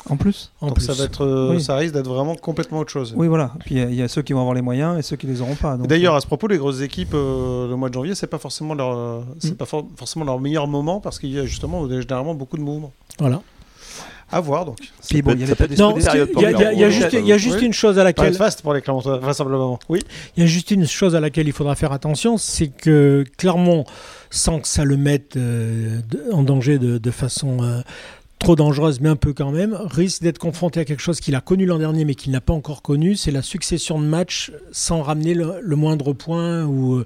En 0.09 0.17
plus. 0.17 0.51
En 0.61 0.71
plus. 0.71 0.85
Ça, 0.85 0.93
va 0.93 1.03
être, 1.03 1.25
euh, 1.25 1.59
ça 1.59 1.75
risque 1.75 1.93
d'être 1.93 2.07
vraiment 2.07 2.35
complètement 2.35 2.79
autre 2.79 2.91
chose. 2.91 3.13
Oui, 3.15 3.27
voilà. 3.27 3.51
Puis 3.65 3.75
il 3.75 3.95
y, 3.95 4.01
a 4.01 4.07
ceux 4.07 4.21
qui 4.21 4.33
vont 4.33 4.39
avoir 4.39 4.55
les 4.55 4.61
moyens 4.61 4.97
et 4.97 5.01
ceux 5.01 5.15
qui 5.15 5.27
les 5.27 5.41
auront 5.41 5.55
pas. 5.55 5.77
D'ailleurs, 5.77 6.15
à 6.15 6.21
ce 6.21 6.27
propos, 6.27 6.47
les 6.47 6.57
grosses 6.57 6.81
équipes, 6.81 7.13
le 7.13 7.75
mois 7.75 7.89
de 7.89 7.93
janvier, 7.93 8.15
c'est 8.15 8.27
pas 8.27 8.39
forcément 8.39 8.73
leur, 8.73 9.23
c'est 9.39 9.53
mm. 9.53 9.55
pas 9.55 9.65
forcément 9.65 10.25
leur 10.25 10.39
meilleur 10.39 10.67
moment 10.67 10.99
parce 10.99 11.19
qu'il 11.19 11.31
y 11.31 11.39
a 11.39 11.45
justement 11.45 11.87
généralement 11.89 12.33
beaucoup 12.33 12.57
de 12.57 12.63
mouvements. 12.63 12.93
Voilà. 13.19 13.41
À 14.31 14.41
voir 14.41 14.65
donc. 14.65 14.77
il 15.09 15.17
y 15.17 16.83
a 16.83 16.89
juste, 16.91 17.13
il 17.13 17.25
y 17.25 17.33
a 17.33 17.37
juste 17.37 17.61
une 17.61 17.73
chose 17.73 17.97
à 17.97 18.03
laquelle. 18.03 18.35
fast 18.35 18.61
pour 18.61 18.75
les 18.75 18.81
Clermontois, 18.81 19.17
vraisemblablement. 19.17 19.79
Oui. 19.89 20.01
Il 20.37 20.41
y 20.41 20.43
a 20.43 20.45
juste 20.47 20.69
une 20.69 20.85
chose 20.85 21.15
à 21.15 21.19
laquelle 21.19 21.47
il 21.47 21.53
faudra 21.53 21.73
faire 21.75 21.91
attention, 21.91 22.37
c'est 22.37 22.67
que 22.67 23.23
Clermont, 23.37 23.85
sans 24.29 24.59
que 24.59 24.67
ça 24.67 24.85
le 24.85 24.97
mette 24.97 25.35
euh, 25.35 26.01
en 26.31 26.43
danger 26.43 26.77
de, 26.77 27.11
façon 27.11 27.57
euh, 27.63 27.81
trop 28.39 28.55
dangereuse, 28.55 29.01
mais 29.01 29.09
un 29.09 29.15
peu 29.17 29.33
quand 29.33 29.51
même, 29.51 29.77
risque 29.79 30.23
d'être 30.23 30.39
confronté 30.39 30.79
à 30.79 30.85
quelque 30.85 31.01
chose 31.01 31.19
qu'il 31.19 31.35
a 31.35 31.41
connu 31.41 31.65
l'an 31.65 31.77
dernier, 31.77 32.05
mais 32.05 32.15
qu'il 32.15 32.31
n'a 32.31 32.41
pas 32.41 32.53
encore 32.53 32.81
connu, 32.81 33.15
c'est 33.15 33.31
la 33.31 33.41
succession 33.41 33.99
de 33.99 34.05
matchs 34.05 34.51
sans 34.71 35.01
ramener 35.01 35.33
le, 35.33 35.75
moindre 35.75 36.13
point 36.13 36.65
ou 36.65 37.03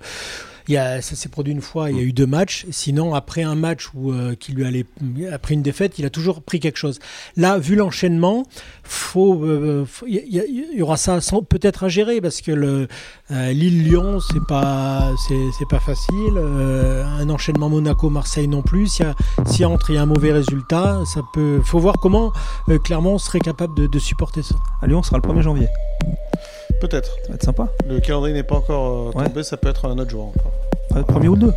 il 0.68 0.74
y 0.74 0.78
a, 0.78 1.02
ça 1.02 1.16
s'est 1.16 1.30
produit 1.30 1.54
une 1.54 1.62
fois, 1.62 1.92
il 1.92 1.98
y 1.98 2.00
a 2.00 2.04
eu 2.04 2.14
deux 2.14 2.26
matchs. 2.26 2.66
Sinon, 2.72 3.14
après 3.16 3.44
un 3.44 3.56
match 3.56 3.90
où 3.94 4.12
euh, 4.12 4.36
qui 4.36 4.52
lui 4.54 4.66
allait, 4.66 4.86
après 5.32 5.54
une 5.54 5.62
défaite, 5.62 6.00
il 6.00 6.06
a 6.06 6.10
toujours 6.10 6.42
pris 6.42 6.60
quelque 6.60 6.78
chose. 6.78 7.00
Là, 7.36 7.58
vu 7.58 7.76
l'enchaînement, 7.76 8.46
faut, 8.84 9.44
euh, 9.44 9.86
faut- 9.86 10.06
il 10.08 10.76
y, 10.76 10.82
aura 10.82 10.98
ça 10.98 11.20
peut-être 11.50 11.84
à 11.84 11.90
gérer 11.90 12.22
parce 12.22 12.42
que 12.42 12.52
le 12.52 12.88
euh, 13.32 13.52
Lille-Lyon, 13.52 14.20
c'est 14.20 14.44
pas, 14.48 15.12
c'est 15.28 15.66
pas 15.70 15.80
facile. 15.80 16.34
Euh, 16.36 17.04
un 17.06 17.30
enchaînement 17.30 17.70
Monaco-Marseille 17.70 18.48
non 18.48 18.62
plus. 18.62 18.88
S'il 18.88 19.06
y 19.06 19.10
a, 19.10 19.16
s'il 19.46 19.62
y 19.62 19.64
a 19.64 19.70
entre 19.70 19.90
il 19.92 19.96
y 19.96 19.98
a 19.98 20.02
un 20.02 20.06
mauvais 20.06 20.32
résultat, 20.32 21.02
ça 21.06 21.22
peut. 21.34 21.62
Faut 21.64 21.80
voir 21.80 21.96
comment 22.02 22.32
euh, 22.70 22.80
Clermont 22.80 23.18
serait 23.18 23.40
capable 23.40 23.76
de, 23.76 23.88
de 23.88 24.00
supporter 24.00 24.44
ça. 24.44 24.56
À 24.82 24.88
Lyon, 24.88 25.00
on 25.00 25.04
sera 25.04 25.18
le 25.18 25.22
1er 25.28 25.42
janvier. 25.42 25.68
Peut-être. 26.88 27.12
Ça 27.24 27.30
va 27.30 27.36
être 27.36 27.44
sympa. 27.44 27.70
Le 27.88 28.00
calendrier 28.02 28.34
n'est 28.36 28.44
pas 28.44 28.56
encore 28.58 29.12
euh, 29.16 29.20
Ouais. 29.20 29.26
tombé, 29.28 29.44
ça 29.44 29.56
peut 29.58 29.70
être 29.70 29.86
un 29.88 29.98
autre 29.98 30.10
jour 30.12 30.26
encore. 30.36 30.52
Ouais, 30.92 30.98
le 31.00 31.06
premier 31.06 31.28
ou 31.30 31.36
le 31.36 31.40
2 31.42 31.48
Ouais. 31.48 31.54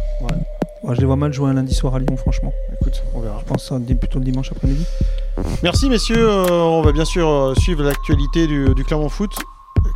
Ouais, 0.85 0.95
je 0.95 1.01
les 1.01 1.07
vois 1.07 1.17
mal 1.17 1.33
jouer 1.33 1.51
un 1.51 1.55
lundi 1.55 1.75
soir 1.75 1.95
à 1.97 1.99
Lyon, 1.99 2.17
franchement. 2.17 2.53
Écoute, 2.81 3.03
on 3.15 3.21
verra. 3.21 3.39
Je 3.41 3.45
pense 3.45 3.65
ça 3.69 3.77
plutôt 3.99 4.19
le 4.21 4.25
dimanche 4.25 4.53
après-midi. 4.53 4.85
Merci 5.65 5.89
messieurs, 5.91 6.29
Euh, 6.31 6.49
on 6.51 6.81
va 6.83 6.93
bien 6.93 7.05
sûr 7.05 7.29
euh, 7.29 7.55
suivre 7.57 7.83
l'actualité 7.83 8.47
du, 8.47 8.73
du 8.75 8.85
Clermont 8.85 9.09
Foot. 9.09 9.35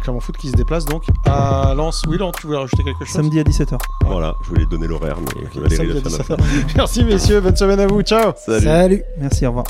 Clermont 0.02 0.20
Foot 0.20 0.36
qui 0.36 0.48
se 0.48 0.54
déplace 0.56 0.84
donc 0.84 1.04
à 1.26 1.74
Lens. 1.76 2.02
Oui, 2.08 2.18
Laurent, 2.18 2.32
tu 2.32 2.46
voulais 2.46 2.58
rajouter 2.58 2.82
quelque 2.82 3.04
chose? 3.04 3.14
Samedi 3.14 3.38
à 3.38 3.42
17h. 3.44 3.78
Voilà, 4.06 4.34
je 4.42 4.48
voulais 4.48 4.66
donner 4.66 4.86
l'horaire, 4.88 5.16
mais 5.20 5.60
Valérie 5.60 5.76
Samedi 5.76 5.92
l'a 5.92 5.98
à 5.98 6.24
fait 6.24 6.32
à 6.32 6.36
la 6.36 6.42
17. 6.42 6.68
fin. 6.70 6.76
Merci 6.76 7.04
messieurs, 7.04 7.40
bonne 7.40 7.56
semaine 7.56 7.80
à 7.80 7.86
vous, 7.86 8.02
ciao 8.02 8.32
Salut. 8.36 8.64
Salut. 8.64 9.02
Merci, 9.18 9.46
au 9.46 9.50
revoir. 9.50 9.66